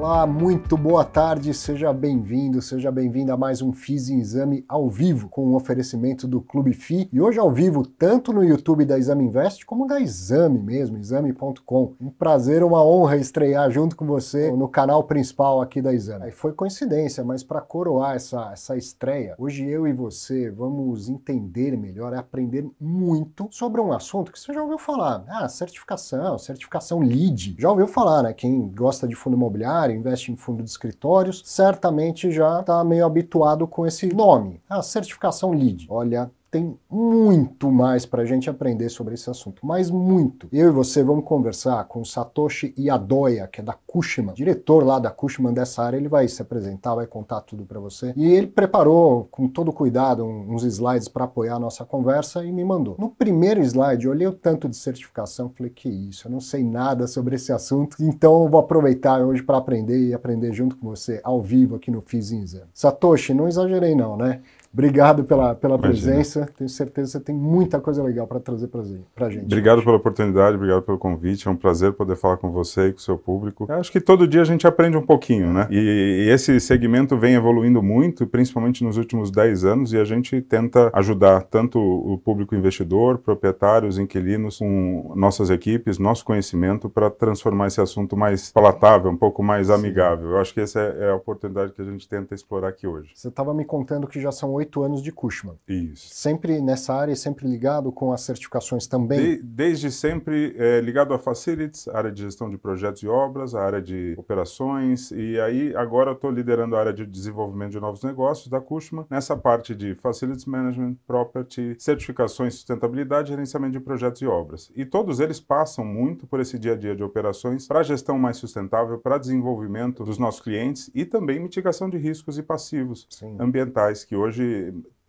Olá, 0.00 0.26
muito 0.26 0.78
boa 0.78 1.04
tarde, 1.04 1.52
seja 1.52 1.92
bem-vindo, 1.92 2.62
seja 2.62 2.90
bem-vinda 2.90 3.34
a 3.34 3.36
mais 3.36 3.60
um 3.60 3.70
Fiz 3.70 4.08
em 4.08 4.18
Exame 4.18 4.64
ao 4.66 4.88
vivo, 4.88 5.28
com 5.28 5.46
um 5.46 5.54
oferecimento 5.54 6.26
do 6.26 6.40
Clube 6.40 6.72
FI. 6.72 7.10
E 7.12 7.20
hoje 7.20 7.38
ao 7.38 7.50
vivo, 7.50 7.86
tanto 7.86 8.32
no 8.32 8.42
YouTube 8.42 8.86
da 8.86 8.98
Exame 8.98 9.24
Invest, 9.24 9.66
como 9.66 9.86
da 9.86 10.00
Exame 10.00 10.58
mesmo, 10.58 10.96
exame.com. 10.96 11.92
Um 12.00 12.08
prazer, 12.08 12.64
uma 12.64 12.82
honra 12.82 13.18
estrear 13.18 13.70
junto 13.70 13.94
com 13.94 14.06
você 14.06 14.50
no 14.50 14.66
canal 14.68 15.04
principal 15.04 15.60
aqui 15.60 15.82
da 15.82 15.92
Exame. 15.92 16.24
Aí 16.24 16.32
foi 16.32 16.54
coincidência, 16.54 17.22
mas 17.22 17.44
para 17.44 17.60
coroar 17.60 18.16
essa, 18.16 18.52
essa 18.54 18.78
estreia, 18.78 19.34
hoje 19.36 19.68
eu 19.68 19.86
e 19.86 19.92
você 19.92 20.50
vamos 20.50 21.10
entender 21.10 21.76
melhor, 21.76 22.14
aprender 22.14 22.66
muito 22.80 23.48
sobre 23.50 23.82
um 23.82 23.92
assunto 23.92 24.32
que 24.32 24.40
você 24.40 24.54
já 24.54 24.62
ouviu 24.62 24.78
falar. 24.78 25.24
Ah, 25.28 25.46
certificação, 25.46 26.38
certificação 26.38 27.00
LEED. 27.00 27.56
Já 27.58 27.68
ouviu 27.68 27.86
falar, 27.86 28.22
né? 28.22 28.32
Quem 28.32 28.66
gosta 28.70 29.06
de 29.06 29.14
fundo 29.14 29.36
imobiliário, 29.36 29.89
investe 29.92 30.32
em 30.32 30.36
fundo 30.36 30.62
de 30.62 30.70
escritórios, 30.70 31.42
certamente 31.44 32.30
já 32.30 32.60
está 32.60 32.82
meio 32.84 33.04
habituado 33.04 33.66
com 33.66 33.86
esse 33.86 34.12
nome, 34.14 34.60
a 34.68 34.82
certificação 34.82 35.52
LEED. 35.52 35.86
Olha, 35.88 36.30
tem 36.50 36.76
muito 36.90 37.70
mais 37.70 38.04
para 38.04 38.22
a 38.22 38.24
gente 38.24 38.50
aprender 38.50 38.88
sobre 38.88 39.14
esse 39.14 39.30
assunto, 39.30 39.64
mas 39.64 39.90
muito. 39.90 40.48
Eu 40.52 40.68
e 40.68 40.72
você 40.72 41.02
vamos 41.02 41.24
conversar 41.24 41.84
com 41.84 42.04
Satoshi 42.04 42.74
Yadoya, 42.76 43.46
que 43.46 43.60
é 43.60 43.64
da 43.64 43.74
Cushman, 43.86 44.34
diretor 44.34 44.84
lá 44.84 44.98
da 44.98 45.10
Cushman 45.10 45.52
dessa 45.52 45.82
área, 45.82 45.96
ele 45.96 46.08
vai 46.08 46.26
se 46.26 46.42
apresentar, 46.42 46.96
vai 46.96 47.06
contar 47.06 47.42
tudo 47.42 47.64
para 47.64 47.78
você. 47.78 48.12
E 48.16 48.26
ele 48.26 48.48
preparou 48.48 49.28
com 49.30 49.46
todo 49.46 49.72
cuidado 49.72 50.24
uns 50.24 50.64
slides 50.64 51.08
para 51.08 51.24
apoiar 51.24 51.54
a 51.54 51.60
nossa 51.60 51.84
conversa 51.84 52.44
e 52.44 52.50
me 52.50 52.64
mandou. 52.64 52.96
No 52.98 53.10
primeiro 53.10 53.60
slide, 53.62 54.06
eu 54.06 54.10
olhei 54.10 54.26
o 54.26 54.32
tanto 54.32 54.68
de 54.68 54.76
certificação, 54.76 55.52
falei 55.56 55.70
que 55.70 55.88
isso, 55.88 56.26
eu 56.26 56.32
não 56.32 56.40
sei 56.40 56.64
nada 56.64 57.06
sobre 57.06 57.36
esse 57.36 57.52
assunto, 57.52 57.96
então 58.00 58.42
eu 58.42 58.48
vou 58.48 58.60
aproveitar 58.60 59.20
hoje 59.20 59.42
para 59.42 59.58
aprender 59.58 60.08
e 60.08 60.14
aprender 60.14 60.52
junto 60.52 60.76
com 60.76 60.88
você 60.88 61.20
ao 61.22 61.40
vivo 61.40 61.76
aqui 61.76 61.90
no 61.90 62.00
Fizinza. 62.00 62.66
Satoshi, 62.74 63.34
não 63.34 63.46
exagerei 63.46 63.94
não, 63.94 64.16
né? 64.16 64.40
Obrigado 64.72 65.24
pela, 65.24 65.54
pela 65.54 65.78
presença. 65.78 66.48
Tenho 66.56 66.70
certeza 66.70 67.06
que 67.06 67.18
você 67.18 67.24
tem 67.24 67.34
muita 67.34 67.80
coisa 67.80 68.02
legal 68.02 68.26
para 68.26 68.38
trazer 68.38 68.68
para 68.68 69.26
a 69.26 69.30
gente. 69.30 69.44
Obrigado 69.44 69.82
pela 69.82 69.96
oportunidade, 69.96 70.56
obrigado 70.56 70.82
pelo 70.82 70.96
convite. 70.96 71.48
É 71.48 71.50
um 71.50 71.56
prazer 71.56 71.92
poder 71.92 72.14
falar 72.14 72.36
com 72.36 72.52
você 72.52 72.88
e 72.88 72.92
com 72.92 72.98
o 72.98 73.02
seu 73.02 73.18
público. 73.18 73.66
Eu 73.68 73.74
acho 73.74 73.90
que 73.90 74.00
todo 74.00 74.28
dia 74.28 74.42
a 74.42 74.44
gente 74.44 74.66
aprende 74.66 74.96
um 74.96 75.02
pouquinho, 75.02 75.52
né? 75.52 75.66
E, 75.70 76.26
e 76.26 76.30
esse 76.30 76.60
segmento 76.60 77.18
vem 77.18 77.34
evoluindo 77.34 77.82
muito, 77.82 78.26
principalmente 78.28 78.84
nos 78.84 78.96
últimos 78.96 79.30
10 79.32 79.64
anos, 79.64 79.92
e 79.92 79.98
a 79.98 80.04
gente 80.04 80.40
tenta 80.40 80.88
ajudar 80.92 81.42
tanto 81.42 81.80
o 81.80 82.16
público 82.18 82.54
investidor, 82.54 83.18
proprietários, 83.18 83.98
inquilinos, 83.98 84.58
com 84.58 85.12
nossas 85.16 85.50
equipes, 85.50 85.98
nosso 85.98 86.24
conhecimento, 86.24 86.88
para 86.88 87.10
transformar 87.10 87.66
esse 87.66 87.80
assunto 87.80 88.16
mais 88.16 88.52
palatável, 88.52 89.10
um 89.10 89.16
pouco 89.16 89.42
mais 89.42 89.66
Sim. 89.66 89.72
amigável. 89.72 90.30
Eu 90.30 90.38
acho 90.38 90.54
que 90.54 90.60
essa 90.60 90.78
é, 90.78 91.06
é 91.06 91.10
a 91.10 91.16
oportunidade 91.16 91.72
que 91.72 91.82
a 91.82 91.84
gente 91.84 92.08
tenta 92.08 92.36
explorar 92.36 92.68
aqui 92.68 92.86
hoje. 92.86 93.10
Você 93.16 93.28
estava 93.28 93.52
me 93.52 93.64
contando 93.64 94.06
que 94.06 94.20
já 94.20 94.30
são 94.30 94.59
oito 94.60 94.82
anos 94.82 95.02
de 95.02 95.10
Cushman. 95.10 95.56
Isso. 95.68 96.14
Sempre 96.14 96.60
nessa 96.60 96.94
área, 96.94 97.14
sempre 97.16 97.48
ligado 97.48 97.90
com 97.90 98.12
as 98.12 98.20
certificações 98.20 98.86
também? 98.86 99.36
De, 99.36 99.42
desde 99.42 99.90
sempre 99.90 100.54
é, 100.56 100.80
ligado 100.80 101.12
a 101.12 101.18
facilities, 101.18 101.88
área 101.88 102.12
de 102.12 102.22
gestão 102.22 102.48
de 102.48 102.56
projetos 102.56 103.02
e 103.02 103.08
obras, 103.08 103.54
a 103.54 103.62
área 103.62 103.82
de 103.82 104.14
operações, 104.16 105.10
e 105.10 105.40
aí 105.40 105.74
agora 105.76 106.12
estou 106.12 106.30
liderando 106.30 106.76
a 106.76 106.80
área 106.80 106.92
de 106.92 107.06
desenvolvimento 107.06 107.72
de 107.72 107.80
novos 107.80 108.02
negócios 108.02 108.48
da 108.48 108.60
Cushman, 108.60 109.06
nessa 109.10 109.36
parte 109.36 109.74
de 109.74 109.94
facilities 109.94 110.44
management, 110.44 110.96
property, 111.06 111.76
certificações, 111.78 112.54
sustentabilidade 112.54 113.30
gerenciamento 113.30 113.72
de 113.72 113.80
projetos 113.80 114.20
e 114.22 114.26
obras. 114.26 114.70
E 114.74 114.84
todos 114.84 115.20
eles 115.20 115.40
passam 115.40 115.84
muito 115.84 116.26
por 116.26 116.40
esse 116.40 116.58
dia 116.58 116.72
a 116.72 116.76
dia 116.76 116.94
de 116.94 117.02
operações 117.02 117.66
para 117.66 117.82
gestão 117.82 118.18
mais 118.18 118.36
sustentável, 118.36 118.98
para 118.98 119.18
desenvolvimento 119.18 120.04
dos 120.04 120.18
nossos 120.18 120.40
clientes 120.40 120.90
e 120.94 121.04
também 121.04 121.40
mitigação 121.40 121.88
de 121.88 121.96
riscos 121.96 122.38
e 122.38 122.42
passivos 122.42 123.06
Sim. 123.08 123.36
ambientais, 123.38 124.04
que 124.04 124.16
hoje 124.16 124.42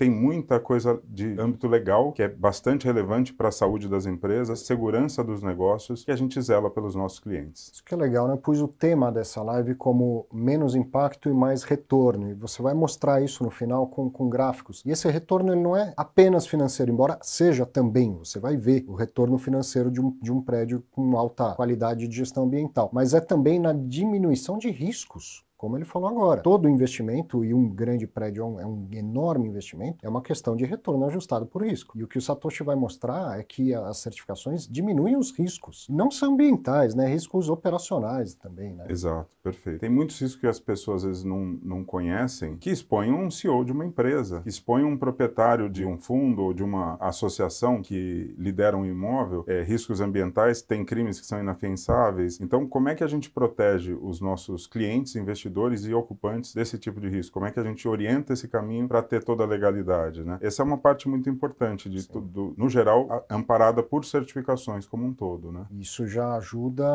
tem 0.02 0.10
muita 0.10 0.60
coisa 0.60 1.00
de 1.08 1.40
âmbito 1.40 1.68
legal 1.68 2.12
que 2.12 2.24
é 2.24 2.28
bastante 2.28 2.88
relevante 2.88 3.32
para 3.32 3.50
a 3.50 3.52
saúde 3.52 3.88
das 3.88 4.08
empresas, 4.08 4.62
segurança 4.62 5.24
dos 5.24 5.44
negócios, 5.44 6.04
que 6.04 6.10
a 6.10 6.16
gente 6.16 6.42
zela 6.42 6.72
pelos 6.72 6.96
nossos 6.96 7.20
clientes. 7.20 7.70
Isso 7.72 7.84
que 7.84 7.94
é 7.94 7.98
legal, 7.98 8.28
né? 8.28 8.36
Pus 8.36 8.60
o 8.62 8.68
tema 8.68 9.12
dessa 9.12 9.44
live 9.44 9.76
como 9.76 10.26
menos 10.34 10.74
impacto 10.74 11.30
e 11.30 11.34
mais 11.34 11.62
retorno. 11.62 12.32
E 12.32 12.34
você 12.34 12.64
vai 12.64 12.74
mostrar 12.74 13.22
isso 13.22 13.44
no 13.44 13.52
final 13.52 13.86
com, 13.86 14.10
com 14.10 14.28
gráficos. 14.28 14.82
E 14.88 14.90
esse 14.90 15.08
retorno 15.08 15.54
ele 15.54 15.62
não 15.62 15.78
é 15.78 15.94
apenas 15.96 16.48
financeiro, 16.48 16.92
embora 16.92 17.20
seja 17.22 17.64
também. 17.64 18.18
Você 18.18 18.40
vai 18.40 18.58
ver 18.58 18.84
o 18.88 18.96
retorno 18.96 19.38
financeiro 19.38 19.92
de 19.92 20.02
um, 20.02 20.18
de 20.20 20.32
um 20.32 20.42
prédio 20.42 20.84
com 20.90 21.16
alta 21.16 21.54
qualidade 21.54 22.08
de 22.08 22.16
gestão 22.16 22.46
ambiental. 22.46 22.90
Mas 22.92 23.14
é 23.14 23.20
também 23.20 23.60
na 23.60 23.72
diminuição 23.72 24.58
de 24.58 24.72
riscos 24.72 25.46
como 25.62 25.78
ele 25.78 25.86
falou 25.86 26.10
agora. 26.10 26.42
Todo 26.42 26.68
investimento, 26.68 27.46
e 27.46 27.54
um 27.54 27.70
grande 27.70 28.08
prédio 28.08 28.42
é 28.42 28.46
um, 28.48 28.60
é 28.62 28.66
um, 28.66 28.88
enorme 28.94 29.48
investimento, 29.48 30.00
é 30.02 30.10
uma 30.10 30.24
questão 30.24 30.56
de 30.56 30.66
retorno 30.66 31.06
ajustado 31.06 31.46
por 31.46 31.62
risco. 31.62 31.96
E 32.00 32.04
o 32.04 32.08
que 32.08 32.18
o 32.18 32.22
Satoshi 32.22 32.64
vai 32.64 32.76
mostrar 32.76 33.40
é 33.40 33.44
que 33.44 33.72
as 33.72 33.98
certificações 33.98 34.68
diminuem 34.68 35.16
os 35.16 35.32
riscos. 35.32 35.86
Não 35.88 36.10
são 36.10 36.34
ambientais, 36.34 36.96
né? 36.96 37.08
Riscos 37.08 37.48
operacionais 37.48 38.34
também, 38.34 38.74
né? 38.74 38.86
Exato, 38.90 39.30
perfeito. 39.44 39.82
Tem 39.82 39.90
muitos 39.90 40.20
riscos 40.20 40.42
que 40.42 40.48
as 40.48 40.60
pessoas 40.60 41.04
às 41.04 41.04
vezes 41.04 41.24
não, 41.24 41.60
não 41.62 41.84
conhecem, 41.84 42.58
que 42.58 42.72
expõem 42.72 43.14
um 43.14 43.30
CEO 43.30 43.64
de 43.64 43.72
uma 43.72 43.86
empresa, 43.86 44.42
que 44.42 44.50
expõem 44.50 44.84
um 44.84 44.98
proprietário 44.98 45.70
de 45.70 45.86
um 45.86 45.96
fundo 45.96 46.42
ou 46.42 46.56
de 46.56 46.64
uma 46.64 46.96
associação 47.00 47.84
que 47.84 48.34
lidera 48.36 48.76
um 48.76 48.84
imóvel, 48.86 49.44
é, 49.48 49.62
riscos 49.62 50.02
ambientais, 50.02 50.64
tem 50.64 50.84
crimes 50.84 51.20
que 51.20 51.26
são 51.28 51.40
inafiançáveis. 51.40 52.42
Então, 52.42 52.68
como 52.68 52.90
é 52.90 52.96
que 52.96 53.04
a 53.04 53.08
gente 53.08 53.30
protege 53.30 53.94
os 53.94 54.20
nossos 54.20 54.66
clientes, 54.66 55.16
investidores, 55.16 55.51
investidores 55.52 55.86
e 55.86 55.94
ocupantes 55.94 56.54
desse 56.54 56.78
tipo 56.78 57.00
de 57.00 57.10
risco? 57.10 57.34
Como 57.34 57.46
é 57.46 57.52
que 57.52 57.60
a 57.60 57.64
gente 57.64 57.88
orienta 57.88 58.34
esse 58.34 58.48
caminho 58.48 58.88
para 58.88 59.02
ter 59.02 59.24
toda 59.24 59.44
a 59.44 59.48
legalidade? 59.48 60.24
Né? 60.24 60.38
Essa 60.42 60.64
é 60.64 60.66
uma 60.66 60.78
parte 60.78 61.08
muito 61.08 61.30
importante 61.30 61.90
de 61.90 62.08
tudo, 62.08 62.54
no 62.58 62.70
geral, 62.70 63.26
amparada 63.30 63.84
por 63.84 64.06
certificações 64.06 64.86
como 64.86 65.06
um 65.06 65.14
todo. 65.14 65.52
Né? 65.52 65.66
Isso 65.72 66.08
já 66.08 66.36
ajuda 66.36 66.86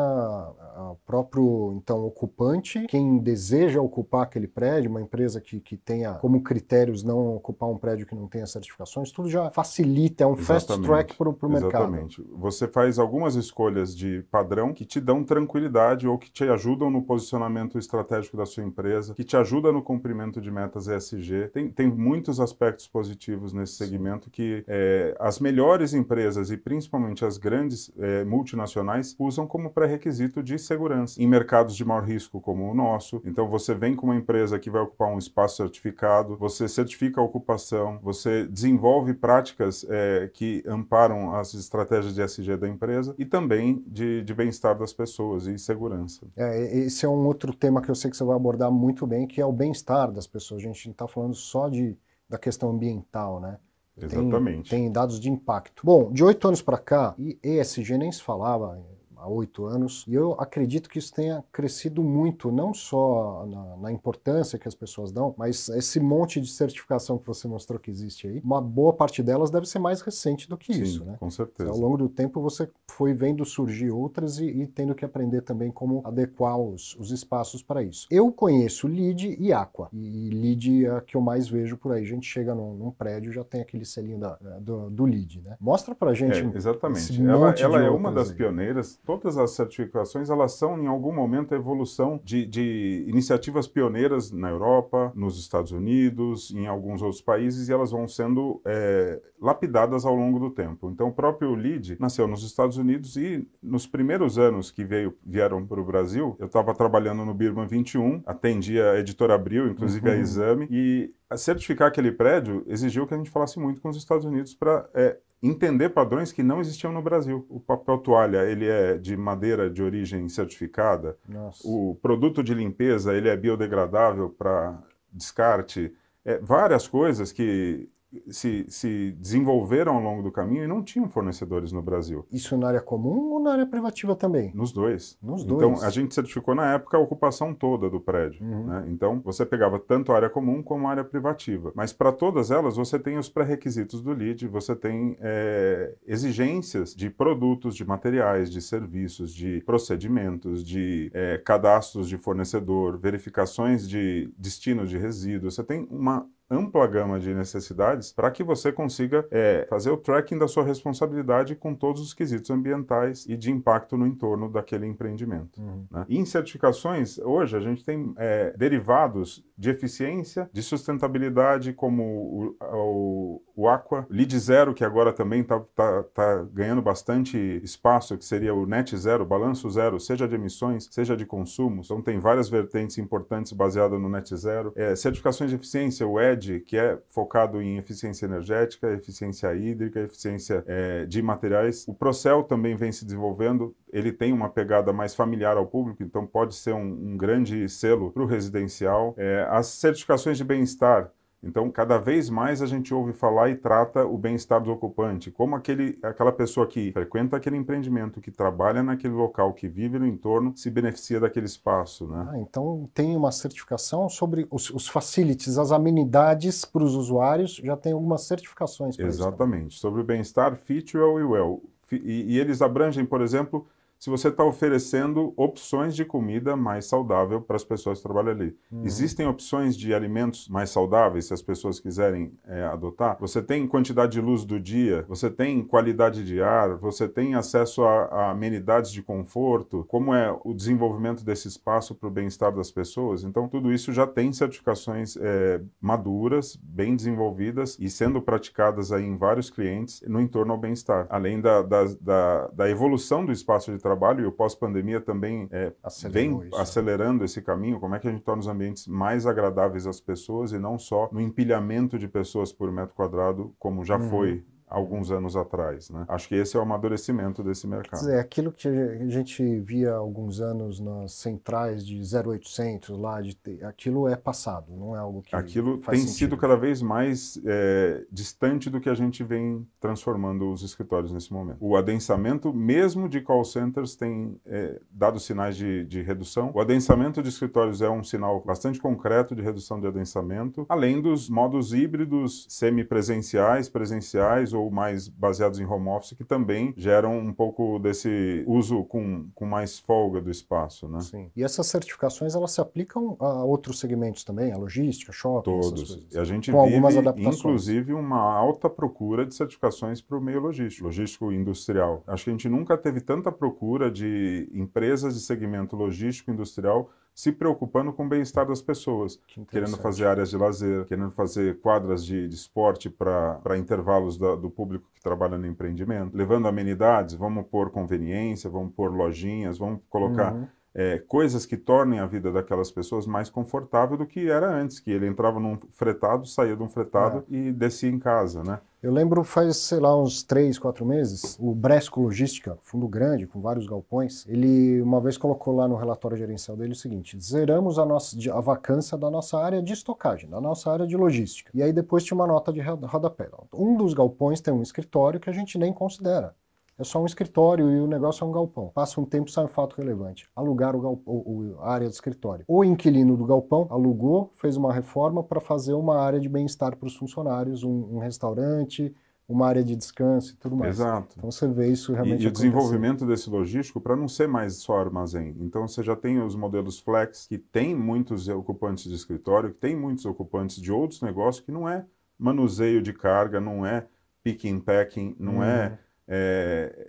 o 0.77 0.97
próprio 1.05 1.73
então 1.77 2.05
ocupante, 2.05 2.85
quem 2.87 3.17
deseja 3.19 3.79
ocupar 3.79 4.23
aquele 4.23 4.47
prédio, 4.47 4.89
uma 4.89 5.01
empresa 5.01 5.39
que, 5.39 5.59
que 5.59 5.77
tenha 5.77 6.13
como 6.15 6.41
critérios 6.41 7.03
não 7.03 7.35
ocupar 7.35 7.69
um 7.69 7.77
prédio 7.77 8.05
que 8.05 8.15
não 8.15 8.27
tenha 8.27 8.45
certificações, 8.47 9.11
tudo 9.11 9.29
já 9.29 9.51
facilita, 9.51 10.23
é 10.23 10.27
um 10.27 10.33
Exatamente. 10.33 10.67
fast 10.67 10.81
track 10.81 11.15
para 11.15 11.29
o 11.29 11.49
mercado. 11.49 11.67
Exatamente. 11.67 12.27
Você 12.37 12.67
faz 12.67 12.97
algumas 12.97 13.35
escolhas 13.35 13.95
de 13.95 14.23
padrão 14.31 14.73
que 14.73 14.85
te 14.85 14.99
dão 14.99 15.23
tranquilidade 15.23 16.07
ou 16.07 16.17
que 16.17 16.31
te 16.31 16.43
ajudam 16.43 16.89
no 16.89 17.01
posicionamento 17.03 17.77
estratégico 17.77 18.37
da 18.37 18.45
sua 18.47 18.63
empresa, 18.63 19.13
que 19.13 19.23
te 19.23 19.37
ajuda 19.37 19.71
no 19.71 19.81
cumprimento 19.83 20.41
de 20.41 20.49
metas 20.49 20.87
ESG. 20.87 21.49
Tem, 21.53 21.69
tem 21.69 21.87
muitos 21.87 22.39
aspectos 22.39 22.87
positivos 22.87 23.53
nesse 23.53 23.73
segmento 23.73 24.29
que 24.29 24.63
é, 24.67 25.15
as 25.19 25.39
melhores 25.39 25.93
empresas 25.93 26.49
e 26.49 26.57
principalmente 26.57 27.23
as 27.23 27.37
grandes 27.37 27.91
é, 27.97 28.23
multinacionais 28.23 29.15
usam 29.19 29.45
como 29.45 29.69
pré-requisito 29.69 30.41
de 30.41 30.57
segurança 30.57 31.21
em 31.21 31.27
mercados 31.27 31.75
de 31.75 31.85
maior 31.85 32.03
risco 32.03 32.41
como 32.41 32.69
o 32.69 32.73
nosso. 32.73 33.21
Então 33.25 33.47
você 33.47 33.73
vem 33.73 33.95
com 33.95 34.07
uma 34.07 34.15
empresa 34.15 34.57
que 34.57 34.69
vai 34.69 34.81
ocupar 34.81 35.09
um 35.09 35.17
espaço 35.17 35.57
certificado, 35.57 36.37
você 36.37 36.67
certifica 36.67 37.19
a 37.21 37.23
ocupação, 37.23 37.99
você 38.01 38.47
desenvolve 38.47 39.13
práticas 39.13 39.85
é, 39.89 40.29
que 40.33 40.63
amparam 40.67 41.35
as 41.35 41.53
estratégias 41.53 42.15
de 42.15 42.21
ESG 42.21 42.57
da 42.57 42.67
empresa 42.67 43.15
e 43.17 43.25
também 43.25 43.83
de, 43.87 44.23
de 44.23 44.33
bem-estar 44.33 44.77
das 44.77 44.93
pessoas 44.93 45.47
e 45.47 45.57
segurança. 45.57 46.25
É, 46.35 46.77
esse 46.79 47.05
é 47.05 47.09
um 47.09 47.25
outro 47.25 47.53
tema 47.53 47.81
que 47.81 47.89
eu 47.89 47.95
sei 47.95 48.09
que 48.09 48.17
você 48.17 48.23
vai 48.23 48.35
abordar 48.37 48.71
muito 48.71 49.05
bem, 49.05 49.27
que 49.27 49.41
é 49.41 49.45
o 49.45 49.51
bem-estar 49.51 50.11
das 50.11 50.27
pessoas. 50.27 50.61
A 50.61 50.67
gente 50.67 50.85
não 50.87 50.91
está 50.91 51.07
falando 51.07 51.35
só 51.35 51.67
de, 51.67 51.97
da 52.29 52.37
questão 52.37 52.69
ambiental, 52.69 53.39
né? 53.39 53.59
Exatamente. 53.99 54.69
Tem, 54.69 54.83
tem 54.83 54.91
dados 54.91 55.19
de 55.19 55.29
impacto. 55.29 55.81
Bom, 55.83 56.11
de 56.11 56.23
oito 56.23 56.47
anos 56.47 56.61
para 56.61 56.77
cá, 56.77 57.15
e 57.17 57.37
ESG 57.43 57.97
nem 57.97 58.11
se 58.11 58.21
falava, 58.21 58.79
há 59.27 59.29
oito 59.29 59.65
anos, 59.65 60.05
e 60.07 60.15
eu 60.15 60.33
acredito 60.39 60.89
que 60.89 60.97
isso 60.97 61.13
tenha 61.13 61.43
crescido 61.51 62.01
muito, 62.01 62.51
não 62.51 62.73
só 62.73 63.45
na, 63.45 63.77
na, 63.77 63.91
importância 63.91 64.57
que 64.57 64.67
as 64.67 64.75
pessoas 64.75 65.11
dão, 65.11 65.35
mas 65.37 65.69
esse 65.69 65.99
monte 65.99 66.39
de 66.39 66.47
certificação 66.47 67.17
que 67.17 67.27
você 67.27 67.47
mostrou 67.47 67.79
que 67.79 67.91
existe 67.91 68.27
aí, 68.27 68.41
uma 68.43 68.61
boa 68.61 68.93
parte 68.93 69.21
delas 69.21 69.51
deve 69.51 69.67
ser 69.67 69.79
mais 69.79 70.01
recente 70.01 70.49
do 70.49 70.57
que 70.57 70.73
Sim, 70.73 70.81
isso, 70.81 71.05
né? 71.05 71.17
com 71.19 71.29
certeza. 71.29 71.69
Ao 71.69 71.77
longo 71.77 71.97
do 71.97 72.09
tempo 72.09 72.41
você 72.41 72.69
foi 72.89 73.13
vendo 73.13 73.43
surgir 73.43 73.91
outras 73.91 74.39
e, 74.39 74.45
e 74.45 74.67
tendo 74.67 74.95
que 74.95 75.03
aprender 75.03 75.41
também 75.41 75.71
como 75.71 76.01
adequar 76.05 76.57
os, 76.57 76.95
os 76.95 77.11
espaços 77.11 77.61
para 77.61 77.83
isso. 77.83 78.07
Eu 78.09 78.31
conheço 78.31 78.87
LEED 78.87 79.37
e 79.39 79.51
Aqua, 79.51 79.89
e 79.91 80.29
LEED 80.29 80.85
é 80.85 80.91
a 80.91 81.01
que 81.01 81.15
eu 81.15 81.21
mais 81.21 81.47
vejo 81.47 81.77
por 81.77 81.91
aí. 81.91 82.03
A 82.03 82.07
gente 82.07 82.27
chega 82.27 82.55
num, 82.55 82.73
num 82.73 82.91
prédio 82.91 83.31
já 83.31 83.43
tem 83.43 83.61
aquele 83.61 83.85
selinho 83.85 84.19
da, 84.19 84.37
do, 84.59 84.89
do 84.89 85.05
LEED, 85.05 85.41
né? 85.41 85.57
Mostra 85.59 85.93
pra 85.93 86.13
gente. 86.13 86.39
É, 86.39 86.57
exatamente. 86.57 87.21
Ela, 87.21 87.53
ela 87.59 87.83
é 87.83 87.89
uma 87.89 88.11
das 88.11 88.29
aí. 88.29 88.35
pioneiras 88.35 88.99
todas 89.17 89.37
as 89.37 89.51
certificações 89.51 90.29
elas 90.29 90.53
são 90.53 90.81
em 90.81 90.87
algum 90.87 91.13
momento 91.13 91.53
a 91.53 91.57
evolução 91.57 92.19
de, 92.23 92.45
de 92.45 93.05
iniciativas 93.07 93.67
pioneiras 93.67 94.31
na 94.31 94.49
Europa, 94.49 95.11
nos 95.15 95.39
Estados 95.39 95.71
Unidos, 95.71 96.51
em 96.51 96.67
alguns 96.67 97.01
outros 97.01 97.21
países 97.21 97.67
e 97.67 97.73
elas 97.73 97.91
vão 97.91 98.07
sendo 98.07 98.61
é, 98.65 99.21
lapidadas 99.41 100.05
ao 100.05 100.15
longo 100.15 100.39
do 100.39 100.49
tempo. 100.49 100.89
Então 100.89 101.09
o 101.09 101.13
próprio 101.13 101.55
LEED 101.55 101.97
nasceu 101.99 102.27
nos 102.27 102.43
Estados 102.43 102.77
Unidos 102.77 103.15
e 103.17 103.47
nos 103.61 103.87
primeiros 103.87 104.37
anos 104.37 104.71
que 104.71 104.83
veio, 104.83 105.13
vieram 105.25 105.65
para 105.65 105.81
o 105.81 105.85
Brasil, 105.85 106.35
eu 106.39 106.47
estava 106.47 106.73
trabalhando 106.73 107.25
no 107.25 107.33
Birman 107.33 107.67
21, 107.67 108.23
atendia 108.25 108.91
a 108.91 108.99
editora 108.99 109.35
Abril, 109.35 109.67
inclusive 109.67 110.07
uhum. 110.07 110.15
a 110.15 110.17
Exame, 110.17 110.67
e 110.71 111.13
certificar 111.35 111.89
aquele 111.89 112.11
prédio 112.11 112.63
exigiu 112.67 113.05
que 113.05 113.13
a 113.13 113.17
gente 113.17 113.29
falasse 113.29 113.59
muito 113.59 113.81
com 113.81 113.89
os 113.89 113.97
Estados 113.97 114.23
Unidos 114.23 114.53
para 114.53 114.89
é, 114.93 115.17
entender 115.41 115.89
padrões 115.89 116.31
que 116.31 116.41
não 116.41 116.59
existiam 116.59 116.91
no 116.91 117.01
Brasil. 117.01 117.45
O 117.49 117.59
papel 117.59 117.97
toalha, 117.99 118.43
ele 118.49 118.67
é 118.67 118.97
de 118.97 119.15
madeira 119.15 119.69
de 119.69 119.81
origem 119.81 120.27
certificada. 120.29 121.17
Nossa. 121.27 121.67
O 121.67 121.95
produto 122.01 122.43
de 122.43 122.53
limpeza, 122.53 123.13
ele 123.13 123.29
é 123.29 123.37
biodegradável 123.37 124.29
para 124.29 124.81
descarte. 125.11 125.93
É, 126.25 126.39
várias 126.39 126.87
coisas 126.87 127.31
que 127.31 127.89
se, 128.29 128.65
se 128.69 129.11
desenvolveram 129.19 129.95
ao 129.95 130.01
longo 130.01 130.23
do 130.23 130.31
caminho 130.31 130.63
e 130.63 130.67
não 130.67 130.83
tinham 130.83 131.09
fornecedores 131.09 131.71
no 131.71 131.81
Brasil. 131.81 132.25
Isso 132.31 132.57
na 132.57 132.67
área 132.67 132.81
comum 132.81 133.33
ou 133.33 133.39
na 133.39 133.53
área 133.53 133.65
privativa 133.65 134.15
também? 134.15 134.51
Nos 134.53 134.71
dois. 134.71 135.17
Nos 135.21 135.43
então, 135.43 135.57
dois. 135.57 135.71
Então, 135.77 135.87
a 135.87 135.89
gente 135.89 136.13
certificou 136.13 136.55
na 136.55 136.73
época 136.73 136.97
a 136.97 136.99
ocupação 136.99 137.53
toda 137.53 137.89
do 137.89 137.99
prédio. 137.99 138.43
Uhum. 138.43 138.67
Né? 138.67 138.85
Então, 138.89 139.21
você 139.23 139.45
pegava 139.45 139.79
tanto 139.79 140.11
a 140.11 140.15
área 140.15 140.29
comum 140.29 140.61
como 140.61 140.87
a 140.87 140.91
área 140.91 141.03
privativa. 141.03 141.71
Mas 141.75 141.93
para 141.93 142.11
todas 142.11 142.51
elas, 142.51 142.77
você 142.77 142.97
tem 142.97 143.17
os 143.17 143.29
pré-requisitos 143.29 144.01
do 144.01 144.13
LEED, 144.13 144.47
você 144.47 144.75
tem 144.75 145.17
é, 145.19 145.93
exigências 146.05 146.95
de 146.95 147.09
produtos, 147.09 147.75
de 147.75 147.85
materiais, 147.85 148.51
de 148.51 148.61
serviços, 148.61 149.33
de 149.33 149.61
procedimentos, 149.65 150.65
de 150.65 151.11
é, 151.13 151.37
cadastros 151.37 152.07
de 152.07 152.17
fornecedor, 152.17 152.97
verificações 152.97 153.87
de 153.87 154.31
destino 154.37 154.85
de 154.85 154.97
resíduos. 154.97 155.55
Você 155.55 155.63
tem 155.63 155.87
uma 155.89 156.27
ampla 156.49 156.87
gama 156.87 157.19
de 157.19 157.33
necessidades 157.33 158.11
para 158.11 158.31
que 158.31 158.43
você 158.43 158.71
consiga 158.71 159.27
é, 159.31 159.65
fazer 159.69 159.91
o 159.91 159.97
tracking 159.97 160.37
da 160.37 160.47
sua 160.47 160.63
responsabilidade 160.63 161.55
com 161.55 161.73
todos 161.75 162.01
os 162.01 162.13
quesitos 162.13 162.49
ambientais 162.49 163.25
e 163.27 163.35
de 163.35 163.51
impacto 163.51 163.97
no 163.97 164.07
entorno 164.07 164.49
daquele 164.49 164.85
empreendimento. 164.85 165.61
Uhum. 165.61 165.85
Né? 165.91 166.05
E 166.07 166.17
em 166.17 166.25
certificações, 166.25 167.17
hoje 167.19 167.57
a 167.57 167.59
gente 167.59 167.83
tem 167.83 168.13
é, 168.17 168.53
derivados 168.57 169.45
de 169.57 169.71
eficiência, 169.71 170.49
de 170.53 170.61
sustentabilidade, 170.61 171.73
como 171.73 172.03
o, 172.03 172.55
o, 172.61 173.41
o 173.55 173.67
Aqua, 173.67 174.05
Lead 174.09 174.37
Zero, 174.37 174.73
que 174.73 174.85
agora 174.85 175.11
também 175.11 175.41
está 175.41 175.59
tá, 175.75 176.03
tá 176.03 176.47
ganhando 176.53 176.81
bastante 176.81 177.37
espaço, 177.63 178.17
que 178.17 178.23
seria 178.23 178.53
o 178.53 178.67
Net 178.67 178.95
Zero, 178.95 179.25
balanço 179.25 179.69
zero, 179.69 179.99
seja 179.99 180.27
de 180.27 180.35
emissões, 180.35 180.87
seja 180.91 181.17
de 181.17 181.25
consumo. 181.25 181.81
Então 181.83 182.01
tem 182.01 182.19
várias 182.19 182.49
vertentes 182.49 182.99
importantes 182.99 183.51
baseadas 183.51 183.99
no 183.99 184.07
Net 184.07 184.35
Zero. 184.35 184.71
É, 184.75 184.95
certificações 184.95 185.49
de 185.49 185.55
eficiência, 185.55 186.07
o 186.07 186.19
ED, 186.19 186.36
que 186.65 186.77
é 186.77 186.97
focado 187.09 187.61
em 187.61 187.77
eficiência 187.77 188.25
energética, 188.25 188.91
eficiência 188.93 189.53
hídrica, 189.55 190.01
eficiência 190.01 190.63
é, 190.67 191.05
de 191.05 191.21
materiais. 191.21 191.85
O 191.87 191.93
Procel 191.93 192.43
também 192.43 192.75
vem 192.75 192.91
se 192.91 193.05
desenvolvendo, 193.05 193.75
ele 193.91 194.11
tem 194.11 194.31
uma 194.31 194.49
pegada 194.49 194.93
mais 194.93 195.15
familiar 195.15 195.57
ao 195.57 195.65
público, 195.65 196.03
então 196.03 196.25
pode 196.25 196.55
ser 196.55 196.73
um, 196.73 197.13
um 197.13 197.17
grande 197.17 197.67
selo 197.69 198.11
para 198.11 198.23
o 198.23 198.25
residencial. 198.25 199.13
É, 199.17 199.47
as 199.49 199.67
certificações 199.67 200.37
de 200.37 200.43
bem-estar, 200.43 201.11
então, 201.43 201.69
cada 201.69 201.99
vez 201.99 202.29
mais 202.29 202.61
a 202.63 202.65
gente 202.65 202.93
ouve 202.93 203.13
falar 203.13 203.49
e 203.49 203.55
trata 203.55 204.03
o 204.05 204.17
bem-estar 204.17 204.61
do 204.61 204.71
ocupante, 204.71 205.29
como 205.29 205.55
aquele, 205.55 205.97
aquela 206.01 206.31
pessoa 206.31 206.65
que 206.65 206.91
frequenta 206.91 207.37
aquele 207.37 207.55
empreendimento, 207.55 208.19
que 208.19 208.31
trabalha 208.31 208.81
naquele 208.81 209.13
local, 209.13 209.53
que 209.53 209.67
vive 209.67 209.99
no 209.99 210.07
entorno, 210.07 210.53
se 210.55 210.69
beneficia 210.71 211.19
daquele 211.19 211.45
espaço. 211.45 212.07
Né? 212.07 212.27
Ah, 212.31 212.39
então, 212.39 212.89
tem 212.93 213.15
uma 213.15 213.31
certificação 213.31 214.09
sobre 214.09 214.47
os, 214.49 214.71
os 214.71 214.87
facilities, 214.87 215.59
as 215.59 215.71
amenidades 215.71 216.65
para 216.65 216.83
os 216.83 216.95
usuários, 216.95 217.61
já 217.63 217.77
tem 217.77 217.93
algumas 217.93 218.23
certificações. 218.23 218.97
Exatamente. 218.97 219.73
Isso 219.73 219.79
sobre 219.79 220.01
o 220.01 220.03
bem-estar, 220.03 220.55
Fit, 220.55 220.97
Well 220.97 221.19
e 221.19 221.23
Well. 221.23 221.61
E, 221.91 222.33
e 222.33 222.39
eles 222.39 222.61
abrangem, 222.61 223.05
por 223.05 223.21
exemplo, 223.21 223.67
se 223.99 224.09
você 224.09 224.27
está 224.27 224.43
oferecendo 224.43 225.33
opções 225.35 225.95
de 225.95 226.05
comida 226.05 226.55
mais 226.55 226.85
saudável 226.85 227.41
para 227.41 227.55
as 227.55 227.63
pessoas 227.63 227.99
que 227.99 228.03
trabalham 228.03 228.31
ali. 228.31 228.55
Uhum. 228.71 228.83
Existem 228.85 229.27
opções 229.27 229.75
de 229.75 229.93
alimentos 229.93 230.47
mais 230.47 230.69
saudáveis, 230.69 231.25
se 231.25 231.33
as 231.33 231.41
pessoas 231.41 231.79
quiserem 231.79 232.31
é, 232.45 232.63
adotar. 232.65 233.17
Você 233.19 233.41
tem 233.41 233.67
quantidade 233.67 234.13
de 234.13 234.21
luz 234.21 234.45
do 234.45 234.59
dia, 234.59 235.03
você 235.07 235.29
tem 235.29 235.63
qualidade 235.63 236.23
de 236.23 236.41
ar, 236.41 236.77
você 236.77 237.07
tem 237.07 237.35
acesso 237.35 237.83
a, 237.83 238.03
a 238.05 238.31
amenidades 238.31 238.91
de 238.91 239.01
conforto, 239.01 239.83
como 239.87 240.13
é 240.13 240.35
o 240.43 240.53
desenvolvimento 240.53 241.23
desse 241.23 241.47
espaço 241.47 241.95
para 241.95 242.07
o 242.07 242.11
bem-estar 242.11 242.53
das 242.55 242.71
pessoas. 242.71 243.23
Então, 243.23 243.47
tudo 243.47 243.71
isso 243.71 243.91
já 243.91 244.05
tem 244.05 244.31
certificações 244.31 245.17
é, 245.17 245.61
maduras, 245.81 246.55
bem 246.61 246.95
desenvolvidas 246.95 247.77
e 247.79 247.89
sendo 247.89 248.21
praticadas 248.21 248.91
aí 248.91 249.05
em 249.05 249.17
vários 249.17 249.49
clientes 249.49 250.01
no 250.07 250.21
entorno 250.21 250.53
ao 250.53 250.59
bem-estar. 250.59 251.07
Além 251.09 251.41
da, 251.41 251.61
da, 251.61 251.83
da, 251.99 252.47
da 252.47 252.69
evolução 252.69 253.25
do 253.25 253.31
espaço 253.31 253.71
de 253.71 253.77
trabalho 253.79 253.86
e 254.21 254.25
o 254.25 254.31
pós-pandemia 254.31 254.99
também 254.99 255.47
é, 255.51 255.71
vem 256.09 256.39
isso. 256.41 256.55
acelerando 256.55 257.23
esse 257.23 257.41
caminho. 257.41 257.79
Como 257.79 257.95
é 257.95 257.99
que 257.99 258.07
a 258.07 258.11
gente 258.11 258.23
torna 258.23 258.41
os 258.41 258.47
ambientes 258.47 258.87
mais 258.87 259.25
agradáveis 259.25 259.85
às 259.87 259.99
pessoas 259.99 260.51
e 260.51 260.59
não 260.59 260.77
só 260.77 261.09
no 261.11 261.21
empilhamento 261.21 261.97
de 261.97 262.07
pessoas 262.07 262.51
por 262.51 262.71
metro 262.71 262.95
quadrado, 262.95 263.53
como 263.59 263.83
já 263.85 263.97
uhum. 263.97 264.09
foi 264.09 264.45
alguns 264.67 265.11
anos 265.11 265.35
atrás. 265.35 265.89
Né? 265.89 266.05
Acho 266.07 266.27
que 266.27 266.35
esse 266.35 266.55
é 266.55 266.59
o 266.59 266.63
amadurecimento 266.63 267.43
desse 267.43 267.65
mercado. 267.65 268.09
É 268.09 268.19
aquilo 268.19 268.51
que 268.51 268.67
a 268.67 269.07
gente 269.07 269.59
via 269.59 269.93
há 269.93 269.97
alguns 269.97 270.41
anos 270.41 270.79
nas 270.79 271.13
centrais 271.13 271.85
de 271.85 272.01
0800 272.01 272.97
lá, 272.97 273.21
de, 273.21 273.37
aquilo 273.63 274.07
é 274.07 274.15
passado, 274.15 274.73
não 274.75 274.95
é 274.95 274.99
algo 274.99 275.21
que 275.21 275.35
Aquilo 275.35 275.77
tem 275.77 275.99
sentido. 275.99 276.13
sido 276.13 276.37
cada 276.37 276.55
vez 276.55 276.81
mais 276.81 277.39
é, 277.45 278.03
distante 278.11 278.69
do 278.69 278.79
que 278.81 278.89
a 278.89 278.93
gente 278.93 279.23
vem 279.23 279.65
transformando 279.79 280.51
os 280.51 280.63
escritórios 280.63 281.11
nesse 281.11 281.31
momento. 281.31 281.57
O 281.61 281.75
adensamento, 281.75 282.53
mesmo 282.53 283.07
de 283.07 283.21
call 283.21 283.45
centers, 283.45 283.95
tem 283.95 284.39
é, 284.45 284.79
dado 284.91 285.19
sinais 285.19 285.55
de, 285.55 285.85
de 285.85 286.01
redução. 286.01 286.51
O 286.53 286.59
adensamento 286.59 287.21
de 287.21 287.29
escritórios 287.29 287.81
é 287.81 287.89
um 287.89 288.03
sinal 288.03 288.41
bastante 288.41 288.79
concreto 288.79 289.35
de 289.35 289.41
redução 289.41 289.79
de 289.79 289.87
adensamento, 289.87 290.65
além 290.67 291.01
dos 291.01 291.29
modos 291.29 291.73
híbridos, 291.73 292.45
semipresenciais, 292.49 293.69
presenciais 293.69 294.53
ou 294.57 294.71
mais 294.71 295.07
baseados 295.07 295.59
em 295.59 295.65
home 295.65 295.87
office, 295.89 296.13
que 296.17 296.23
também 296.23 296.73
geram 296.77 297.17
um 297.17 297.33
pouco 297.33 297.79
desse 297.79 298.43
uso 298.47 298.83
com, 298.85 299.27
com 299.33 299.45
mais 299.45 299.79
folga 299.79 300.21
do 300.21 300.29
espaço. 300.29 300.87
Né? 300.87 301.01
Sim. 301.01 301.31
E 301.35 301.43
essas 301.43 301.67
certificações 301.67 302.35
elas 302.35 302.51
se 302.51 302.61
aplicam 302.61 303.15
a 303.19 303.43
outros 303.43 303.79
segmentos 303.79 304.23
também, 304.23 304.51
a 304.51 304.57
logística, 304.57 305.11
shopping, 305.11 305.51
Todos. 305.51 306.07
E 306.11 306.17
a 306.17 306.23
gente 306.23 306.51
com 306.51 306.63
vive, 306.63 306.75
algumas 306.75 306.97
adaptações. 306.97 307.39
inclusive, 307.39 307.93
uma 307.93 308.21
alta 308.21 308.69
procura 308.69 309.25
de 309.25 309.33
certificações 309.33 310.01
para 310.01 310.17
o 310.17 310.21
meio 310.21 310.39
logístico, 310.39 310.85
logístico 310.85 311.31
industrial. 311.31 312.03
Acho 312.07 312.25
que 312.25 312.29
a 312.29 312.33
gente 312.33 312.49
nunca 312.49 312.77
teve 312.77 313.01
tanta 313.01 313.31
procura 313.31 313.89
de 313.91 314.49
empresas 314.53 315.13
de 315.13 315.21
segmento 315.21 315.75
logístico 315.75 316.31
industrial 316.31 316.89
se 317.17 317.31
preocupando 317.31 317.91
com 317.91 318.05
o 318.05 318.07
bem-estar 318.07 318.45
das 318.45 318.61
pessoas, 318.61 319.19
que 319.25 319.43
querendo 319.45 319.75
fazer 319.77 320.05
áreas 320.05 320.29
de 320.29 320.37
lazer, 320.37 320.85
querendo 320.85 321.09
fazer 321.09 321.59
quadras 321.61 322.05
de, 322.05 322.27
de 322.27 322.35
esporte 322.35 322.91
para 322.91 323.57
intervalos 323.57 324.19
da, 324.19 324.35
do 324.35 324.51
público 324.51 324.87
que 324.93 325.01
trabalha 325.01 325.35
no 325.35 325.47
empreendimento, 325.47 326.15
levando 326.15 326.47
amenidades, 326.47 327.15
vamos 327.15 327.47
pôr 327.47 327.71
conveniência, 327.71 328.51
vamos 328.51 328.71
pôr 328.75 328.93
lojinhas, 328.93 329.57
vamos 329.57 329.81
colocar 329.89 330.31
uhum 330.31 330.47
é, 330.77 330.99
coisas 330.99 331.43
que 331.43 331.57
tornem 331.57 331.99
a 331.99 332.05
vida 332.05 332.31
daquelas 332.31 332.69
pessoas 332.69 333.07
mais 333.07 333.31
confortável 333.31 333.97
do 333.97 334.05
que 334.05 334.29
era 334.29 334.47
antes, 334.47 334.79
que 334.79 334.91
ele 334.91 335.07
entrava 335.07 335.39
num 335.39 335.57
fretado, 335.71 336.27
saía 336.27 336.55
de 336.55 336.61
um 336.61 336.69
fretado 336.69 337.25
é. 337.31 337.35
e 337.35 337.51
descia 337.51 337.89
em 337.89 337.97
casa, 337.97 338.43
né? 338.43 338.59
Eu 338.81 338.93
lembro 338.93 339.23
faz, 339.23 339.57
sei 339.57 339.79
lá, 339.79 339.99
uns 339.99 340.21
três, 340.21 340.59
quatro 340.59 340.85
meses, 340.85 341.35
o 341.39 341.55
Bresco 341.55 341.99
Logística, 341.99 342.59
fundo 342.61 342.87
grande, 342.87 343.25
com 343.25 343.41
vários 343.41 343.65
galpões, 343.65 344.23
ele 344.27 344.79
uma 344.79 345.01
vez 345.01 345.17
colocou 345.17 345.55
lá 345.55 345.67
no 345.67 345.75
relatório 345.75 346.15
gerencial 346.15 346.55
dele 346.55 346.73
o 346.73 346.75
seguinte, 346.75 347.17
zeramos 347.19 347.79
a, 347.79 347.85
nossa, 347.85 348.15
a 348.31 348.39
vacância 348.39 348.95
da 348.95 349.09
nossa 349.09 349.39
área 349.39 349.63
de 349.63 349.73
estocagem, 349.73 350.29
da 350.29 350.39
nossa 350.39 350.71
área 350.71 350.85
de 350.85 350.95
logística. 350.95 351.49
E 351.55 351.63
aí 351.63 351.73
depois 351.73 352.03
tinha 352.03 352.13
uma 352.15 352.27
nota 352.27 352.53
de 352.53 352.61
rodapé. 352.61 353.27
Um 353.51 353.75
dos 353.75 353.95
galpões 353.95 354.41
tem 354.41 354.53
um 354.53 354.61
escritório 354.61 355.19
que 355.19 355.29
a 355.29 355.33
gente 355.33 355.57
nem 355.57 355.73
considera 355.73 356.35
é 356.79 356.83
só 356.83 357.01
um 357.01 357.05
escritório 357.05 357.71
e 357.71 357.79
o 357.79 357.87
negócio 357.87 358.23
é 358.23 358.27
um 358.27 358.31
galpão. 358.31 358.71
Passa 358.73 359.01
um 359.01 359.05
tempo, 359.05 359.31
sai 359.31 359.45
um 359.45 359.47
fato 359.47 359.75
relevante. 359.77 360.29
Alugar 360.35 360.75
o 360.75 360.81
galpão, 360.81 361.57
a 361.59 361.71
área 361.71 361.87
do 361.87 361.93
escritório. 361.93 362.45
O 362.47 362.63
inquilino 362.63 363.17
do 363.17 363.25
galpão 363.25 363.67
alugou, 363.71 364.31
fez 364.35 364.55
uma 364.57 364.71
reforma 364.71 365.23
para 365.23 365.41
fazer 365.41 365.73
uma 365.73 365.99
área 365.99 366.19
de 366.19 366.29
bem-estar 366.29 366.75
para 366.77 366.85
os 366.85 366.95
funcionários, 366.95 367.63
um, 367.63 367.95
um, 367.95 367.97
restaurante, 367.97 368.93
uma 369.27 369.47
área 369.47 369.63
de 369.63 369.75
descanso 369.75 370.33
e 370.33 370.37
tudo 370.37 370.55
mais. 370.55 370.75
Exato. 370.75 371.15
Então 371.17 371.31
você 371.31 371.47
vê 371.47 371.67
isso 371.67 371.93
realmente. 371.93 372.23
E, 372.23 372.27
o 372.27 372.31
desenvolvimento 372.31 373.07
desse 373.07 373.27
logístico 373.27 373.81
para 373.81 373.95
não 373.95 374.07
ser 374.07 374.27
mais 374.27 374.57
só 374.57 374.77
armazém. 374.77 375.35
Então 375.39 375.67
você 375.67 375.81
já 375.81 375.95
tem 375.95 376.21
os 376.21 376.35
modelos 376.35 376.79
flex, 376.79 377.25
que 377.25 377.39
tem 377.39 377.73
muitos 377.73 378.27
ocupantes 378.27 378.83
de 378.83 378.93
escritório, 378.93 379.51
que 379.51 379.59
tem 379.59 379.75
muitos 379.75 380.05
ocupantes 380.05 380.61
de 380.61 380.71
outros 380.71 381.01
negócios, 381.01 381.43
que 381.43 381.51
não 381.51 381.67
é 381.67 381.83
manuseio 382.19 382.83
de 382.83 382.93
carga, 382.93 383.41
não 383.41 383.65
é 383.65 383.87
picking 384.23 384.59
packing, 384.59 385.15
não 385.17 385.43
é 385.43 385.69
uhum 385.69 385.86
é, 386.07 386.85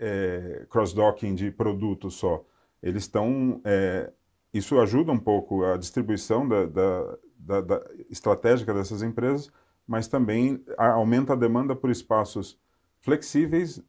é, 0.60 0.66
cross-docking 0.66 1.34
de 1.34 1.50
produto 1.50 2.10
só. 2.10 2.44
Eles 2.82 3.04
estão. 3.04 3.60
É, 3.64 4.12
isso 4.52 4.78
ajuda 4.80 5.12
um 5.12 5.18
pouco 5.18 5.64
a 5.64 5.76
distribuição 5.76 6.48
da, 6.48 6.66
da, 6.66 7.18
da, 7.38 7.60
da, 7.60 7.90
estratégica 8.08 8.72
dessas 8.72 9.02
empresas, 9.02 9.52
mas 9.86 10.08
também 10.08 10.64
aumenta 10.76 11.34
a 11.34 11.36
demanda 11.36 11.76
por 11.76 11.90
espaços 11.90 12.58
flexíveis 13.00 13.82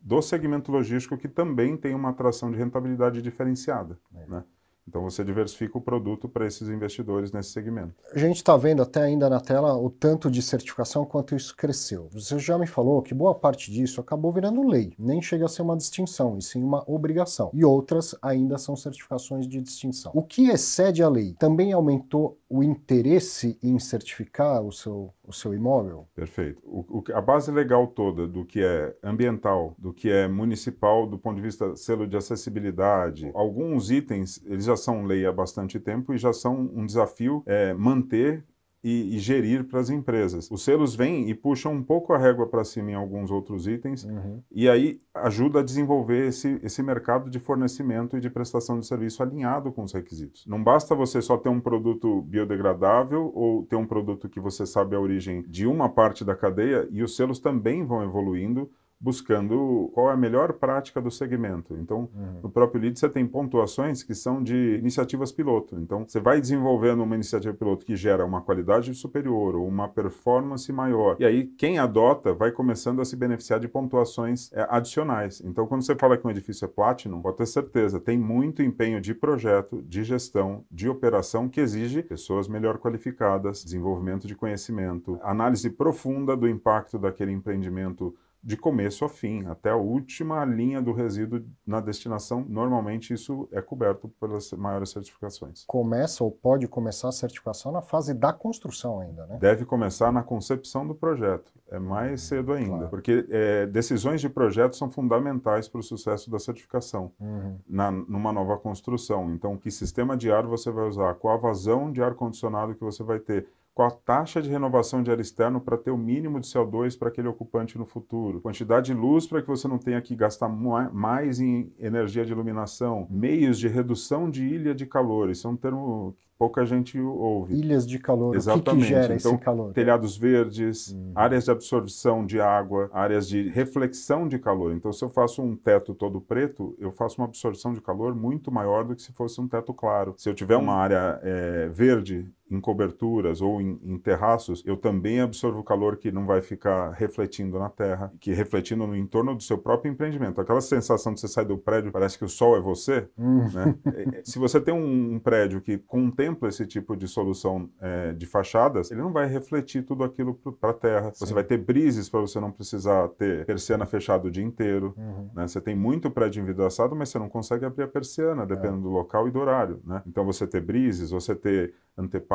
do 0.00 0.20
segmento 0.22 0.72
logístico 0.72 1.16
que 1.16 1.28
também 1.28 1.76
tem 1.76 1.94
uma 1.94 2.10
atração 2.10 2.50
de 2.50 2.56
rentabilidade 2.56 3.20
diferenciada. 3.20 3.98
É. 4.14 4.26
Né? 4.26 4.44
Então 4.88 5.02
você 5.02 5.24
diversifica 5.24 5.78
o 5.78 5.80
produto 5.80 6.28
para 6.28 6.46
esses 6.46 6.68
investidores 6.68 7.32
nesse 7.32 7.50
segmento. 7.50 7.94
A 8.12 8.18
gente 8.18 8.36
está 8.36 8.56
vendo 8.56 8.82
até 8.82 9.02
ainda 9.02 9.30
na 9.30 9.40
tela 9.40 9.76
o 9.76 9.88
tanto 9.88 10.30
de 10.30 10.42
certificação 10.42 11.04
quanto 11.04 11.36
isso 11.36 11.56
cresceu. 11.56 12.08
Você 12.12 12.38
já 12.38 12.58
me 12.58 12.66
falou 12.66 13.00
que 13.00 13.14
boa 13.14 13.34
parte 13.34 13.70
disso 13.70 14.00
acabou 14.00 14.32
virando 14.32 14.66
lei, 14.66 14.92
nem 14.98 15.22
chega 15.22 15.44
a 15.44 15.48
ser 15.48 15.62
uma 15.62 15.76
distinção, 15.76 16.36
e 16.36 16.42
sim 16.42 16.62
uma 16.62 16.82
obrigação. 16.86 17.50
E 17.54 17.64
outras 17.64 18.14
ainda 18.20 18.58
são 18.58 18.74
certificações 18.76 19.46
de 19.46 19.60
distinção. 19.60 20.12
O 20.14 20.22
que 20.22 20.48
excede 20.48 21.02
a 21.02 21.08
lei 21.08 21.34
também 21.38 21.72
aumentou 21.72 22.38
o 22.48 22.62
interesse 22.62 23.58
em 23.62 23.78
certificar 23.78 24.62
o 24.62 24.72
seu, 24.72 25.12
o 25.24 25.32
seu 25.32 25.54
imóvel? 25.54 26.06
Perfeito. 26.14 26.60
O, 26.64 26.98
o, 26.98 27.04
a 27.14 27.20
base 27.20 27.50
legal 27.50 27.86
toda 27.86 28.26
do 28.26 28.44
que 28.44 28.62
é 28.62 28.94
ambiental, 29.02 29.74
do 29.78 29.92
que 29.92 30.10
é 30.10 30.26
municipal, 30.26 31.06
do 31.06 31.18
ponto 31.18 31.36
de 31.36 31.42
vista 31.42 31.76
selo 31.76 32.06
de 32.06 32.16
acessibilidade, 32.16 33.30
alguns 33.34 33.90
itens 33.90 34.42
eles 34.44 34.64
já 34.64 34.76
são 34.76 35.04
lei 35.04 35.24
há 35.24 35.32
bastante 35.32 35.78
tempo 35.78 36.12
e 36.12 36.18
já 36.18 36.32
são 36.32 36.70
um 36.74 36.84
desafio 36.84 37.42
é, 37.46 37.72
manter 37.72 38.44
e, 38.82 39.16
e, 39.16 39.18
gerir 39.18 39.64
para 39.64 39.80
as 39.80 39.90
empresas. 39.90 40.50
Os 40.50 40.64
selos 40.64 40.94
vêm 40.94 41.30
e 41.30 41.34
puxam 41.34 41.72
um 41.72 41.82
pouco 41.82 42.12
a 42.12 42.18
régua 42.18 42.46
para 42.46 42.64
cima 42.64 42.90
em 42.90 42.94
alguns 42.94 43.30
outros 43.30 43.66
itens 43.66 44.04
uhum. 44.04 44.42
e 44.50 44.68
aí 44.68 45.00
ajuda 45.14 45.60
a 45.60 45.62
desenvolver 45.62 46.26
esse, 46.28 46.58
esse 46.62 46.82
mercado 46.82 47.30
de 47.30 47.38
fornecimento 47.38 48.16
e 48.16 48.20
de 48.20 48.28
prestação 48.28 48.78
de 48.78 48.86
serviço 48.86 49.22
alinhado 49.22 49.70
com 49.70 49.82
os 49.82 49.92
requisitos. 49.92 50.44
Não 50.46 50.62
basta 50.62 50.94
você 50.94 51.22
só 51.22 51.36
ter 51.36 51.48
um 51.48 51.60
produto 51.60 52.22
biodegradável 52.22 53.30
ou 53.34 53.64
ter 53.64 53.76
um 53.76 53.86
produto 53.86 54.28
que 54.28 54.40
você 54.40 54.66
sabe 54.66 54.96
a 54.96 55.00
origem 55.00 55.42
de 55.46 55.66
uma 55.66 55.88
parte 55.88 56.24
da 56.24 56.34
cadeia 56.34 56.88
e 56.90 57.02
os 57.02 57.14
selos 57.14 57.38
também 57.38 57.84
vão 57.84 58.02
evoluindo 58.02 58.70
buscando 59.02 59.90
qual 59.92 60.10
é 60.10 60.12
a 60.12 60.16
melhor 60.16 60.52
prática 60.52 61.00
do 61.00 61.10
segmento. 61.10 61.74
Então, 61.76 62.08
uhum. 62.14 62.40
no 62.44 62.48
próprio 62.48 62.80
lead 62.80 62.96
você 62.96 63.08
tem 63.08 63.26
pontuações 63.26 64.04
que 64.04 64.14
são 64.14 64.40
de 64.40 64.76
iniciativas 64.78 65.32
piloto. 65.32 65.76
Então, 65.76 66.06
você 66.06 66.20
vai 66.20 66.40
desenvolvendo 66.40 67.02
uma 67.02 67.16
iniciativa 67.16 67.52
piloto 67.52 67.84
que 67.84 67.96
gera 67.96 68.24
uma 68.24 68.40
qualidade 68.40 68.94
superior 68.94 69.56
ou 69.56 69.66
uma 69.66 69.88
performance 69.88 70.72
maior. 70.72 71.16
E 71.18 71.24
aí, 71.24 71.46
quem 71.58 71.80
adota 71.80 72.32
vai 72.32 72.52
começando 72.52 73.02
a 73.02 73.04
se 73.04 73.16
beneficiar 73.16 73.58
de 73.58 73.66
pontuações 73.66 74.52
é, 74.52 74.64
adicionais. 74.70 75.42
Então, 75.44 75.66
quando 75.66 75.82
você 75.82 75.96
fala 75.96 76.16
que 76.16 76.24
um 76.24 76.30
edifício 76.30 76.64
é 76.64 76.68
Platinum, 76.68 77.20
pode 77.20 77.38
ter 77.38 77.46
certeza, 77.46 77.98
tem 77.98 78.16
muito 78.16 78.62
empenho 78.62 79.00
de 79.00 79.14
projeto, 79.14 79.82
de 79.82 80.04
gestão, 80.04 80.64
de 80.70 80.88
operação 80.88 81.48
que 81.48 81.60
exige 81.60 82.04
pessoas 82.04 82.46
melhor 82.46 82.78
qualificadas, 82.78 83.64
desenvolvimento 83.64 84.28
de 84.28 84.36
conhecimento, 84.36 85.18
análise 85.24 85.68
profunda 85.70 86.36
do 86.36 86.48
impacto 86.48 87.00
daquele 87.00 87.32
empreendimento 87.32 88.14
de 88.42 88.56
começo 88.56 89.04
a 89.04 89.08
fim, 89.08 89.46
até 89.46 89.70
a 89.70 89.76
última 89.76 90.44
linha 90.44 90.82
do 90.82 90.92
resíduo 90.92 91.44
na 91.64 91.80
destinação. 91.80 92.44
Normalmente 92.48 93.14
isso 93.14 93.48
é 93.52 93.62
coberto 93.62 94.08
pelas 94.20 94.50
maiores 94.52 94.90
certificações. 94.90 95.64
Começa 95.66 96.24
ou 96.24 96.30
pode 96.30 96.66
começar 96.66 97.08
a 97.08 97.12
certificação 97.12 97.70
na 97.70 97.80
fase 97.80 98.12
da 98.12 98.32
construção 98.32 99.00
ainda, 99.00 99.26
né? 99.26 99.38
Deve 99.40 99.64
começar 99.64 100.10
na 100.10 100.24
concepção 100.24 100.84
do 100.84 100.94
projeto. 100.94 101.52
É 101.70 101.78
mais 101.78 102.12
hum, 102.12 102.16
cedo 102.26 102.52
ainda, 102.52 102.70
claro. 102.70 102.88
porque 102.88 103.24
é, 103.30 103.66
decisões 103.66 104.20
de 104.20 104.28
projeto 104.28 104.76
são 104.76 104.90
fundamentais 104.90 105.68
para 105.68 105.80
o 105.80 105.82
sucesso 105.82 106.30
da 106.30 106.38
certificação 106.38 107.12
uhum. 107.20 107.56
na, 107.68 107.90
numa 107.90 108.32
nova 108.32 108.58
construção. 108.58 109.32
Então, 109.32 109.56
que 109.56 109.70
sistema 109.70 110.16
de 110.16 110.32
ar 110.32 110.44
você 110.46 110.70
vai 110.70 110.88
usar? 110.88 111.14
Qual 111.14 111.34
a 111.34 111.38
vazão 111.38 111.92
de 111.92 112.02
ar 112.02 112.14
condicionado 112.14 112.74
que 112.74 112.82
você 112.82 113.02
vai 113.04 113.20
ter? 113.20 113.46
Qual 113.74 113.88
a 113.88 113.90
taxa 113.90 114.42
de 114.42 114.50
renovação 114.50 115.02
de 115.02 115.10
ar 115.10 115.18
externo 115.18 115.60
para 115.60 115.78
ter 115.78 115.90
o 115.90 115.96
mínimo 115.96 116.38
de 116.40 116.46
CO2 116.46 116.98
para 116.98 117.08
aquele 117.08 117.28
ocupante 117.28 117.78
no 117.78 117.86
futuro, 117.86 118.40
quantidade 118.40 118.86
de 118.86 118.94
luz 118.94 119.26
para 119.26 119.40
que 119.40 119.48
você 119.48 119.66
não 119.66 119.78
tenha 119.78 120.00
que 120.00 120.14
gastar 120.14 120.48
mais 120.48 121.40
em 121.40 121.72
energia 121.78 122.24
de 122.24 122.32
iluminação, 122.32 123.06
meios 123.10 123.58
de 123.58 123.68
redução 123.68 124.30
de 124.30 124.44
ilha 124.44 124.74
de 124.74 124.86
calor, 124.86 125.30
isso 125.30 125.46
é 125.46 125.50
um 125.50 125.56
termo 125.56 126.14
pouca 126.42 126.66
gente 126.66 126.98
ouve. 126.98 127.54
Ilhas 127.54 127.86
de 127.86 128.00
calor, 128.00 128.34
Exatamente. 128.34 128.68
o 128.68 128.74
que, 128.74 128.80
que 128.80 128.88
gera 128.88 129.14
então, 129.14 129.34
esse 129.34 129.44
calor? 129.44 129.72
Telhados 129.72 130.16
verdes, 130.16 130.92
hum. 130.92 131.12
áreas 131.14 131.44
de 131.44 131.52
absorção 131.52 132.26
de 132.26 132.40
água, 132.40 132.90
áreas 132.92 133.28
de 133.28 133.48
reflexão 133.48 134.26
de 134.26 134.40
calor. 134.40 134.72
Então, 134.72 134.92
se 134.92 135.04
eu 135.04 135.08
faço 135.08 135.40
um 135.40 135.54
teto 135.54 135.94
todo 135.94 136.20
preto, 136.20 136.74
eu 136.80 136.90
faço 136.90 137.20
uma 137.20 137.28
absorção 137.28 137.72
de 137.72 137.80
calor 137.80 138.12
muito 138.16 138.50
maior 138.50 138.84
do 138.84 138.96
que 138.96 139.02
se 139.02 139.12
fosse 139.12 139.40
um 139.40 139.46
teto 139.46 139.72
claro. 139.72 140.14
Se 140.18 140.28
eu 140.28 140.34
tiver 140.34 140.56
uma 140.56 140.74
hum. 140.74 140.78
área 140.78 141.20
é, 141.22 141.68
verde 141.68 142.28
em 142.52 142.60
coberturas 142.60 143.40
ou 143.40 143.60
em, 143.60 143.80
em, 143.82 143.98
terraços, 143.98 144.62
eu 144.66 144.76
também 144.76 145.20
absorvo 145.20 145.64
calor 145.64 145.96
que 145.96 146.12
não 146.12 146.26
vai 146.26 146.42
ficar 146.42 146.90
refletindo 146.90 147.58
na 147.58 147.70
terra, 147.70 148.12
que 148.20 148.32
refletindo 148.32 148.86
no 148.86 148.94
entorno 148.94 149.34
do 149.34 149.42
seu 149.42 149.56
próprio 149.56 149.90
empreendimento. 149.90 150.40
Aquela 150.40 150.60
sensação 150.60 151.14
de 151.14 151.20
você 151.20 151.28
sair 151.28 151.46
do 151.46 151.56
prédio, 151.56 151.90
parece 151.90 152.18
que 152.18 152.24
o 152.24 152.28
sol 152.28 152.56
é 152.56 152.60
você. 152.60 153.08
Hum. 153.18 153.48
Né? 153.52 153.74
É, 153.94 154.18
é, 154.18 154.22
se 154.24 154.38
você 154.38 154.60
tem 154.60 154.74
um, 154.74 155.14
um 155.14 155.18
prédio 155.18 155.60
que 155.60 155.78
contempla 155.78 156.48
esse 156.48 156.66
tipo 156.66 156.94
de 156.94 157.08
solução 157.08 157.70
é, 157.80 158.12
de 158.12 158.26
fachadas, 158.26 158.90
ele 158.90 159.00
não 159.00 159.12
vai 159.12 159.26
refletir 159.26 159.82
tudo 159.82 160.04
aquilo 160.04 160.34
para 160.34 160.70
a 160.70 160.74
terra. 160.74 161.10
Sim. 161.14 161.24
Você 161.26 161.34
vai 161.34 161.44
ter 161.44 161.56
brises 161.56 162.08
para 162.08 162.20
você 162.20 162.38
não 162.38 162.50
precisar 162.50 163.08
ter 163.10 163.46
persiana 163.46 163.86
fechada 163.86 164.28
o 164.28 164.30
dia 164.30 164.44
inteiro. 164.44 164.94
Uhum. 164.96 165.30
Né? 165.34 165.48
Você 165.48 165.60
tem 165.60 165.74
muito 165.74 166.10
prédio 166.10 166.42
envidraçado, 166.42 166.94
mas 166.94 167.08
você 167.08 167.18
não 167.18 167.28
consegue 167.28 167.64
abrir 167.64 167.84
a 167.84 167.88
persiana, 167.88 168.44
dependendo 168.44 168.80
é. 168.80 168.82
do 168.82 168.90
local 168.90 169.26
e 169.26 169.30
do 169.30 169.38
horário. 169.38 169.80
Né? 169.84 170.02
Então 170.06 170.24
você 170.24 170.46
ter 170.46 170.60
brises, 170.60 171.10
você 171.10 171.34
ter 171.34 171.74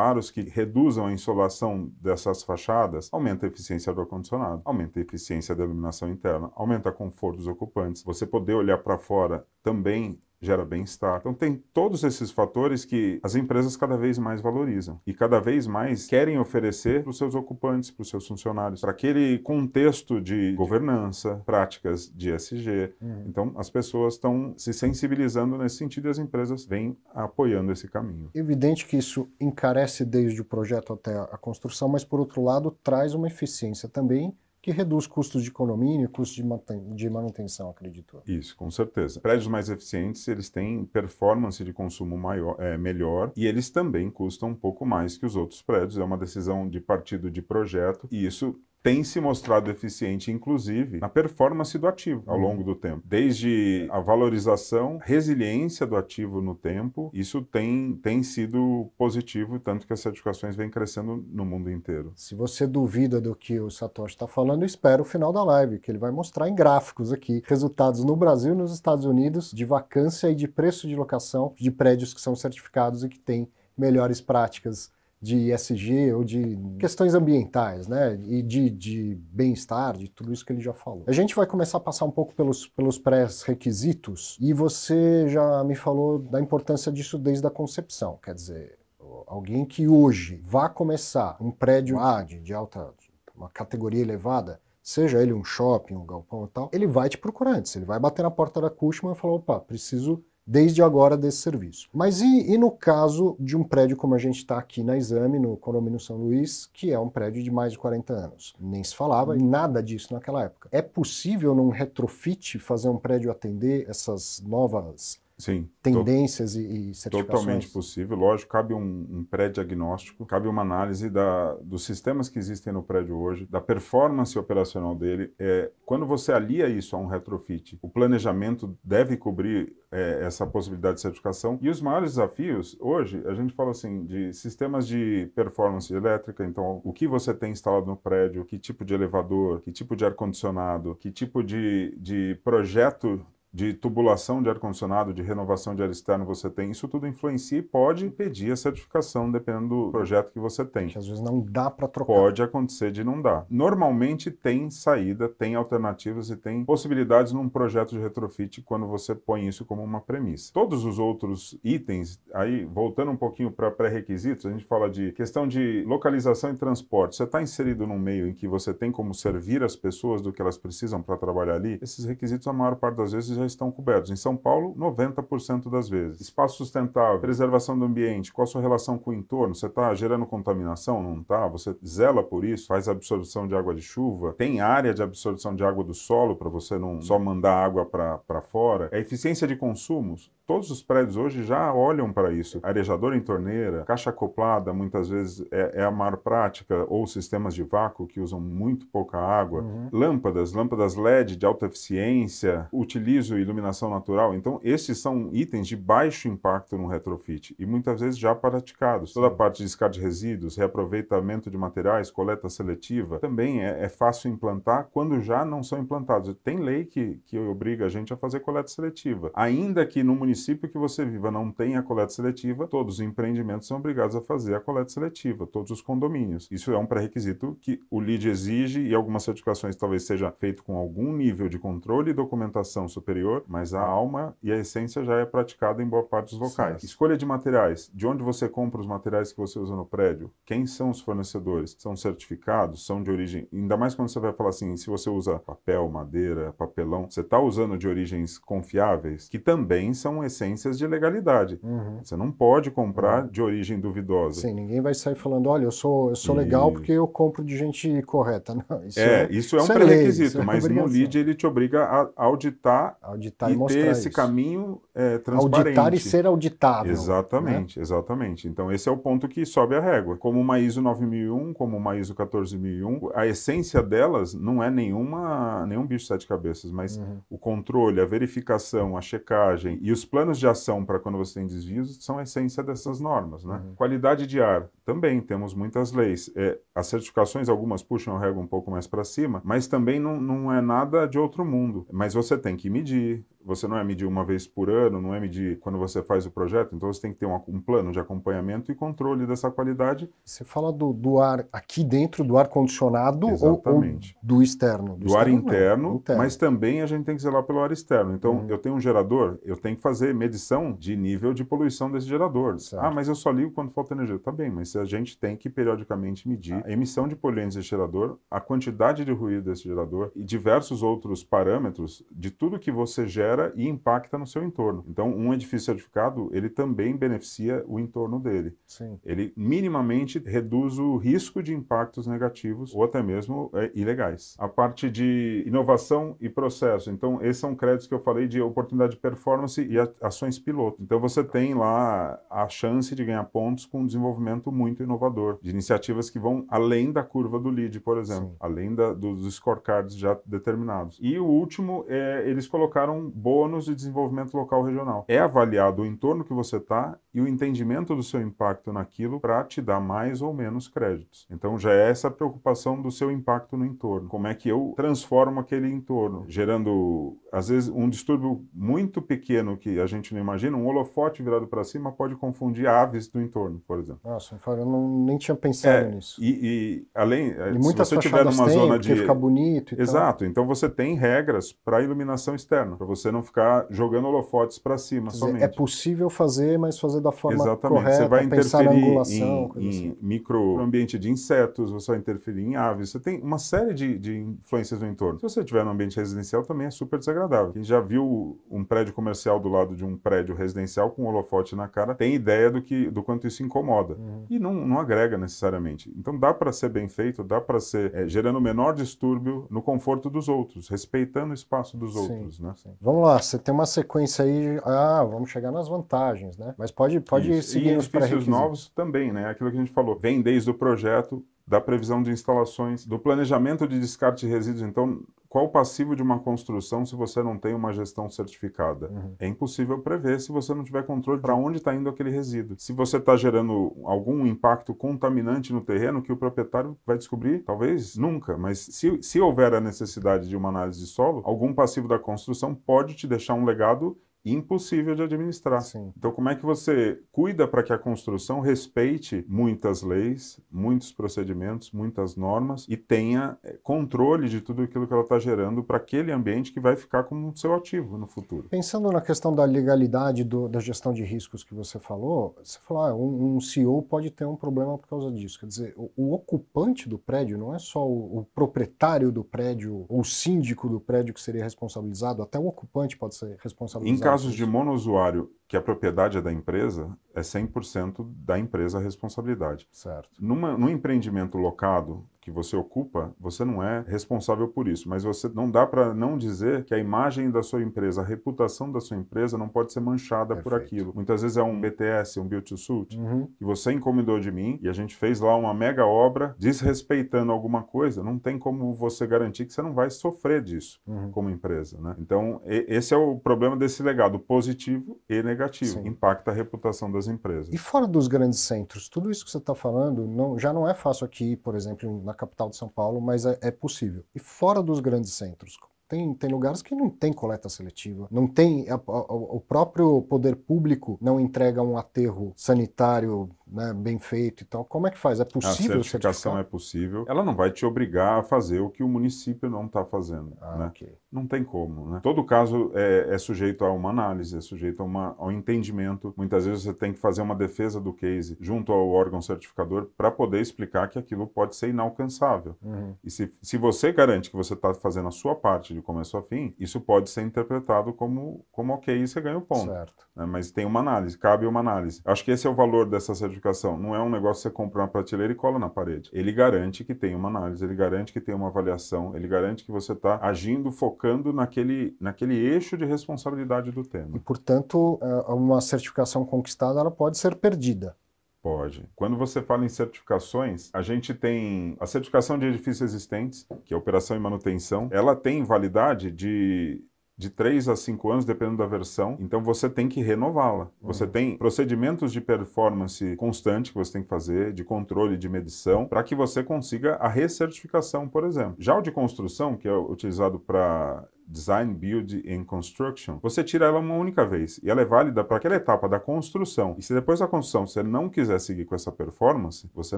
anteparos 0.08 0.32
que 0.32 0.42
reduzam 0.42 1.08
a 1.08 1.12
insolação 1.12 1.92
dessas 2.00 2.44
fachadas, 2.44 3.10
aumenta 3.12 3.46
a 3.46 3.50
eficiência 3.50 3.94
do 3.94 4.02
ar-condicionado, 4.02 4.62
aumenta 4.64 5.00
a 5.00 5.02
eficiência 5.02 5.56
da 5.56 5.64
iluminação 5.64 6.10
interna, 6.10 6.52
aumenta 6.56 6.90
o 6.90 6.94
conforto 6.94 7.38
dos 7.38 7.48
ocupantes. 7.48 8.04
Você 8.04 8.26
poder 8.26 8.54
olhar 8.54 8.78
para 8.78 8.98
fora 8.98 9.46
também 9.62 10.20
gera 10.40 10.64
bem-estar. 10.64 11.20
Então 11.20 11.34
tem 11.34 11.56
todos 11.74 12.04
esses 12.04 12.32
fatores 12.32 12.86
que 12.86 13.20
as 13.24 13.36
empresas 13.36 13.76
cada 13.76 13.98
vez 13.98 14.18
mais 14.18 14.42
valorizam 14.42 15.00
e 15.06 15.14
cada 15.14 15.40
vez 15.40 15.66
mais 15.66 16.06
querem 16.06 16.38
oferecer 16.38 17.04
para 17.04 17.10
os 17.10 17.18
seus 17.18 17.36
ocupantes, 17.36 17.90
para 17.92 18.04
os 18.04 18.10
seus 18.10 18.28
funcionários, 18.28 18.82
para 18.82 18.92
aquele 18.92 19.40
contexto 19.40 20.22
de 20.22 20.54
governança, 20.54 21.42
práticas 21.46 22.12
de 22.14 22.32
ESG. 22.34 22.94
Uhum. 23.02 23.24
Então 23.28 23.54
as 23.58 23.70
pessoas 23.70 24.14
estão 24.16 24.54
se 24.58 24.74
sensibilizando 24.74 25.58
nesse 25.58 25.78
sentido 25.78 26.08
e 26.08 26.12
as 26.12 26.20
empresas 26.20 26.66
vêm 26.66 26.98
apoiando 27.14 27.72
esse 27.72 27.88
caminho. 27.88 28.30
Evidente 28.34 28.86
que 28.86 28.98
isso 28.98 29.28
encarece 29.40 30.06
desde 30.06 30.42
o 30.42 30.46
projeto 30.46 30.94
até 30.94 31.18
a 31.18 31.38
construção, 31.38 31.90
mas 31.90 32.04
por 32.04 32.20
outro 32.20 32.44
lado 32.44 32.78
traz 32.84 33.14
uma 33.14 33.28
eficiência 33.28 33.90
também 33.90 34.36
que 34.68 34.72
reduz 34.74 35.08
custos 35.08 35.46
de 35.46 35.50
condomínio 35.50 36.04
e 36.04 36.08
custos 36.10 36.36
de 36.36 37.10
manutenção, 37.10 37.70
acredito. 37.70 38.22
Isso, 38.28 38.54
com 38.58 38.70
certeza. 38.70 39.22
Prédios 39.22 39.48
mais 39.48 39.70
eficientes, 39.70 40.28
eles 40.28 40.50
têm 40.50 40.84
performance 40.84 41.64
de 41.64 41.72
consumo 41.72 42.18
maior, 42.18 42.58
é, 42.60 42.78
melhor 42.78 43.32
e 43.34 43.46
eles 43.48 43.70
também 43.70 44.12
custam 44.12 44.50
um 44.50 44.56
pouco 44.56 44.86
mais 44.86 45.18
que 45.18 45.26
os 45.26 45.38
outros 45.38 45.62
prédios. 45.62 45.98
É 45.98 46.04
uma 46.04 46.18
decisão 46.18 46.68
de 46.68 46.82
partido 46.82 47.32
de 47.32 47.42
projeto 47.42 48.10
e 48.12 48.26
isso 48.26 48.60
tem 48.82 49.04
se 49.04 49.20
mostrado 49.20 49.70
eficiente, 49.70 50.32
inclusive, 50.32 51.00
na 51.00 51.10
performance 51.10 51.78
do 51.78 51.88
ativo 51.88 52.24
ao 52.26 52.38
longo 52.38 52.64
do 52.64 52.76
tempo. 52.76 53.02
Desde 53.06 53.88
a 53.92 54.00
valorização, 54.00 55.00
resiliência 55.04 55.86
do 55.86 55.96
ativo 55.96 56.42
no 56.42 56.56
tempo, 56.56 57.12
isso 57.14 57.42
tem, 57.42 57.96
tem 58.02 58.24
sido 58.24 58.90
positivo, 58.98 59.60
tanto 59.60 59.86
que 59.86 59.94
as 59.94 60.00
certificações 60.00 60.56
vêm 60.56 60.70
crescendo 60.70 61.26
no 61.30 61.46
mundo 61.46 61.70
inteiro. 61.70 62.14
Se 62.16 62.36
você 62.36 62.66
duvida 62.66 63.20
do 63.20 63.36
que 63.36 63.60
o 63.60 63.70
Satoshi 63.70 64.16
está 64.16 64.28
falando, 64.28 64.64
espera 64.64 65.02
o 65.02 65.06
final 65.06 65.34
da 65.34 65.44
live, 65.44 65.80
que 65.80 65.92
ele 65.92 65.98
vai 65.98 66.12
mostrar 66.12 66.48
em 66.48 66.56
gráficos 66.56 67.12
aqui 67.12 67.44
resultados 67.46 68.04
no 68.04 68.16
Brasil 68.16 68.54
e 68.54 68.58
nos 68.58 68.74
Estados 68.74 69.06
Unidos 69.06 69.52
de 69.52 69.66
vacância 69.66 70.30
e 70.30 70.36
de 70.36 70.48
preço 70.48 70.88
de 70.88 70.96
locação 70.96 71.54
de 71.58 71.72
prédios 71.72 72.14
que 72.14 72.22
são 72.22 72.36
certificados 72.36 73.04
e 73.04 73.10
que 73.10 73.20
têm 73.20 73.50
melhores 73.78 74.20
práticas 74.20 74.92
de 75.22 75.52
ESG 75.52 76.14
ou 76.14 76.24
de 76.24 76.58
questões 76.80 77.14
ambientais, 77.14 77.88
né? 77.88 78.20
E 78.24 78.42
de, 78.42 78.70
de 78.70 79.16
bem-estar, 79.32 79.98
de 79.98 80.10
tudo 80.10 80.32
isso 80.32 80.46
que 80.46 80.54
ele 80.54 80.62
já 80.62 80.74
falou. 80.74 81.04
A 81.08 81.12
gente 81.12 81.36
vai 81.36 81.46
começar 81.46 81.78
a 81.78 81.82
passar 81.82 82.06
um 82.06 82.12
pouco 82.12 82.36
pelos, 82.36 82.68
pelos 82.68 82.98
pré-requisitos 82.98 84.38
e 84.40 84.54
você 84.54 85.28
já 85.28 85.64
me 85.64 85.76
falou 85.76 86.20
da 86.20 86.40
importância 86.40 86.92
disso 86.92 87.18
desde 87.18 87.46
a 87.48 87.52
concepção. 87.52 88.20
Quer 88.22 88.36
dizer, 88.36 88.78
alguém 89.26 89.66
que 89.66 89.88
hoje 89.88 90.40
vá 90.44 90.70
começar 90.70 91.38
um 91.42 91.52
prédio 91.52 91.98
de, 92.26 92.40
de 92.40 92.54
alta, 92.54 92.94
uma 93.36 93.50
categoria 93.50 94.02
elevada, 94.02 94.60
seja 94.82 95.22
ele 95.22 95.34
um 95.34 95.44
shopping, 95.44 95.96
um 95.96 96.06
galpão 96.06 96.46
e 96.46 96.48
tal, 96.48 96.70
ele 96.72 96.88
vai 96.88 97.10
te 97.10 97.18
procurar 97.18 97.56
antes. 97.56 97.76
Ele 97.76 97.86
vai 97.86 98.00
bater 98.00 98.24
na 98.24 98.32
porta 98.32 98.62
da 98.62 98.70
Cushman 98.70 99.14
e 99.14 99.16
falar, 99.16 99.34
opa, 99.34 99.60
preciso 99.60 100.24
desde 100.48 100.82
agora 100.82 101.18
desse 101.18 101.40
serviço. 101.40 101.90
Mas 101.94 102.22
e, 102.22 102.54
e 102.54 102.58
no 102.58 102.72
caso 102.72 103.36
de 103.38 103.58
um 103.58 103.64
prédio 103.64 103.98
como 103.98 104.16
a 104.16 104.18
gente 104.18 104.38
está 104.38 104.58
aqui 104.58 104.82
na 104.82 104.96
Exame, 104.96 105.38
no 105.38 105.58
condomínio 105.58 106.00
São 106.00 106.16
Luís, 106.16 106.70
que 106.74 106.92
é 106.92 106.98
um 106.98 107.10
prédio 107.10 107.44
de 107.44 107.52
mais 107.52 107.74
de 107.74 107.78
40 107.78 108.14
anos? 108.14 108.56
Nem 108.58 108.84
se 108.84 108.96
falava 108.96 109.34
hum. 109.34 109.50
nada 109.50 109.84
disso 109.84 110.14
naquela 110.14 110.44
época. 110.44 110.70
É 110.72 110.82
possível 110.82 111.54
num 111.54 111.70
retrofit 111.70 112.58
fazer 112.58 112.88
um 112.88 112.98
prédio 112.98 113.30
atender 113.30 113.86
essas 113.90 114.42
novas 114.46 115.20
Sim, 115.40 115.70
tendências 115.84 116.54
to 116.54 116.60
e, 116.60 116.94
certificações? 116.96 117.28
Totalmente 117.28 117.70
possível. 117.70 118.18
Lógico, 118.18 118.52
cabe 118.52 118.74
um, 118.74 119.08
um 119.10 119.24
pré-diagnóstico, 119.24 120.26
cabe 120.26 120.48
uma 120.48 120.64
análise 120.64 121.12
da, 121.12 121.54
dos 121.62 121.86
sistemas 121.86 122.28
que 122.28 122.40
existem 122.40 122.74
no 122.74 122.82
prédio 122.82 123.16
hoje, 123.16 123.46
da 123.46 123.62
performance 123.62 124.38
operacional 124.38 124.96
dele. 124.96 125.32
É, 125.38 125.72
quando 125.86 126.08
você 126.08 126.32
alia 126.32 126.68
isso 126.68 126.96
a 126.96 127.00
um 127.00 127.06
retrofit, 127.06 127.78
o 127.84 127.90
planejamento 127.90 128.76
deve 128.84 129.16
cobrir 129.16 129.76
é, 129.92 130.26
essa 130.26 130.46
possibilidade 130.48 130.96
de 130.96 131.02
certificação. 131.02 131.60
E 131.62 131.70
os 131.70 131.82
maiores 131.82 132.12
desafios, 132.12 132.76
hoje, 132.80 133.22
a 133.28 133.34
gente 133.36 133.54
fala 133.54 133.72
assim, 133.72 134.06
de 134.06 134.34
sistemas 134.34 134.88
de 134.88 135.32
performance 135.36 135.94
elétrica, 135.94 136.44
então 136.44 136.82
o 136.84 136.92
que 136.92 137.08
você 137.08 137.32
tem 137.32 137.52
instalado 137.52 137.86
no 137.86 137.96
prédio, 137.96 138.44
que 138.44 138.58
tipo 138.58 138.84
de 138.84 138.96
elevador, 138.96 139.62
que 139.62 139.72
tipo 139.72 139.96
de 139.96 140.04
ar-condicionado, 140.04 140.96
que 140.96 141.12
tipo 141.12 141.44
de, 141.44 141.96
de 142.00 142.40
projeto 142.44 143.24
de 143.58 143.74
tubulação 143.74 144.44
de 144.44 144.52
ar-condicionado, 144.52 145.12
de 145.12 145.24
renovação 145.24 145.74
de 145.74 145.82
ar 145.82 145.90
externo 145.90 146.24
você 146.24 146.48
tem, 146.48 146.70
isso 146.70 146.88
tudo 146.88 147.08
influencia 147.08 147.58
e 147.58 147.62
pode 147.64 148.06
impedir 148.06 148.52
a 148.52 148.56
certificação, 148.56 149.32
dependendo 149.32 149.70
do 149.70 149.92
projeto 149.92 150.32
que 150.32 150.38
você 150.38 150.64
tem. 150.64 150.90
Que 150.90 151.00
às 151.00 151.08
vezes 151.08 151.24
não 151.24 151.42
dá 151.42 151.72
para 151.72 151.88
trocar. 151.88 152.14
Pode 152.14 152.44
acontecer 152.44 152.92
de 152.92 153.04
não 153.04 153.20
dar. 153.20 153.48
Normalmente 153.50 154.30
tem 154.30 154.70
saída, 154.70 155.28
tem 155.28 155.56
alternativas 155.56 156.30
e 156.30 156.38
tem 156.38 156.64
possibilidades 156.66 157.34
num 157.34 157.50
projeto 157.50 157.96
de 157.96 158.00
retrofit 158.00 158.62
quando 158.62 158.86
você 158.86 159.16
põe 159.16 159.48
isso 159.48 159.66
como 159.66 159.84
uma 159.84 160.02
premissa. 160.02 160.54
Todos 160.54 160.86
os 160.86 161.00
outros 161.00 161.58
itens, 161.64 162.22
aí 162.36 162.64
voltando 162.64 163.10
um 163.10 163.18
pouquinho 163.18 163.50
para 163.50 163.72
pré-requisitos, 163.72 164.46
a 164.46 164.52
gente 164.52 164.66
fala 164.66 164.88
de 164.88 165.12
questão 165.14 165.48
de 165.48 165.84
localização 165.88 166.52
e 166.52 166.56
transporte. 166.56 167.16
Você 167.16 167.24
está 167.24 167.42
inserido 167.42 167.88
num 167.88 167.98
meio 167.98 168.28
em 168.28 168.36
que 168.36 168.48
você 168.48 168.72
tem 168.72 168.92
como 168.92 169.16
servir 169.16 169.64
as 169.64 169.76
pessoas 169.76 170.22
do 170.22 170.32
que 170.32 170.44
elas 170.44 170.60
precisam 170.60 171.02
para 171.02 171.18
trabalhar 171.18 171.56
ali, 171.56 171.80
esses 171.82 172.06
requisitos 172.06 172.48
a 172.48 172.54
maior 172.54 172.76
parte 172.76 172.98
das 172.98 173.14
vezes 173.14 173.36
já 173.36 173.47
estão 173.52 173.72
cobertos. 173.72 174.12
Em 174.12 174.16
São 174.16 174.36
Paulo, 174.36 174.76
90% 174.76 175.70
das 175.70 175.90
vezes. 175.90 176.22
Espaço 176.22 176.58
sustentável, 176.58 177.20
preservação 177.20 177.78
do 177.78 177.86
ambiente, 177.86 178.32
qual 178.32 178.44
a 178.44 178.48
sua 178.48 178.62
relação 178.62 178.98
com 178.98 179.12
o 179.12 179.14
entorno? 179.14 179.56
Você 179.56 179.68
está 179.68 179.94
gerando 179.94 180.26
contaminação? 180.26 181.02
Não 181.02 181.22
está? 181.22 181.48
Você 181.48 181.76
zela 181.86 182.24
por 182.24 182.44
isso? 182.44 182.68
Faz 182.68 182.88
absorção 182.88 183.48
de 183.48 183.56
água 183.56 183.74
de 183.74 183.82
chuva? 183.82 184.34
Tem 184.34 184.62
área 184.62 184.94
de 184.94 185.02
absorção 185.02 185.56
de 185.56 185.64
água 185.64 185.84
do 185.84 185.94
solo 185.94 186.36
para 186.36 186.50
você 186.50 186.78
não 186.78 187.02
só 187.02 187.18
mandar 187.18 187.64
água 187.64 187.86
para 187.86 188.42
fora? 188.42 188.90
É 188.92 189.00
eficiência 189.00 189.48
de 189.48 189.56
consumos? 189.56 190.32
Todos 190.48 190.72
os 190.72 190.82
prédios 190.82 191.18
hoje 191.18 191.44
já 191.44 191.74
olham 191.74 192.14
para 192.14 192.32
isso. 192.32 192.62
Arejador 192.64 193.14
em 193.14 193.20
torneira, 193.20 193.84
caixa 193.84 194.12
acoplada, 194.12 194.72
muitas 194.72 195.10
vezes 195.10 195.46
é, 195.52 195.82
é, 195.82 195.84
a 195.84 195.92
maior 195.92 196.16
prática, 196.16 196.86
ou 196.88 197.06
sistemas 197.06 197.54
de 197.54 197.64
vácuo 197.64 198.08
que 198.08 198.22
usam 198.22 198.40
muito 198.40 198.88
pouca 198.88 199.18
água. 199.18 199.62
Uhum. 199.62 199.90
Lâmpadas, 199.92 200.54
lâmpadas 200.54 200.96
LED 200.96 201.36
de 201.36 201.46
alta 201.46 201.66
eficiência, 201.66 202.66
utilizo 202.72 203.37
iluminação 203.40 203.90
natural. 203.90 204.34
Então, 204.34 204.60
esses 204.64 204.98
são 205.00 205.30
itens 205.32 205.68
de 205.68 205.76
baixo 205.76 206.28
impacto 206.28 206.78
no 206.78 206.88
retrofit 206.88 207.56
e 207.58 207.66
muitas 207.66 208.02
vezes 208.02 208.18
já 208.18 208.34
praticados. 208.34 209.14
Toda 209.14 209.28
a 209.28 209.32
parte 209.32 209.58
de 209.58 209.64
descarte 209.64 210.00
de 210.00 210.06
resíduos, 210.06 210.56
reaproveitamento 210.56 211.50
de 211.50 211.58
materiais, 211.58 212.12
coleta 212.12 212.50
seletiva, 212.50 213.20
também 213.20 213.64
é, 213.64 213.84
é 213.84 213.90
fácil 213.90 214.32
implantar 214.32 214.90
quando 214.92 215.20
já 215.22 215.46
não 215.46 215.64
são 215.64 215.80
implantados. 215.80 216.36
Tem 216.44 216.58
lei 216.58 216.86
que, 216.86 217.20
que 217.26 217.38
obriga 217.38 217.86
a 217.86 217.90
gente 217.90 218.14
a 218.14 218.18
fazer 218.18 218.40
coleta 218.40 218.68
seletiva. 218.68 219.32
Ainda 219.34 219.86
que 219.86 220.04
no 220.04 220.16
município 220.16 220.70
que 220.70 220.78
você 220.78 221.06
viva 221.06 221.32
não 221.32 221.52
tenha 221.52 221.82
coleta 221.82 222.12
seletiva, 222.12 222.68
todos 222.68 222.96
os 222.96 223.02
empreendimentos 223.02 223.68
são 223.68 223.78
obrigados 223.78 224.16
a 224.16 224.22
fazer 224.22 224.56
a 224.56 224.60
coleta 224.60 224.90
seletiva, 224.90 225.48
todos 225.48 225.72
os 225.72 225.82
condomínios. 225.82 226.48
Isso 226.52 226.72
é 226.72 226.78
um 226.78 226.86
pré-requisito 226.86 227.58
que 227.62 227.80
o 227.90 228.00
LEED 228.00 228.30
exige 228.30 228.82
e 228.82 228.94
algumas 228.94 229.24
certificações 229.24 229.76
talvez 229.76 230.04
seja 230.04 230.32
feito 230.32 230.64
com 230.64 230.76
algum 230.78 231.14
nível 231.14 231.50
de 231.50 231.60
controle 231.60 232.12
e 232.12 232.14
documentação 232.14 232.88
superior, 232.88 233.17
mas 233.48 233.74
a 233.74 233.82
alma 233.82 234.36
e 234.42 234.52
a 234.52 234.58
essência 234.58 235.04
já 235.04 235.16
é 235.16 235.26
praticada 235.26 235.82
em 235.82 235.88
boa 235.88 236.04
parte 236.04 236.32
dos 236.32 236.40
locais. 236.40 236.82
Sim. 236.82 236.88
Escolha 236.88 237.18
de 237.18 237.26
materiais, 237.26 237.92
de 237.94 238.08
onde 238.08 238.24
você 238.24 238.48
compra 238.48 238.82
os 238.82 238.88
materiais 238.88 239.32
que 239.32 239.38
você 239.38 239.60
usa 239.60 239.76
no 239.76 239.86
prédio, 239.86 240.32
quem 240.46 240.66
são 240.66 240.90
os 240.90 241.02
fornecedores, 241.02 241.76
são 241.80 241.96
certificados, 241.96 242.86
são 242.86 243.02
de 243.02 243.12
origem, 243.12 243.48
ainda 243.54 243.78
mais 243.78 243.96
quando 243.96 244.10
você 244.10 244.20
vai 244.20 244.34
falar 244.34 244.50
assim, 244.50 244.76
se 244.78 244.88
você 244.88 245.10
usa 245.10 245.40
papel, 245.40 245.88
madeira, 245.90 246.54
papelão, 246.58 247.10
você 247.10 247.22
está 247.22 247.40
usando 247.40 247.78
de 247.78 247.88
origens 247.88 248.38
confiáveis, 248.38 249.30
que 249.30 249.40
também 249.40 249.94
são 249.94 250.24
essências 250.24 250.78
de 250.78 250.88
legalidade. 250.88 251.60
Uhum. 251.64 252.00
Você 252.04 252.16
não 252.16 252.32
pode 252.32 252.72
comprar 252.72 253.24
uhum. 253.24 253.30
de 253.30 253.42
origem 253.42 253.80
duvidosa. 253.80 254.42
Sim, 254.42 254.54
ninguém 254.54 254.82
vai 254.82 254.94
sair 254.94 255.16
falando, 255.16 255.48
olha, 255.48 255.64
eu 255.64 255.72
sou, 255.72 256.10
eu 256.10 256.16
sou 256.16 256.36
legal 256.36 256.72
porque 256.72 256.92
eu 256.92 257.08
compro 257.08 257.44
de 257.44 257.58
gente 257.58 258.02
correta. 258.04 258.56
Não, 258.68 258.86
isso 258.86 259.00
é, 259.00 259.24
é, 259.24 259.28
isso 259.32 259.58
é 259.58 259.62
um 259.62 259.68
pré-requisito, 259.68 260.42
é 260.42 260.44
mas 260.44 260.68
no 260.68 260.86
LEED 260.86 261.18
ele 261.18 261.36
te 261.36 261.46
obriga 261.46 261.84
a 261.84 262.10
auditar, 262.16 262.98
auditar 263.08 263.50
e, 263.52 263.56
e 263.56 263.68
ter 263.68 263.88
esse 263.88 264.10
isso. 264.10 264.16
caminho 264.16 264.82
é, 264.94 265.18
transparente. 265.18 265.58
Auditar 265.58 265.94
e 265.94 266.00
ser 266.00 266.26
auditável. 266.26 266.92
Exatamente, 266.92 267.80
né? 267.80 267.84
exatamente. 267.84 268.48
Então 268.48 268.72
esse 268.72 268.88
é 268.90 268.92
o 268.92 268.98
ponto 268.98 269.28
que 269.28 269.46
sobe 269.46 269.76
a 269.76 269.80
régua. 269.80 270.18
Como 270.18 270.40
uma 270.40 270.60
ISO 270.60 270.82
9001, 270.82 271.54
como 271.54 271.78
uma 271.78 271.98
ISO 271.98 272.14
14001, 272.14 273.10
a 273.16 273.26
essência 273.26 273.82
delas 273.82 274.34
não 274.34 274.62
é 274.62 274.70
nenhuma, 274.70 275.66
nenhum 275.66 275.86
bicho 275.86 276.04
de 276.04 276.08
sete 276.08 276.28
cabeças, 276.28 276.72
mas 276.72 276.98
uhum. 276.98 277.20
o 277.30 277.38
controle, 277.38 278.02
a 278.02 278.06
verificação, 278.06 278.98
a 278.98 279.02
checagem 279.02 279.80
e 279.82 279.92
os 279.92 280.04
planos 280.04 280.38
de 280.38 280.48
ação 280.48 280.84
para 280.86 281.00
quando 281.00 281.18
você 281.18 281.36
tem 281.36 281.48
desvios 281.48 282.04
são 282.04 282.18
a 282.18 282.24
essência 282.24 282.62
dessas 282.62 283.00
normas. 283.00 283.44
Né? 283.44 283.56
Uhum. 283.56 283.76
Qualidade 283.76 284.28
de 284.28 284.42
ar, 284.42 284.68
também 284.86 285.22
temos 285.22 285.54
muitas 285.54 285.92
leis. 285.92 286.32
É, 286.36 286.58
as 286.74 286.88
certificações, 286.88 287.50
algumas 287.50 287.84
puxam 287.84 288.16
a 288.16 288.20
régua 288.20 288.42
um 288.42 288.48
pouco 288.48 288.70
mais 288.70 288.88
para 288.88 289.04
cima, 289.04 289.42
mas 289.44 289.68
também 289.68 290.00
não, 290.00 290.20
não 290.20 290.54
é 290.54 290.62
nada 290.62 291.06
de 291.06 291.18
outro 291.18 291.46
mundo. 291.46 291.86
Mas 291.92 292.14
você 292.14 292.38
tem 292.38 292.56
que 292.56 292.70
medir, 292.70 292.97
de 292.98 293.24
você 293.48 293.68
não 293.68 293.78
é 293.78 293.84
medir 293.84 294.06
uma 294.06 294.26
vez 294.26 294.46
por 294.46 294.70
ano, 294.70 295.02
não 295.02 295.16
é 295.16 295.20
medir 295.20 295.58
quando 295.60 295.78
você 295.78 296.04
faz 296.04 296.26
o 296.26 296.32
projeto, 296.32 296.76
então 296.76 296.92
você 296.92 297.02
tem 297.02 297.14
que 297.14 297.20
ter 297.20 297.26
um, 297.26 297.40
um 297.48 297.62
plano 297.62 297.92
de 297.94 298.00
acompanhamento 298.00 298.72
e 298.72 298.76
controle 298.76 299.26
dessa 299.26 299.50
qualidade. 299.50 300.10
Você 300.26 300.44
fala 300.44 300.72
do, 300.72 300.92
do 300.92 301.20
ar 301.20 301.48
aqui 301.52 301.84
dentro 301.84 302.26
do 302.26 302.38
ar 302.38 302.50
condicionado 302.50 303.28
ou, 303.28 303.62
ou, 303.66 303.84
do 304.22 304.44
externo? 304.44 304.98
Do, 304.98 304.98
do 304.98 305.06
externo, 305.08 305.20
ar 305.20 305.30
interno, 305.30 305.96
interno, 305.96 306.22
mas 306.22 306.36
também 306.36 306.82
a 306.82 306.86
gente 306.86 307.06
tem 307.06 307.16
que 307.16 307.22
zelar 307.22 307.44
pelo 307.44 307.60
ar 307.60 307.72
externo. 307.72 308.14
Então, 308.14 308.40
uhum. 308.40 308.50
eu 308.50 308.58
tenho 308.58 308.76
um 308.76 308.82
gerador, 308.82 309.40
eu 309.44 309.56
tenho 309.56 309.78
que 309.78 309.82
fazer 309.82 310.14
medição 310.14 310.74
de 310.74 310.96
nível 310.96 311.34
de 311.34 311.46
poluição 311.46 311.90
desse 311.90 312.08
gerador. 312.08 312.60
Certo. 312.60 312.84
Ah, 312.84 312.92
mas 312.92 313.08
eu 313.08 313.16
só 313.16 313.32
ligo 313.32 313.52
quando 313.52 313.72
falta 313.72 313.94
energia. 313.94 314.20
Tá 314.20 314.32
bem, 314.32 314.52
mas 314.52 314.76
a 314.76 314.84
gente 314.84 315.18
tem 315.18 315.38
que 315.38 315.50
periodicamente 315.50 316.28
medir 316.28 316.62
a 316.66 316.72
emissão 316.72 317.08
de 317.08 317.16
poluentes 317.16 317.56
desse 317.56 317.70
gerador, 317.70 318.18
a 318.30 318.42
quantidade 318.42 319.06
de 319.06 319.12
ruído 319.12 319.46
desse 319.46 319.64
gerador 319.64 320.12
e 320.16 320.24
diversos 320.24 320.84
outros 320.84 321.24
parâmetros 321.24 322.04
de 322.12 322.30
tudo 322.30 322.60
que 322.60 322.72
você 322.72 323.08
gera 323.08 323.37
gera 323.38 323.54
e 323.56 323.68
impacta 323.68 324.18
no 324.18 324.26
seu 324.26 324.44
entorno. 324.44 324.84
Então, 324.88 325.10
um 325.10 325.34
edifício 325.34 325.68
certificado, 325.68 326.30
ele 326.34 326.50
também 326.50 326.96
beneficia 326.96 327.64
o 327.68 327.80
entorno 327.80 328.20
dele. 328.20 328.56
Sim. 328.66 329.00
Ele 329.06 329.32
minimamente 329.38 330.20
reduz 330.20 330.80
o 330.80 330.98
risco 330.98 331.42
de 331.44 331.54
impactos 331.54 332.08
negativos 332.08 332.74
ou 332.74 332.84
até 332.84 333.02
mesmo 333.04 333.52
é, 333.54 333.72
ilegais. 333.76 334.36
A 334.40 334.48
parte 334.48 334.90
de 334.90 335.44
inovação 335.46 336.16
e 336.20 336.30
processo. 336.30 336.90
Então, 336.90 337.22
esses 337.22 337.38
são 337.38 337.56
créditos 337.56 337.88
que 337.88 337.94
eu 337.94 338.00
falei 338.00 338.28
de 338.28 338.42
oportunidade 338.42 338.96
de 338.96 339.00
performance 339.00 339.62
e 339.62 339.78
ações 340.02 340.40
piloto. 340.40 340.82
Então, 340.82 341.00
você 341.00 341.24
tem 341.24 341.54
lá 341.54 342.20
a 342.30 342.48
chance 342.48 342.96
de 342.96 343.06
ganhar 343.06 343.24
pontos 343.26 343.66
com 343.66 343.82
um 343.82 343.86
desenvolvimento 343.86 344.52
muito 344.52 344.82
inovador, 344.82 345.38
de 345.42 345.52
iniciativas 345.52 346.10
que 346.10 346.20
vão 346.20 346.46
além 346.50 346.92
da 346.92 347.04
curva 347.04 347.40
do 347.40 347.50
lead, 347.50 347.80
por 347.82 347.98
exemplo, 347.98 348.30
Sim. 348.30 348.36
além 348.40 348.74
da, 348.74 348.94
dos 348.94 349.34
scorecards 349.36 349.96
já 349.96 350.18
determinados. 350.26 350.98
E 351.02 351.18
o 351.20 351.26
último, 351.26 351.86
é, 351.88 352.24
eles 352.26 352.48
colocaram 352.48 353.10
bônus 353.18 353.66
de 353.66 353.74
desenvolvimento 353.74 354.36
local 354.36 354.62
regional. 354.62 355.04
É 355.08 355.18
avaliado 355.18 355.82
o 355.82 355.86
entorno 355.86 356.24
que 356.24 356.34
você 356.34 356.58
está 356.58 356.98
e 357.18 357.22
o 357.22 357.28
entendimento 357.28 357.96
do 357.96 358.04
seu 358.04 358.22
impacto 358.22 358.72
naquilo 358.72 359.20
para 359.20 359.44
te 359.44 359.60
dar 359.60 359.80
mais 359.80 360.22
ou 360.22 360.32
menos 360.32 360.68
créditos. 360.68 361.26
Então 361.32 361.58
já 361.58 361.74
é 361.74 361.90
essa 361.90 362.12
preocupação 362.12 362.80
do 362.80 362.92
seu 362.92 363.10
impacto 363.10 363.58
no 363.58 363.66
entorno. 363.66 364.08
Como 364.08 364.28
é 364.28 364.36
que 364.36 364.48
eu 364.48 364.76
transformo 364.76 365.40
aquele 365.40 365.68
entorno, 365.68 366.26
gerando 366.28 367.18
às 367.32 367.50
vezes 367.50 367.70
um 367.70 367.90
distúrbio 367.90 368.46
muito 368.54 369.02
pequeno 369.02 369.58
que 369.58 369.80
a 369.80 369.88
gente 369.88 370.14
não 370.14 370.22
imagina, 370.22 370.56
um 370.56 370.68
holofote 370.68 371.24
virado 371.24 371.48
para 371.48 371.64
cima 371.64 371.92
pode 371.92 372.16
confundir 372.16 372.68
aves 372.68 373.08
do 373.08 373.20
entorno, 373.20 373.64
por 373.68 373.80
exemplo. 373.80 374.02
Nossa, 374.06 374.38
eu 374.46 374.66
não, 374.66 374.88
nem 375.04 375.18
tinha 375.18 375.36
pensado 375.36 375.88
é, 375.88 375.96
nisso. 375.96 376.24
E, 376.24 376.30
e 376.44 376.88
além, 376.94 377.30
e 377.30 377.58
muitas 377.58 377.88
se 377.88 377.96
você 377.96 378.02
tiver 378.02 378.26
numa 378.26 378.46
tem, 378.46 378.54
zona 378.54 378.78
de 378.78 378.96
fica 378.96 379.16
bonito. 379.16 379.76
Exato. 379.82 380.24
Então 380.24 380.46
você 380.46 380.70
tem 380.70 380.96
regras 380.96 381.52
para 381.52 381.82
iluminação 381.82 382.36
externa, 382.36 382.76
para 382.76 382.86
você 382.86 383.12
não 383.12 383.24
ficar 383.24 383.66
jogando 383.72 384.08
holofotes 384.08 384.60
para 384.60 384.78
cima 384.78 385.08
dizer, 385.08 385.20
somente. 385.20 385.44
É 385.44 385.48
possível 385.48 386.12
fazer, 386.12 386.60
mas 386.60 386.78
fazer 386.80 387.07
da 387.08 387.12
forma 387.12 387.38
Exatamente. 387.38 387.82
correta, 387.82 388.04
você 388.04 388.08
vai 388.08 388.24
interferir 388.24 388.68
angulação, 388.68 389.52
em, 389.56 389.66
em 389.66 389.70
assim. 389.70 389.98
microambiente 390.02 391.00
de 391.00 391.10
insetos, 391.10 391.72
você 391.72 391.92
vai 391.92 392.00
interferir 392.00 392.44
em 392.44 392.56
aves, 392.56 392.92
você 392.92 393.00
tem 393.00 393.22
uma 393.22 393.40
série 393.40 393.74
de, 393.74 393.98
de 393.98 394.18
influências 394.18 394.80
no 394.80 394.88
entorno. 394.88 395.20
Se 395.20 395.24
você 395.24 395.40
estiver 395.40 395.64
no 395.64 395.72
ambiente 395.72 395.98
residencial, 395.98 396.44
também 396.44 396.68
é 396.68 396.72
super 396.72 397.00
desagradável. 397.00 397.54
Quem 397.54 397.64
já 397.64 397.80
viu 397.80 398.40
um 398.50 398.64
prédio 398.64 398.94
comercial 398.94 399.40
do 399.40 399.50
lado 399.50 399.76
de 399.76 399.86
um 399.86 399.98
prédio 399.98 400.36
residencial 400.36 400.92
com 400.92 401.04
um 401.04 401.08
holofote 401.08 401.56
na 401.56 401.68
cara, 401.68 401.96
tem 401.96 402.14
ideia 402.14 402.52
do, 402.52 402.62
que, 402.62 402.90
do 402.90 403.02
quanto 403.04 403.28
isso 403.28 403.44
incomoda. 403.44 403.96
Uhum. 403.96 404.26
E 404.30 404.40
não, 404.40 404.54
não 404.54 404.80
agrega 404.80 405.18
necessariamente. 405.18 405.94
Então 405.98 406.18
dá 406.18 406.34
para 406.34 406.52
ser 406.52 406.70
bem 406.70 406.88
feito, 406.88 407.24
dá 407.24 407.40
para 407.40 407.60
ser 407.60 407.94
é, 407.94 408.08
gerando 408.08 408.38
o 408.38 408.42
menor 408.42 408.74
distúrbio 408.74 409.48
no 409.50 409.62
conforto 409.62 410.10
dos 410.10 410.28
outros, 410.28 410.68
respeitando 410.70 411.32
o 411.32 411.34
espaço 411.34 411.78
dos 411.78 411.94
Sim, 411.94 412.00
outros, 412.00 412.40
né? 412.40 412.54
sim. 412.56 412.70
Vamos 412.82 413.04
lá, 413.04 413.20
você 413.20 413.38
tem 413.38 413.54
uma 413.54 413.66
sequência 413.66 414.26
aí, 414.26 414.60
ah, 414.64 415.04
vamos 415.04 415.30
chegar 415.30 415.52
nas 415.52 415.68
vantagens, 415.68 416.38
né? 416.38 416.54
Mas 416.58 416.72
pode, 416.72 416.97
pode 417.02 417.32
Isso. 417.32 417.50
seguir 417.50 417.70
e 417.70 417.76
nos 417.76 417.86
edifícios 417.86 418.28
novos 418.28 418.70
também, 418.70 419.12
né? 419.12 419.28
Aquilo 419.28 419.50
que 419.50 419.58
a 419.58 419.60
gente 419.60 419.72
falou. 419.72 419.98
Vem 419.98 420.22
desde 420.22 420.50
o 420.50 420.54
projeto, 420.54 421.24
da 421.48 421.62
previsão 421.62 422.04
de 422.04 422.12
instalações, 422.12 422.86
do 422.86 423.00
planejamento 423.00 423.66
de 423.66 423.80
descarte 423.80 424.26
de 424.26 424.32
resíduos. 424.32 424.64
Então, 424.64 425.02
qual 425.30 425.46
o 425.46 425.50
passivo 425.50 425.96
de 425.96 426.02
uma 426.02 426.20
construção 426.20 426.86
se 426.86 426.94
você 426.94 427.24
não 427.24 427.38
tem 427.38 427.54
uma 427.54 427.72
gestão 427.72 428.10
certificada? 428.10 428.90
Uhum. 428.90 429.16
É 429.18 429.28
impossível 429.28 429.80
prever 429.80 430.20
se 430.20 430.30
você 430.30 430.54
não 430.54 430.64
tiver 430.64 430.84
controle 430.84 431.22
para 431.22 431.36
onde 431.36 431.58
está 431.58 431.74
indo 431.74 431.90
aquele 431.90 432.10
resíduo. 432.10 432.58
Se 432.58 432.74
você 432.74 432.98
está 432.98 433.16
gerando 433.16 433.74
algum 433.86 434.26
impacto 434.26 434.76
contaminante 434.76 435.54
no 435.54 435.62
terreno 435.62 436.02
que 436.02 436.12
o 436.12 436.18
proprietário 436.18 436.78
vai 436.86 436.98
descobrir, 436.98 437.44
talvez 437.44 437.96
nunca, 437.96 438.38
mas 438.38 438.60
se, 438.60 439.02
se 439.02 439.20
houver 439.22 439.54
a 439.54 439.62
necessidade 439.62 440.28
de 440.28 440.36
uma 440.36 440.50
análise 440.50 440.80
de 440.80 440.88
solo, 440.88 441.22
algum 441.24 441.54
passivo 441.54 441.88
da 441.88 441.98
construção 441.98 442.54
pode 442.54 442.94
te 442.94 443.08
deixar 443.08 443.34
um 443.36 443.46
legado 443.46 443.98
impossível 444.34 444.96
de 444.96 445.04
administrar. 445.04 445.62
Sim. 445.62 445.92
Então, 445.98 446.12
como 446.12 446.30
é 446.30 446.36
que 446.36 446.46
você 446.46 447.00
cuida 447.12 447.48
para 447.48 447.64
que 447.64 447.74
a 447.74 447.78
construção 447.78 448.40
respeite 448.40 449.26
muitas 449.28 449.82
leis, 449.82 450.40
muitos 450.52 450.92
procedimentos, 450.92 451.72
muitas 451.72 452.16
normas 452.16 452.66
e 452.68 452.76
tenha 452.78 453.38
eh, 453.44 453.58
controle 453.64 454.28
de 454.30 454.42
tudo 454.42 454.62
aquilo 454.64 454.88
que 454.88 454.94
ela 454.94 455.04
está 455.04 455.20
gerando 455.20 455.64
para 455.64 455.78
aquele 455.78 456.12
ambiente 456.12 456.52
que 456.52 456.60
vai 456.60 456.76
ficar 456.76 457.04
como 457.04 457.36
seu 457.36 457.54
ativo 457.54 457.98
no 457.98 458.08
futuro? 458.08 458.48
Pensando 458.50 458.90
na 458.92 459.02
questão 459.02 459.34
da 459.34 459.44
legalidade 459.46 460.24
do- 460.24 460.48
da 460.48 460.60
gestão 460.60 460.94
de 460.94 461.04
riscos 461.04 461.44
que 461.44 461.54
você 461.54 461.80
falou, 461.80 462.36
você 462.44 462.60
falou, 462.60 462.84
ah, 462.84 462.96
um, 462.96 463.36
um 463.38 463.42
CEO 463.42 463.82
pode 463.82 464.10
ter 464.12 464.26
um 464.26 464.36
problema 464.36 464.78
por 464.78 464.88
causa 464.88 465.12
disso. 465.12 465.40
Quer 465.40 465.48
dizer, 465.48 465.74
o, 465.78 465.90
o 465.96 466.14
ocupante 466.14 466.88
do 466.88 466.98
prédio 466.98 467.38
não 467.38 467.54
é 467.54 467.60
só 467.60 467.88
o, 467.88 468.20
o 468.20 468.26
proprietário 468.34 469.12
do 469.12 469.24
prédio 469.24 469.86
ou 469.90 470.02
o 470.02 470.04
síndico 470.06 470.68
do 470.70 470.80
prédio 470.80 471.14
que 471.14 471.22
seria 471.22 471.44
responsabilizado, 471.44 472.22
até 472.22 472.38
o 472.40 472.48
ocupante 472.48 472.98
pode 472.98 473.16
ser 473.16 473.38
responsabilizado. 473.42 473.98
Casos 474.18 474.34
de 474.34 474.48
monousuário, 474.48 475.30
que 475.48 475.56
a 475.56 475.62
propriedade 475.62 476.18
é 476.18 476.22
da 476.22 476.34
empresa, 476.34 476.98
é 477.14 477.22
100% 477.22 478.04
da 478.26 478.40
empresa 478.40 478.80
a 478.80 478.82
responsabilidade. 478.82 479.68
Certo. 479.72 480.10
Numa, 480.20 480.58
num 480.58 480.70
empreendimento 480.70 481.38
locado 481.38 482.04
que 482.28 482.32
você 482.32 482.58
ocupa, 482.58 483.14
você 483.18 483.46
não 483.46 483.64
é 483.64 483.86
responsável 483.88 484.50
por 484.50 484.68
isso, 484.68 484.90
mas 484.90 485.06
você 485.06 485.30
não 485.34 485.50
dá 485.50 485.66
para 485.66 485.94
não 485.94 486.18
dizer 486.18 486.66
que 486.66 486.74
a 486.74 486.78
imagem 486.78 487.32
da 487.32 487.42
sua 487.42 487.62
empresa, 487.64 488.02
a 488.02 488.04
reputação 488.04 488.70
da 488.70 488.82
sua 488.82 488.98
empresa 488.98 489.38
não 489.38 489.48
pode 489.48 489.72
ser 489.72 489.80
manchada 489.80 490.36
por 490.36 490.52
Perfeito. 490.52 490.66
aquilo. 490.66 490.92
Muitas 490.94 491.22
vezes 491.22 491.38
é 491.38 491.42
um 491.44 491.58
BTS, 491.62 492.20
um 492.20 492.28
Build 492.28 492.44
to 492.50 492.58
Suit, 492.58 493.00
Uhum. 493.00 493.30
que 493.38 493.46
você 493.46 493.72
encomendou 493.72 494.20
de 494.20 494.30
mim 494.30 494.60
e 494.62 494.68
a 494.68 494.74
gente 494.74 494.94
fez 494.94 495.22
lá 495.22 495.38
uma 495.38 495.54
mega 495.54 495.86
obra 495.86 496.36
desrespeitando 496.38 497.32
alguma 497.32 497.64
coisa, 497.64 498.04
não 498.04 498.20
tem 498.20 498.38
como 498.38 498.74
você 498.74 499.08
garantir 499.08 499.46
que 499.46 499.54
você 499.54 499.62
não 499.62 499.74
vai 499.74 499.90
sofrer 499.90 500.42
disso 500.44 500.82
Uhum. 500.86 501.10
como 501.12 501.30
empresa, 501.30 501.80
né? 501.80 501.96
Então, 501.98 502.42
esse 502.46 502.94
é 502.94 502.98
o 502.98 503.16
problema 503.18 503.56
desse 503.56 503.82
legado 503.82 504.20
positivo 504.20 505.00
e 505.10 505.24
negativo, 505.24 505.80
Sim. 505.82 505.88
impacta 505.88 506.32
a 506.32 506.34
reputação 506.34 506.92
das 506.92 507.08
empresas. 507.08 507.48
E 507.54 507.58
fora 507.58 507.88
dos 507.88 508.10
grandes 508.10 508.40
centros, 508.40 508.90
tudo 508.90 509.10
isso 509.10 509.24
que 509.24 509.32
você 509.32 509.38
está 509.38 509.56
falando 509.56 510.06
não- 510.06 510.38
já 510.38 510.52
não 510.52 510.68
é 510.70 510.74
fácil 510.74 511.06
aqui, 511.06 511.38
por 511.38 511.56
exemplo, 511.56 512.02
na 512.04 512.17
capital 512.18 512.50
de 512.50 512.58
São 512.58 512.68
Paulo, 512.70 513.00
mas 513.00 513.26
é, 513.26 513.38
é 513.42 513.52
possível. 513.52 514.04
E 514.16 514.20
fora 514.20 514.62
dos 514.62 514.80
grandes 514.80 515.14
centros, 515.14 515.58
tem, 515.88 516.14
tem 516.14 516.30
lugares 516.30 516.62
que 516.62 516.76
não 516.76 516.90
tem 516.90 517.14
coleta 517.14 517.48
seletiva, 517.48 518.08
não 518.12 518.28
tem 518.28 518.70
a- 518.70 518.76
a- 518.76 519.14
o 519.14 519.40
próprio 519.40 520.02
poder 520.02 520.36
público 520.36 520.98
não 521.02 521.20
entrega 521.20 521.62
um 521.64 521.78
aterro 521.78 522.34
sanitário 522.36 523.30
né, 523.52 523.74
bem 523.74 523.98
feito 524.00 524.42
e 524.42 524.46
tal. 524.46 524.66
Como 524.66 524.88
é 524.88 524.92
que 524.92 524.98
faz? 524.98 525.20
É 525.20 525.24
A 525.24 525.26
possível 525.26 525.84
certificação 525.84 526.34
certificar? 526.34 526.40
é 526.40 526.44
possível. 526.44 527.06
Ela 527.08 527.24
não 527.24 527.36
vai 527.36 527.52
te 527.52 527.66
obrigar 527.66 528.20
a 528.20 528.24
fazer 528.24 528.60
o 528.60 528.70
que 528.70 528.84
o 528.84 528.88
município 528.88 529.50
não 529.50 529.66
está 529.66 529.86
fazendo. 529.86 530.38
Ah, 530.42 530.58
né? 530.58 530.66
ok. 530.68 530.98
Não 531.12 531.26
tem 531.26 531.44
como. 531.44 531.90
Né? 531.90 532.00
Todo 532.04 532.24
caso 532.24 532.72
é, 532.76 533.08
é 533.10 533.18
sujeito 533.18 533.64
a 533.64 533.72
uma 533.72 533.90
análise, 533.90 534.38
é 534.38 534.42
sujeito 534.42 534.82
a, 534.82 534.86
uma, 534.86 535.16
a 535.18 535.26
um 535.26 535.32
entendimento. 535.32 536.14
Muitas 536.18 536.46
vezes 536.46 536.64
você 536.64 536.74
tem 536.74 536.94
que 536.94 537.00
fazer 537.00 537.22
uma 537.22 537.36
defesa 537.36 537.80
do 537.80 537.94
case 537.94 538.38
junto 538.40 538.72
ao 538.72 538.90
órgão 538.90 539.22
certificador 539.22 539.90
para 539.98 540.12
poder 540.12 540.42
explicar 540.42 540.90
que 540.90 541.00
aquilo 541.00 541.26
pode 541.28 541.56
ser 541.56 541.70
inalcançável. 541.70 542.56
Uhum. 542.62 542.94
E 543.04 543.10
se, 543.10 543.32
se 543.42 543.58
você 543.58 543.92
garante 543.92 544.30
que 544.30 544.36
você 544.36 544.54
está 544.54 544.74
fazendo 544.74 545.08
a 545.08 545.12
sua 545.12 545.36
parte 545.36 545.74
de 545.74 545.82
começo 545.82 546.18
a 546.18 546.22
fim, 546.22 546.54
isso 546.60 546.82
pode 546.82 547.10
ser 547.10 547.22
interpretado 547.22 547.94
como, 547.94 548.46
como 548.52 548.74
ok 548.74 548.96
e 548.96 549.08
você 549.08 549.22
ganha 549.22 549.38
o 549.38 549.42
ponto. 549.42 549.72
Certo. 549.72 550.06
né? 550.16 550.26
Mas 550.26 550.52
tem 550.52 550.66
uma 550.66 550.80
análise, 550.82 551.18
cabe 551.18 551.46
uma 551.46 551.60
análise. 551.60 552.02
Acho 552.06 552.24
que 552.24 552.32
esse 552.32 552.46
é 552.46 552.50
o 552.50 552.56
valor 552.56 552.86
dessa 552.86 553.16
certificação. 553.16 553.37
Não 553.78 553.96
é 553.96 554.02
um 554.02 554.10
negócio 554.10 554.42
que 554.42 554.50
você 554.50 554.50
compra 554.50 554.82
na 554.84 554.88
prateleira 554.88 555.34
e 555.34 555.36
cola 555.36 555.60
na 555.60 555.70
parede. 555.70 556.10
Ele 556.14 556.32
garante 556.32 556.84
que 556.84 556.94
tem 556.96 557.16
uma 557.16 557.30
análise, 557.30 557.64
ele 557.64 557.76
garante 557.76 558.14
que 558.14 558.22
tem 558.22 558.36
uma 558.36 558.48
avaliação, 558.48 559.16
ele 559.16 559.28
garante 559.28 559.64
que 559.66 559.72
você 559.72 559.94
está 559.94 560.20
agindo, 560.22 560.72
focando 560.72 561.32
naquele, 561.34 561.96
naquele 562.00 562.36
eixo 562.36 562.78
de 562.78 562.86
responsabilidade 562.86 563.72
do 563.72 563.82
E, 563.82 563.84
tema. 563.86 564.20
portanto, 564.20 565.00
eh, 565.02 565.34
uma 565.34 565.62
certificação 565.62 566.26
conquistada 566.26 566.80
ela 566.80 566.92
pode 566.92 567.18
ser 567.18 567.36
perdida. 567.36 567.96
Pode. 568.42 568.88
Quando 568.96 569.18
você 569.18 569.42
fala 569.42 569.66
em 569.66 569.70
certificações, 569.70 570.70
a 570.74 570.82
gente 570.82 571.14
tem 571.14 571.76
a 571.80 571.86
certificação 571.86 572.38
de 572.40 572.46
edifícios 572.46 572.82
existentes, 572.82 573.46
que 573.66 573.74
é 573.74 573.78
operação 573.78 574.16
e 574.16 574.20
manutenção, 574.20 574.88
ela 574.92 575.16
tem 575.16 575.44
validade 575.44 576.12
de 576.12 576.82
de 577.18 577.30
3 577.32 577.68
a 577.68 577.76
5 577.76 578.12
anos, 578.12 578.26
dependendo 578.26 578.58
da 578.58 578.66
versão. 578.68 579.18
Então 579.20 579.42
você 579.42 579.68
tem 579.70 579.88
que 579.90 580.02
renová-la. 580.02 580.70
Você 580.82 581.06
Uhum. 581.06 581.10
tem 581.10 581.38
procedimentos 581.38 582.14
de 582.14 582.22
performance 582.22 583.16
constante 583.16 583.72
que 583.72 583.78
você 583.78 583.94
tem 583.94 584.04
que 584.04 584.08
fazer, 584.10 584.54
de 584.54 584.64
controle, 584.64 585.18
de 585.18 585.28
medição, 585.28 585.86
para 585.88 586.04
que 586.04 586.14
você 586.14 586.44
consiga 586.44 586.96
a 586.96 587.08
recertificação, 587.08 588.08
por 588.08 588.24
exemplo. 588.24 588.56
Já 588.60 588.78
o 588.78 588.82
de 588.82 588.92
construção, 588.92 589.58
que 589.58 589.68
é 589.68 589.76
utilizado 589.76 590.40
para 590.40 591.04
Design, 591.28 591.74
Build 591.74 592.24
and 592.28 592.46
Construction, 592.46 593.20
você 593.22 593.44
tira 593.44 593.66
ela 593.66 593.80
uma 593.80 593.96
única 593.96 594.26
vez 594.26 594.60
e 594.64 594.70
ela 594.70 594.82
é 594.82 594.86
válida 594.86 595.24
para 595.24 595.38
aquela 595.38 595.56
etapa 595.56 595.88
da 595.90 596.00
construção. 596.00 596.76
E 596.78 596.82
se 596.82 596.94
depois 596.94 597.20
da 597.20 597.28
construção 597.28 597.68
você 597.68 597.84
não 597.84 598.08
quiser 598.10 598.40
seguir 598.40 598.66
com 598.66 598.76
essa 598.76 598.92
performance, 598.92 599.70
você 599.74 599.98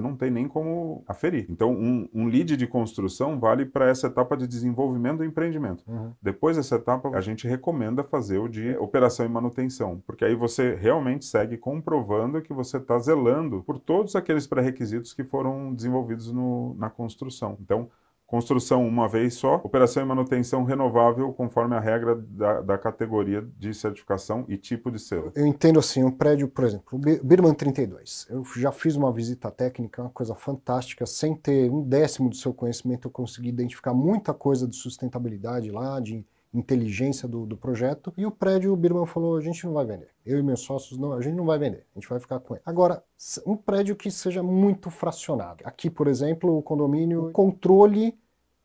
não 0.00 0.16
tem 0.16 0.30
nem 0.30 0.48
como 0.48 1.04
aferir. 1.06 1.46
Então, 1.48 1.72
um, 1.72 2.08
um 2.12 2.26
lead 2.26 2.56
de 2.56 2.66
construção 2.66 3.38
vale 3.38 3.64
para 3.64 3.88
essa 3.88 4.08
etapa 4.08 4.36
de 4.36 4.46
desenvolvimento 4.46 5.18
do 5.18 5.24
empreendimento. 5.24 5.84
Uhum. 5.86 6.12
Depois 6.20 6.56
dessa 6.56 6.76
etapa, 6.76 7.08
a 7.10 7.20
gente 7.20 7.46
recomenda 7.46 8.02
fazer 8.02 8.38
o 8.38 8.48
de 8.48 8.76
operação 8.76 9.24
e 9.24 9.28
manutenção, 9.28 10.02
porque 10.06 10.24
aí 10.24 10.34
você 10.34 10.74
realmente 10.74 11.24
segue 11.24 11.56
comprovando 11.56 12.42
que 12.42 12.52
você 12.52 12.76
está 12.78 12.98
zelando 12.98 13.62
por 13.62 13.78
todos 13.78 14.16
aqueles 14.16 14.46
pré-requisitos 14.46 15.12
que 15.14 15.22
foram 15.24 15.72
desenvolvidos 15.74 16.32
no- 16.32 16.74
na 16.78 16.90
construção. 16.90 17.56
Então, 17.60 17.88
construção 18.30 18.86
uma 18.86 19.08
vez 19.08 19.34
só, 19.34 19.56
operação 19.56 20.04
e 20.04 20.06
manutenção 20.06 20.62
renovável 20.62 21.32
conforme 21.32 21.74
a 21.74 21.80
regra 21.80 22.14
da, 22.14 22.60
da 22.60 22.78
categoria 22.78 23.44
de 23.58 23.74
certificação 23.74 24.44
e 24.48 24.56
tipo 24.56 24.88
de 24.88 25.00
selo. 25.00 25.32
Eu 25.34 25.46
entendo 25.46 25.80
assim, 25.80 26.04
um 26.04 26.12
prédio, 26.12 26.46
por 26.46 26.64
exemplo, 26.64 26.86
o 26.92 26.98
Bi- 26.98 27.20
Birman 27.22 27.54
32. 27.54 28.28
Eu 28.30 28.44
já 28.56 28.70
fiz 28.70 28.94
uma 28.94 29.12
visita 29.12 29.50
técnica, 29.50 30.00
uma 30.02 30.10
coisa 30.10 30.34
fantástica, 30.36 31.04
sem 31.06 31.34
ter 31.34 31.68
um 31.70 31.82
décimo 31.82 32.30
do 32.30 32.36
seu 32.36 32.54
conhecimento, 32.54 33.08
eu 33.08 33.10
consegui 33.10 33.48
identificar 33.48 33.92
muita 33.92 34.32
coisa 34.32 34.66
de 34.68 34.76
sustentabilidade 34.76 35.70
lá, 35.70 35.98
de 35.98 36.24
inteligência 36.52 37.28
do, 37.28 37.46
do 37.46 37.56
projeto. 37.56 38.12
E 38.16 38.26
o 38.26 38.30
prédio, 38.30 38.72
o 38.72 38.76
Birman 38.76 39.06
falou: 39.06 39.36
a 39.36 39.40
gente 39.40 39.64
não 39.64 39.72
vai 39.72 39.84
vender. 39.84 40.08
Eu 40.24 40.38
e 40.38 40.42
meus 40.42 40.60
sócios, 40.60 40.98
não, 40.98 41.12
a 41.12 41.20
gente 41.20 41.34
não 41.34 41.46
vai 41.46 41.58
vender, 41.58 41.86
a 41.94 41.98
gente 41.98 42.08
vai 42.08 42.20
ficar 42.20 42.40
com 42.40 42.54
ele. 42.54 42.62
Agora, 42.66 43.02
um 43.46 43.56
prédio 43.56 43.96
que 43.96 44.10
seja 44.10 44.42
muito 44.42 44.90
fracionado. 44.90 45.62
Aqui, 45.64 45.88
por 45.88 46.06
exemplo, 46.06 46.56
o 46.56 46.62
condomínio, 46.62 47.28
o 47.28 47.32
controle 47.32 48.18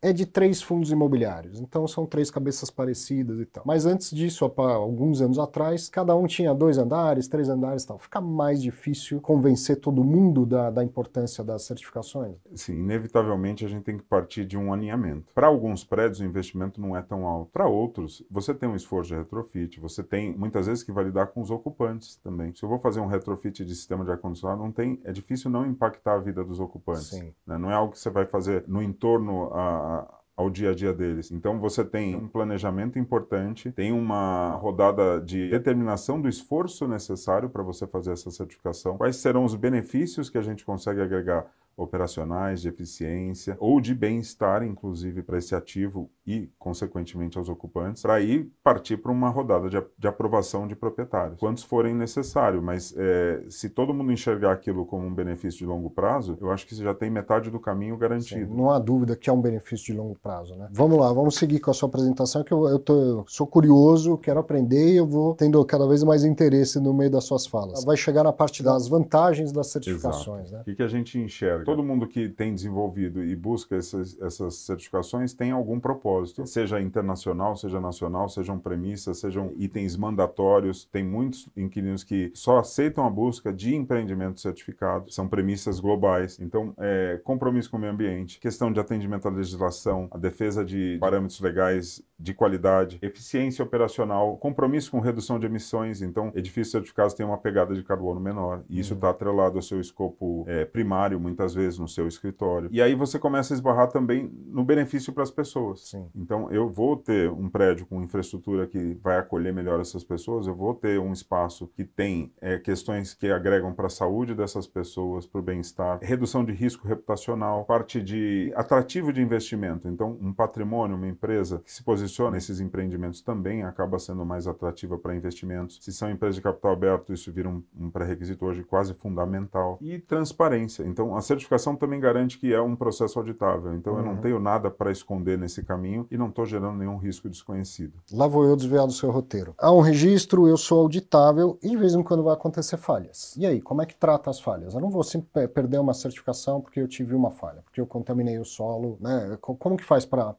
é 0.06 0.12
de 0.12 0.24
três 0.24 0.62
fundos 0.62 0.92
imobiliários, 0.92 1.60
então 1.60 1.84
são 1.88 2.06
três 2.06 2.30
cabeças 2.30 2.70
parecidas 2.70 3.40
e 3.40 3.44
tal. 3.44 3.64
Mas 3.66 3.86
antes 3.86 4.12
disso, 4.12 4.44
alguns 4.44 5.20
anos 5.20 5.36
atrás, 5.36 5.88
cada 5.88 6.14
um 6.14 6.28
tinha 6.28 6.54
dois 6.54 6.78
andares, 6.78 7.26
três 7.26 7.48
andares 7.48 7.82
e 7.82 7.88
tal. 7.88 7.98
Fica 7.98 8.20
mais 8.20 8.62
difícil 8.62 9.20
convencer 9.20 9.80
todo 9.80 10.04
mundo 10.04 10.46
da, 10.46 10.70
da 10.70 10.84
importância 10.84 11.42
das 11.42 11.62
certificações. 11.62 12.36
Sim, 12.54 12.74
inevitavelmente 12.74 13.64
a 13.64 13.68
gente 13.68 13.82
tem 13.82 13.98
que 13.98 14.04
partir 14.04 14.44
de 14.44 14.56
um 14.56 14.72
alinhamento. 14.72 15.34
Para 15.34 15.48
alguns 15.48 15.82
prédios 15.82 16.20
o 16.20 16.24
investimento 16.24 16.80
não 16.80 16.96
é 16.96 17.02
tão 17.02 17.26
alto. 17.26 17.50
Para 17.50 17.66
outros, 17.66 18.24
você 18.30 18.54
tem 18.54 18.68
um 18.68 18.76
esforço 18.76 19.08
de 19.08 19.16
retrofit, 19.16 19.80
você 19.80 20.04
tem 20.04 20.36
muitas 20.36 20.68
vezes 20.68 20.84
que 20.84 20.92
validar 20.92 21.32
com 21.32 21.40
os 21.40 21.50
ocupantes 21.50 22.14
também. 22.22 22.54
Se 22.54 22.62
eu 22.62 22.68
vou 22.68 22.78
fazer 22.78 23.00
um 23.00 23.06
retrofit 23.06 23.64
de 23.64 23.74
sistema 23.74 24.04
de 24.04 24.12
ar-condicionado, 24.12 24.62
não 24.62 24.70
tem, 24.70 25.00
é 25.02 25.10
difícil 25.10 25.50
não 25.50 25.66
impactar 25.66 26.14
a 26.14 26.18
vida 26.18 26.44
dos 26.44 26.60
ocupantes. 26.60 27.08
Sim. 27.08 27.32
né? 27.44 27.58
Não 27.58 27.72
é 27.72 27.74
algo 27.74 27.92
que 27.92 27.98
você 27.98 28.08
vai 28.08 28.24
fazer 28.24 28.62
no 28.68 28.80
entorno 28.80 29.52
a, 29.52 29.95
ao 30.36 30.50
dia 30.50 30.70
a 30.70 30.74
dia 30.74 30.92
deles. 30.92 31.30
Então 31.30 31.58
você 31.58 31.82
tem 31.84 32.14
um 32.14 32.28
planejamento 32.28 32.98
importante, 32.98 33.72
tem 33.72 33.90
uma 33.90 34.50
rodada 34.56 35.20
de 35.20 35.48
determinação 35.48 36.20
do 36.20 36.28
esforço 36.28 36.86
necessário 36.86 37.48
para 37.48 37.62
você 37.62 37.86
fazer 37.86 38.12
essa 38.12 38.30
certificação. 38.30 38.98
Quais 38.98 39.16
serão 39.16 39.44
os 39.44 39.54
benefícios 39.54 40.28
que 40.28 40.36
a 40.36 40.42
gente 40.42 40.64
consegue 40.64 41.00
agregar 41.00 41.46
operacionais, 41.76 42.62
de 42.62 42.68
eficiência 42.68 43.56
ou 43.60 43.80
de 43.80 43.94
bem-estar, 43.94 44.62
inclusive, 44.62 45.22
para 45.22 45.38
esse 45.38 45.54
ativo 45.54 46.10
e, 46.26 46.50
consequentemente, 46.58 47.36
aos 47.36 47.48
ocupantes, 47.48 48.02
para 48.02 48.14
aí 48.14 48.50
partir 48.64 48.96
para 48.96 49.12
uma 49.12 49.28
rodada 49.28 49.68
de, 49.68 49.82
de, 49.96 50.08
aprovação 50.08 50.66
de 50.66 50.74
proprietários, 50.74 51.38
quantos 51.38 51.62
forem 51.62 51.94
necessários. 51.94 52.62
Mas 52.62 52.94
é, 52.96 53.44
se 53.48 53.68
todo 53.68 53.92
mundo 53.92 54.10
enxergar 54.10 54.52
aquilo 54.52 54.86
como 54.86 55.06
um 55.06 55.14
benefício 55.14 55.58
de 55.58 55.66
longo 55.66 55.90
prazo, 55.90 56.38
eu 56.40 56.50
acho 56.50 56.66
que 56.66 56.74
você 56.74 56.82
já 56.82 56.94
tem 56.94 57.10
metade 57.10 57.50
do 57.50 57.60
caminho 57.60 57.96
garantido. 57.96 58.46
Sim, 58.46 58.56
não 58.56 58.70
há 58.70 58.78
dúvida 58.78 59.14
que 59.14 59.28
é 59.28 59.32
um 59.32 59.40
benefício 59.40 59.86
de 59.86 59.92
longo 59.92 60.16
prazo. 60.18 60.56
Né? 60.56 60.68
Vamos 60.72 60.98
lá, 60.98 61.12
vamos 61.12 61.36
seguir 61.36 61.60
com 61.60 61.70
a 61.70 61.74
sua 61.74 61.88
apresentação, 61.88 62.42
que 62.42 62.52
eu, 62.52 62.66
eu 62.68 62.78
tô, 62.78 63.24
sou 63.28 63.46
curioso, 63.46 64.16
quero 64.16 64.40
aprender 64.40 64.94
e 64.94 64.96
eu 64.96 65.06
vou 65.06 65.34
tendo 65.34 65.62
cada 65.64 65.86
vez 65.86 66.02
mais 66.02 66.24
interesse 66.24 66.80
no 66.80 66.94
meio 66.94 67.10
das 67.10 67.24
suas 67.24 67.46
falas. 67.46 67.84
Vai 67.84 67.96
chegar 67.96 68.24
na 68.24 68.32
parte 68.32 68.62
das 68.62 68.88
vantagens 68.88 69.52
das 69.52 69.68
certificações. 69.68 70.50
Né? 70.50 70.60
O 70.62 70.64
que, 70.64 70.74
que 70.74 70.82
a 70.82 70.88
gente 70.88 71.18
enxerga? 71.18 71.65
Todo 71.66 71.82
mundo 71.82 72.06
que 72.06 72.28
tem 72.28 72.54
desenvolvido 72.54 73.22
e 73.22 73.34
busca 73.34 73.76
essas, 73.76 74.16
essas 74.22 74.54
certificações 74.54 75.34
tem 75.34 75.50
algum 75.50 75.80
propósito, 75.80 76.46
seja 76.46 76.80
internacional, 76.80 77.56
seja 77.56 77.80
nacional, 77.80 78.28
sejam 78.28 78.58
premissas, 78.58 79.18
sejam 79.18 79.52
itens 79.56 79.96
mandatórios. 79.96 80.84
Tem 80.84 81.04
muitos 81.04 81.48
inquilinos 81.56 82.04
que 82.04 82.30
só 82.34 82.58
aceitam 82.58 83.04
a 83.04 83.10
busca 83.10 83.52
de 83.52 83.74
empreendimento 83.74 84.40
certificado, 84.40 85.10
são 85.10 85.26
premissas 85.26 85.80
globais. 85.80 86.38
Então, 86.40 86.72
é, 86.78 87.20
compromisso 87.24 87.70
com 87.70 87.76
o 87.76 87.80
meio 87.80 87.92
ambiente, 87.92 88.38
questão 88.38 88.72
de 88.72 88.78
atendimento 88.78 89.26
à 89.26 89.30
legislação, 89.30 90.08
a 90.12 90.18
defesa 90.18 90.64
de 90.64 90.98
parâmetros 91.00 91.40
legais 91.40 92.02
de 92.18 92.32
qualidade, 92.32 92.98
eficiência 93.02 93.62
operacional, 93.62 94.36
compromisso 94.38 94.90
com 94.90 95.00
redução 95.00 95.38
de 95.38 95.46
emissões. 95.46 96.00
Então, 96.00 96.32
edifícios 96.34 96.70
certificados 96.70 97.12
têm 97.12 97.26
uma 97.26 97.38
pegada 97.38 97.74
de 97.74 97.82
carbono 97.82 98.20
menor 98.20 98.62
e 98.68 98.78
isso 98.78 98.94
está 98.94 99.08
uhum. 99.08 99.12
atrelado 99.12 99.58
ao 99.58 99.62
seu 99.62 99.80
escopo 99.80 100.44
é, 100.46 100.64
primário, 100.64 101.20
muitas 101.20 101.54
vezes, 101.56 101.78
no 101.78 101.88
seu 101.88 102.06
escritório. 102.06 102.68
E 102.70 102.80
aí 102.80 102.94
você 102.94 103.18
começa 103.18 103.52
a 103.52 103.56
esbarrar 103.56 103.88
também 103.88 104.30
no 104.46 104.64
benefício 104.64 105.12
para 105.12 105.24
as 105.24 105.30
pessoas. 105.30 105.88
Sim. 105.88 106.06
Então, 106.14 106.50
eu 106.52 106.68
vou 106.68 106.96
ter 106.96 107.28
um 107.30 107.48
prédio 107.48 107.86
com 107.86 108.00
infraestrutura 108.02 108.66
que 108.66 108.96
vai 109.02 109.18
acolher 109.18 109.52
melhor 109.52 109.80
essas 109.80 110.04
pessoas, 110.04 110.46
eu 110.46 110.54
vou 110.54 110.74
ter 110.74 111.00
um 111.00 111.12
espaço 111.12 111.66
que 111.74 111.84
tem 111.84 112.32
é, 112.40 112.58
questões 112.58 113.14
que 113.14 113.30
agregam 113.30 113.72
para 113.72 113.86
a 113.86 113.90
saúde 113.90 114.34
dessas 114.34 114.66
pessoas, 114.66 115.26
para 115.26 115.40
o 115.40 115.42
bem-estar, 115.42 115.98
redução 116.02 116.44
de 116.44 116.52
risco 116.52 116.86
reputacional, 116.86 117.64
parte 117.64 118.00
de 118.00 118.52
atrativo 118.54 119.12
de 119.12 119.20
investimento. 119.22 119.88
Então, 119.88 120.16
um 120.20 120.32
patrimônio, 120.32 120.96
uma 120.96 121.08
empresa 121.08 121.62
que 121.64 121.72
se 121.72 121.82
posiciona 121.82 122.32
nesses 122.32 122.60
empreendimentos 122.60 123.22
também 123.22 123.62
acaba 123.62 123.98
sendo 123.98 124.24
mais 124.24 124.46
atrativa 124.46 124.98
para 124.98 125.16
investimentos. 125.16 125.78
Se 125.80 125.92
são 125.92 126.10
empresas 126.10 126.36
de 126.36 126.42
capital 126.42 126.72
aberto, 126.72 127.12
isso 127.12 127.32
vira 127.32 127.48
um, 127.48 127.62
um 127.78 127.90
pré-requisito 127.90 128.44
hoje 128.44 128.62
quase 128.62 128.92
fundamental. 128.94 129.78
E 129.80 129.98
transparência. 129.98 130.84
Então, 130.84 131.16
a 131.16 131.20
certificação 131.20 131.45
certificação 131.46 131.76
também 131.76 132.00
garante 132.00 132.38
que 132.38 132.52
é 132.52 132.60
um 132.60 132.74
processo 132.76 133.18
auditável. 133.18 133.74
Então 133.74 133.94
uhum. 133.94 133.98
eu 134.00 134.04
não 134.04 134.12
uhum. 134.12 134.20
tenho 134.20 134.40
nada 134.40 134.70
para 134.70 134.90
esconder 134.90 135.38
nesse 135.38 135.62
caminho 135.62 136.06
e 136.10 136.18
não 136.18 136.28
estou 136.28 136.44
gerando 136.44 136.76
nenhum 136.76 136.96
risco 136.96 137.28
desconhecido. 137.28 137.94
Lá 138.12 138.26
vou 138.26 138.44
eu 138.44 138.56
desviar 138.56 138.86
do 138.86 138.92
seu 138.92 139.10
roteiro. 139.10 139.54
Há 139.58 139.72
um 139.72 139.80
registro, 139.80 140.48
eu 140.48 140.56
sou 140.56 140.80
auditável 140.80 141.58
e 141.62 141.70
de 141.70 141.76
vez 141.76 141.94
em 141.94 142.02
quando 142.02 142.22
vai 142.22 142.34
acontecer 142.34 142.76
falhas. 142.76 143.34
E 143.36 143.46
aí, 143.46 143.60
como 143.60 143.82
é 143.82 143.86
que 143.86 143.94
trata 143.94 144.28
as 144.28 144.40
falhas? 144.40 144.74
Eu 144.74 144.80
não 144.80 144.90
vou 144.90 145.02
sempre 145.02 145.46
perder 145.48 145.78
uma 145.78 145.94
certificação 145.94 146.60
porque 146.60 146.80
eu 146.80 146.88
tive 146.88 147.14
uma 147.14 147.30
falha, 147.30 147.62
porque 147.64 147.80
eu 147.80 147.86
contaminei 147.86 148.38
o 148.38 148.44
solo, 148.44 148.98
né? 149.00 149.38
Como 149.40 149.76
que 149.76 149.84
faz 149.84 150.04
para 150.04 150.34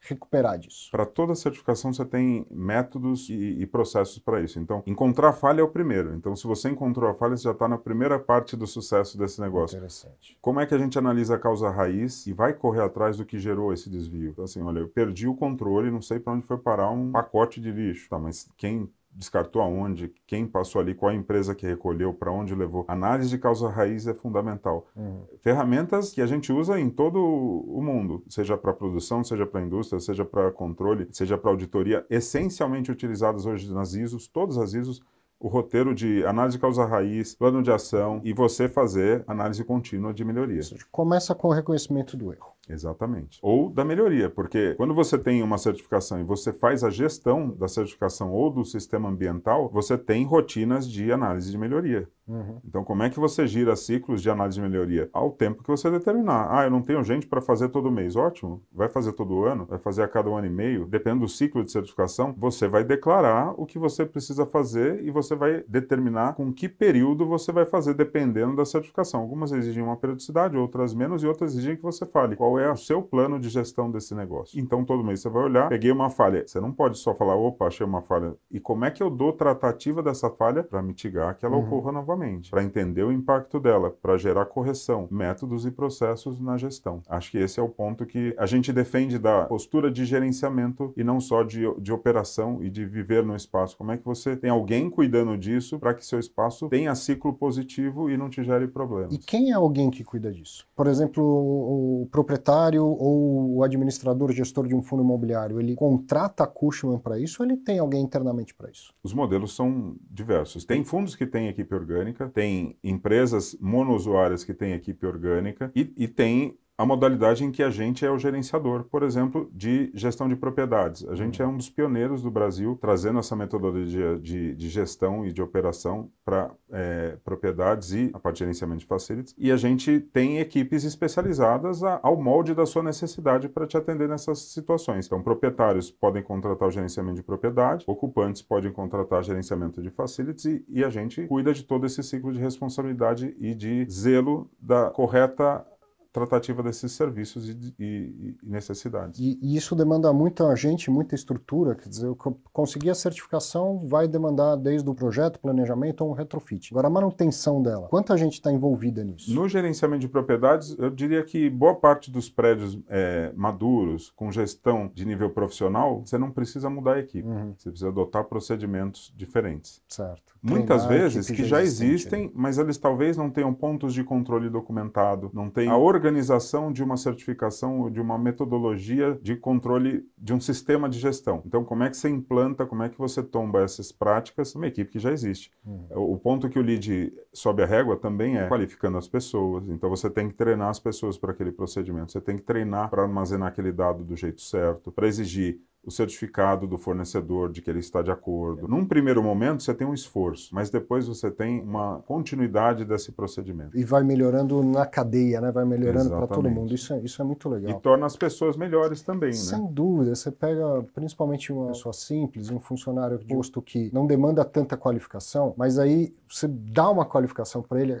recuperar 0.00 0.58
disso? 0.58 0.90
Para 0.90 1.06
toda 1.06 1.34
certificação 1.34 1.92
você 1.92 2.04
tem 2.04 2.46
métodos 2.50 3.28
e, 3.28 3.60
e 3.60 3.66
processos 3.66 4.18
para 4.18 4.40
isso. 4.40 4.58
Então, 4.58 4.82
encontrar 4.86 5.32
falha 5.32 5.60
é 5.60 5.64
o 5.64 5.68
primeiro. 5.68 6.14
Então, 6.14 6.34
se 6.34 6.46
você 6.46 6.68
encontrou 6.68 7.10
a 7.10 7.14
falha, 7.14 7.36
você 7.36 7.44
já 7.44 7.52
está 7.52 7.68
na 7.68 7.78
primeira 7.78 8.18
parte 8.18 8.56
do 8.56 8.66
sucesso 8.66 9.18
desse 9.18 9.40
negócio. 9.40 9.76
Interessante. 9.76 10.37
Como 10.40 10.60
é 10.60 10.66
que 10.66 10.74
a 10.74 10.78
gente 10.78 10.98
analisa 10.98 11.34
a 11.34 11.38
causa 11.38 11.68
raiz 11.68 12.26
e 12.26 12.32
vai 12.32 12.52
correr 12.52 12.82
atrás 12.82 13.16
do 13.16 13.24
que 13.24 13.38
gerou 13.38 13.72
esse 13.72 13.90
desvio? 13.90 14.30
Então, 14.30 14.44
assim, 14.44 14.62
olha, 14.62 14.80
eu 14.80 14.88
perdi 14.88 15.26
o 15.26 15.34
controle, 15.34 15.90
não 15.90 16.00
sei 16.00 16.20
para 16.20 16.32
onde 16.32 16.46
foi 16.46 16.56
parar 16.56 16.90
um 16.90 17.10
pacote 17.10 17.60
de 17.60 17.70
lixo. 17.70 18.08
Tá, 18.08 18.18
mas 18.18 18.48
quem 18.56 18.88
descartou 19.18 19.60
aonde, 19.60 20.12
quem 20.26 20.46
passou 20.46 20.80
ali, 20.80 20.94
qual 20.94 21.10
a 21.10 21.14
empresa 21.14 21.54
que 21.54 21.66
recolheu, 21.66 22.14
para 22.14 22.30
onde 22.30 22.54
levou. 22.54 22.84
Análise 22.86 23.30
de 23.30 23.38
causa 23.38 23.68
raiz 23.68 24.06
é 24.06 24.14
fundamental. 24.14 24.86
Uhum. 24.94 25.24
Ferramentas 25.40 26.12
que 26.12 26.22
a 26.22 26.26
gente 26.26 26.52
usa 26.52 26.78
em 26.78 26.88
todo 26.88 27.18
o 27.20 27.82
mundo, 27.82 28.22
seja 28.28 28.56
para 28.56 28.72
produção, 28.72 29.24
seja 29.24 29.44
para 29.44 29.60
indústria, 29.60 29.98
seja 29.98 30.24
para 30.24 30.52
controle, 30.52 31.08
seja 31.10 31.36
para 31.36 31.50
auditoria, 31.50 32.06
essencialmente 32.08 32.92
utilizadas 32.92 33.44
hoje 33.44 33.72
nas 33.72 33.94
ISOs, 33.94 34.28
todas 34.28 34.56
as 34.56 34.72
ISOs 34.72 35.02
o 35.40 35.48
roteiro 35.48 35.94
de 35.94 36.24
análise 36.26 36.56
de 36.56 36.60
causa 36.60 36.84
raiz, 36.84 37.34
plano 37.34 37.62
de 37.62 37.70
ação 37.70 38.20
e 38.24 38.32
você 38.32 38.68
fazer 38.68 39.24
análise 39.26 39.64
contínua 39.64 40.12
de 40.12 40.24
melhoria. 40.24 40.60
Começa 40.90 41.34
com 41.34 41.48
o 41.48 41.52
reconhecimento 41.52 42.16
do 42.16 42.32
erro. 42.32 42.57
Exatamente. 42.68 43.38
Ou 43.42 43.70
da 43.70 43.84
melhoria, 43.84 44.28
porque 44.28 44.74
quando 44.76 44.94
você 44.94 45.18
tem 45.18 45.42
uma 45.42 45.58
certificação 45.58 46.20
e 46.20 46.24
você 46.24 46.52
faz 46.52 46.84
a 46.84 46.90
gestão 46.90 47.50
da 47.50 47.68
certificação 47.68 48.32
ou 48.32 48.50
do 48.50 48.64
sistema 48.64 49.08
ambiental, 49.08 49.68
você 49.68 49.96
tem 49.96 50.24
rotinas 50.24 50.88
de 50.88 51.10
análise 51.12 51.50
de 51.50 51.58
melhoria. 51.58 52.08
Uhum. 52.28 52.60
Então, 52.62 52.84
como 52.84 53.02
é 53.02 53.08
que 53.08 53.18
você 53.18 53.46
gira 53.46 53.74
ciclos 53.74 54.20
de 54.20 54.28
análise 54.28 54.60
de 54.60 54.68
melhoria? 54.68 55.08
Ao 55.12 55.30
tempo 55.30 55.62
que 55.62 55.70
você 55.70 55.90
determinar. 55.90 56.48
Ah, 56.50 56.64
eu 56.64 56.70
não 56.70 56.82
tenho 56.82 57.02
gente 57.02 57.26
para 57.26 57.40
fazer 57.40 57.70
todo 57.70 57.90
mês. 57.90 58.16
Ótimo. 58.16 58.62
Vai 58.70 58.88
fazer 58.88 59.12
todo 59.12 59.44
ano? 59.44 59.64
Vai 59.64 59.78
fazer 59.78 60.02
a 60.02 60.08
cada 60.08 60.28
um 60.28 60.36
ano 60.36 60.46
e 60.46 60.50
meio? 60.50 60.84
Dependendo 60.84 61.22
do 61.22 61.28
ciclo 61.28 61.64
de 61.64 61.72
certificação, 61.72 62.34
você 62.36 62.68
vai 62.68 62.84
declarar 62.84 63.54
o 63.56 63.64
que 63.64 63.78
você 63.78 64.04
precisa 64.04 64.44
fazer 64.44 65.02
e 65.02 65.10
você 65.10 65.34
vai 65.34 65.64
determinar 65.66 66.34
com 66.34 66.52
que 66.52 66.68
período 66.68 67.26
você 67.26 67.50
vai 67.50 67.64
fazer, 67.64 67.94
dependendo 67.94 68.56
da 68.56 68.64
certificação. 68.64 69.20
Algumas 69.20 69.52
exigem 69.52 69.82
uma 69.82 69.96
periodicidade, 69.96 70.56
outras 70.56 70.92
menos, 70.94 71.22
e 71.22 71.26
outras 71.26 71.52
exigem 71.52 71.76
que 71.76 71.82
você 71.82 72.04
fale 72.04 72.36
qual 72.36 72.57
é 72.58 72.70
o 72.70 72.76
seu 72.76 73.02
plano 73.02 73.38
de 73.38 73.48
gestão 73.48 73.90
desse 73.90 74.14
negócio. 74.14 74.58
Então, 74.58 74.84
todo 74.84 75.04
mês 75.04 75.20
você 75.20 75.28
vai 75.28 75.44
olhar, 75.44 75.68
peguei 75.68 75.90
uma 75.90 76.10
falha. 76.10 76.46
Você 76.46 76.60
não 76.60 76.72
pode 76.72 76.98
só 76.98 77.14
falar, 77.14 77.36
opa, 77.36 77.66
achei 77.66 77.86
uma 77.86 78.02
falha. 78.02 78.34
E 78.50 78.60
como 78.60 78.84
é 78.84 78.90
que 78.90 79.02
eu 79.02 79.10
dou 79.10 79.32
tratativa 79.32 80.02
dessa 80.02 80.30
falha 80.30 80.62
para 80.62 80.82
mitigar 80.82 81.36
que 81.36 81.44
ela 81.44 81.56
uhum. 81.56 81.66
ocorra 81.66 81.92
novamente? 81.92 82.50
Para 82.50 82.62
entender 82.62 83.02
o 83.02 83.12
impacto 83.12 83.60
dela, 83.60 83.90
para 83.90 84.16
gerar 84.16 84.46
correção, 84.46 85.08
métodos 85.10 85.66
e 85.66 85.70
processos 85.70 86.40
na 86.40 86.56
gestão. 86.56 87.02
Acho 87.08 87.30
que 87.30 87.38
esse 87.38 87.60
é 87.60 87.62
o 87.62 87.68
ponto 87.68 88.06
que 88.06 88.34
a 88.38 88.46
gente 88.46 88.72
defende 88.72 89.18
da 89.18 89.44
postura 89.44 89.90
de 89.90 90.04
gerenciamento 90.04 90.92
e 90.96 91.04
não 91.04 91.20
só 91.20 91.42
de, 91.42 91.62
de 91.78 91.92
operação 91.92 92.62
e 92.62 92.70
de 92.70 92.84
viver 92.84 93.24
no 93.24 93.36
espaço. 93.36 93.76
Como 93.76 93.92
é 93.92 93.96
que 93.96 94.04
você 94.04 94.36
tem 94.36 94.50
alguém 94.50 94.90
cuidando 94.90 95.36
disso 95.36 95.78
para 95.78 95.94
que 95.94 96.04
seu 96.04 96.18
espaço 96.18 96.68
tenha 96.68 96.94
ciclo 96.94 97.32
positivo 97.32 98.10
e 98.10 98.16
não 98.16 98.28
te 98.28 98.42
gere 98.42 98.66
problemas? 98.66 99.14
E 99.14 99.18
quem 99.18 99.50
é 99.50 99.54
alguém 99.54 99.90
que 99.90 100.04
cuida 100.04 100.32
disso? 100.32 100.66
Por 100.74 100.86
exemplo, 100.86 101.22
o 101.22 102.08
proprietário 102.10 102.47
proprietário 102.48 102.84
ou 102.84 103.56
o 103.56 103.62
administrador, 103.62 104.32
gestor 104.32 104.66
de 104.66 104.74
um 104.74 104.82
fundo 104.82 105.02
imobiliário, 105.02 105.60
ele 105.60 105.74
contrata 105.74 106.44
a 106.44 106.46
Cushman 106.46 106.98
para 106.98 107.18
isso 107.18 107.42
ou 107.42 107.48
ele 107.48 107.56
tem 107.58 107.78
alguém 107.78 108.02
internamente 108.02 108.54
para 108.54 108.70
isso? 108.70 108.92
Os 109.02 109.12
modelos 109.12 109.54
são 109.54 109.96
diversos. 110.10 110.64
Tem 110.64 110.82
fundos 110.82 111.14
que 111.14 111.26
têm 111.26 111.48
equipe 111.48 111.74
orgânica, 111.74 112.28
tem 112.28 112.76
empresas 112.82 113.56
monousuárias 113.60 114.44
que 114.44 114.54
têm 114.54 114.72
equipe 114.72 115.06
orgânica 115.06 115.70
e, 115.74 115.92
e 115.96 116.08
tem 116.08 116.56
a 116.78 116.86
modalidade 116.86 117.44
em 117.44 117.50
que 117.50 117.60
a 117.60 117.70
gente 117.70 118.06
é 118.06 118.10
o 118.10 118.16
gerenciador, 118.16 118.84
por 118.84 119.02
exemplo, 119.02 119.50
de 119.52 119.90
gestão 119.92 120.28
de 120.28 120.36
propriedades. 120.36 121.04
A 121.08 121.16
gente 121.16 121.42
é 121.42 121.46
um 121.46 121.56
dos 121.56 121.68
pioneiros 121.68 122.22
do 122.22 122.30
Brasil 122.30 122.78
trazendo 122.80 123.18
essa 123.18 123.34
metodologia 123.34 124.16
de, 124.16 124.54
de 124.54 124.68
gestão 124.68 125.26
e 125.26 125.32
de 125.32 125.42
operação 125.42 126.08
para 126.24 126.52
é, 126.70 127.16
propriedades 127.24 127.90
e 127.90 128.10
a 128.14 128.20
parte 128.20 128.36
de 128.36 128.38
gerenciamento 128.40 128.78
de 128.78 128.86
facilities. 128.86 129.34
E 129.36 129.50
a 129.50 129.56
gente 129.56 129.98
tem 129.98 130.38
equipes 130.38 130.84
especializadas 130.84 131.82
a, 131.82 131.98
ao 132.00 132.16
molde 132.16 132.54
da 132.54 132.64
sua 132.64 132.84
necessidade 132.84 133.48
para 133.48 133.66
te 133.66 133.76
atender 133.76 134.08
nessas 134.08 134.38
situações. 134.38 135.06
Então, 135.06 135.20
proprietários 135.20 135.90
podem 135.90 136.22
contratar 136.22 136.68
o 136.68 136.70
gerenciamento 136.70 137.16
de 137.16 137.24
propriedade, 137.24 137.84
ocupantes 137.88 138.40
podem 138.40 138.70
contratar 138.70 139.24
gerenciamento 139.24 139.82
de 139.82 139.90
facilities 139.90 140.44
e, 140.44 140.64
e 140.68 140.84
a 140.84 140.90
gente 140.90 141.26
cuida 141.26 141.52
de 141.52 141.64
todo 141.64 141.86
esse 141.86 142.04
ciclo 142.04 142.32
de 142.32 142.38
responsabilidade 142.38 143.34
e 143.40 143.52
de 143.52 143.84
zelo 143.90 144.48
da 144.60 144.90
correta 144.90 145.66
tratativa 146.12 146.62
desses 146.62 146.92
serviços 146.92 147.48
e, 147.48 147.74
e, 147.78 148.36
e 148.42 148.48
necessidades. 148.48 149.20
E, 149.20 149.38
e, 149.42 149.56
isso 149.56 149.74
demanda 149.74 150.12
muita 150.12 150.54
gente, 150.56 150.90
muita 150.90 151.14
estrutura, 151.14 151.74
quer 151.74 151.88
dizer, 151.88 152.14
conseguir 152.52 152.90
a 152.90 152.94
certificação 152.94 153.86
vai 153.86 154.08
demandar 154.08 154.56
desde 154.56 154.88
o 154.88 154.94
projeto, 154.94 155.38
planejamento 155.38 156.02
ou 156.02 156.10
um 156.10 156.14
retrofit. 156.14 156.72
Agora, 156.72 156.88
a 156.88 156.90
manutenção 156.90 157.62
dela, 157.62 157.88
quanta 157.88 158.16
gente 158.16 158.34
está 158.34 158.50
envolvida 158.50 159.04
nisso? 159.04 159.32
No 159.34 159.48
gerenciamento 159.48 160.00
de 160.00 160.08
propriedades, 160.08 160.76
eu 160.78 160.90
diria 160.90 161.22
que 161.22 161.50
boa 161.50 161.74
parte 161.74 162.10
dos 162.10 162.28
prédios 162.28 162.78
é, 162.88 163.32
maduros, 163.36 164.10
com 164.16 164.32
gestão 164.32 164.90
de 164.94 165.04
nível 165.04 165.30
profissional, 165.30 166.02
você 166.04 166.16
não 166.16 166.30
precisa 166.30 166.70
mudar 166.70 166.94
a 166.94 166.98
equipe, 167.00 167.28
uhum. 167.28 167.54
você 167.56 167.70
precisa 167.70 167.88
adotar 167.88 168.24
procedimentos 168.24 169.12
diferentes. 169.16 169.82
Certo. 169.88 170.38
Muitas 170.42 170.86
Treinar 170.86 171.10
vezes 171.10 171.30
que 171.30 171.44
já 171.44 171.60
existem, 171.60 172.26
né? 172.26 172.30
mas 172.34 172.58
eles 172.58 172.78
talvez 172.78 173.16
não 173.16 173.28
tenham 173.28 173.52
pontos 173.52 173.92
de 173.92 174.04
controle 174.04 174.48
documentado, 174.48 175.30
não 175.34 175.50
tenham 175.50 175.74
a 175.74 175.76
organização 175.98 176.72
de 176.72 176.82
uma 176.82 176.96
certificação, 176.96 177.90
de 177.90 178.00
uma 178.00 178.16
metodologia 178.16 179.18
de 179.20 179.36
controle 179.36 180.06
de 180.16 180.32
um 180.32 180.40
sistema 180.40 180.88
de 180.88 180.98
gestão. 180.98 181.42
Então, 181.44 181.64
como 181.64 181.82
é 181.82 181.90
que 181.90 181.96
você 181.96 182.08
implanta, 182.08 182.64
como 182.64 182.82
é 182.82 182.88
que 182.88 182.96
você 182.96 183.22
tomba 183.22 183.62
essas 183.62 183.90
práticas 183.90 184.54
numa 184.54 184.68
equipe 184.68 184.92
que 184.92 184.98
já 184.98 185.12
existe. 185.12 185.50
Uhum. 185.66 186.12
O 186.12 186.16
ponto 186.16 186.48
que 186.48 186.58
o 186.58 186.62
lead 186.62 187.12
sobe 187.32 187.62
a 187.62 187.66
régua 187.66 187.96
também 187.96 188.36
é 188.38 188.48
qualificando 188.48 188.96
as 188.96 189.08
pessoas. 189.08 189.68
Então, 189.68 189.90
você 189.90 190.08
tem 190.08 190.28
que 190.28 190.34
treinar 190.34 190.68
as 190.68 190.78
pessoas 190.78 191.18
para 191.18 191.32
aquele 191.32 191.52
procedimento, 191.52 192.12
você 192.12 192.20
tem 192.20 192.36
que 192.36 192.42
treinar 192.42 192.88
para 192.88 193.02
armazenar 193.02 193.48
aquele 193.48 193.72
dado 193.72 194.04
do 194.04 194.16
jeito 194.16 194.40
certo, 194.40 194.92
para 194.92 195.06
exigir 195.06 195.60
o 195.84 195.90
certificado 195.90 196.66
do 196.66 196.76
fornecedor 196.76 197.50
de 197.50 197.62
que 197.62 197.70
ele 197.70 197.78
está 197.78 198.02
de 198.02 198.10
acordo. 198.10 198.68
Num 198.68 198.84
primeiro 198.84 199.22
momento, 199.22 199.62
você 199.62 199.72
tem 199.72 199.86
um 199.86 199.94
esforço, 199.94 200.54
mas 200.54 200.70
depois 200.70 201.06
você 201.06 201.30
tem 201.30 201.60
uma 201.62 202.00
continuidade 202.06 202.84
desse 202.84 203.12
procedimento. 203.12 203.76
E 203.76 203.84
vai 203.84 204.02
melhorando 204.02 204.62
na 204.62 204.84
cadeia, 204.84 205.40
né? 205.40 205.50
vai 205.50 205.64
melhorando 205.64 206.10
para 206.10 206.26
todo 206.26 206.50
mundo. 206.50 206.74
Isso 206.74 206.92
é, 206.92 207.00
isso 207.00 207.22
é 207.22 207.24
muito 207.24 207.48
legal. 207.48 207.70
E 207.70 207.80
torna 207.80 208.06
as 208.06 208.16
pessoas 208.16 208.56
melhores 208.56 209.02
também. 209.02 209.32
Sem 209.32 209.62
né? 209.62 209.68
dúvida. 209.70 210.14
Você 210.14 210.30
pega 210.30 210.84
principalmente 210.94 211.52
uma 211.52 211.68
pessoa 211.68 211.92
simples, 211.92 212.50
um 212.50 212.60
funcionário 212.60 213.18
de 213.18 213.24
posto 213.24 213.62
que 213.62 213.90
não 213.92 214.06
demanda 214.06 214.44
tanta 214.44 214.76
qualificação, 214.76 215.54
mas 215.56 215.78
aí 215.78 216.14
você 216.28 216.46
dá 216.48 216.90
uma 216.90 217.06
qualificação 217.06 217.62
para 217.62 217.80
ele, 217.80 217.96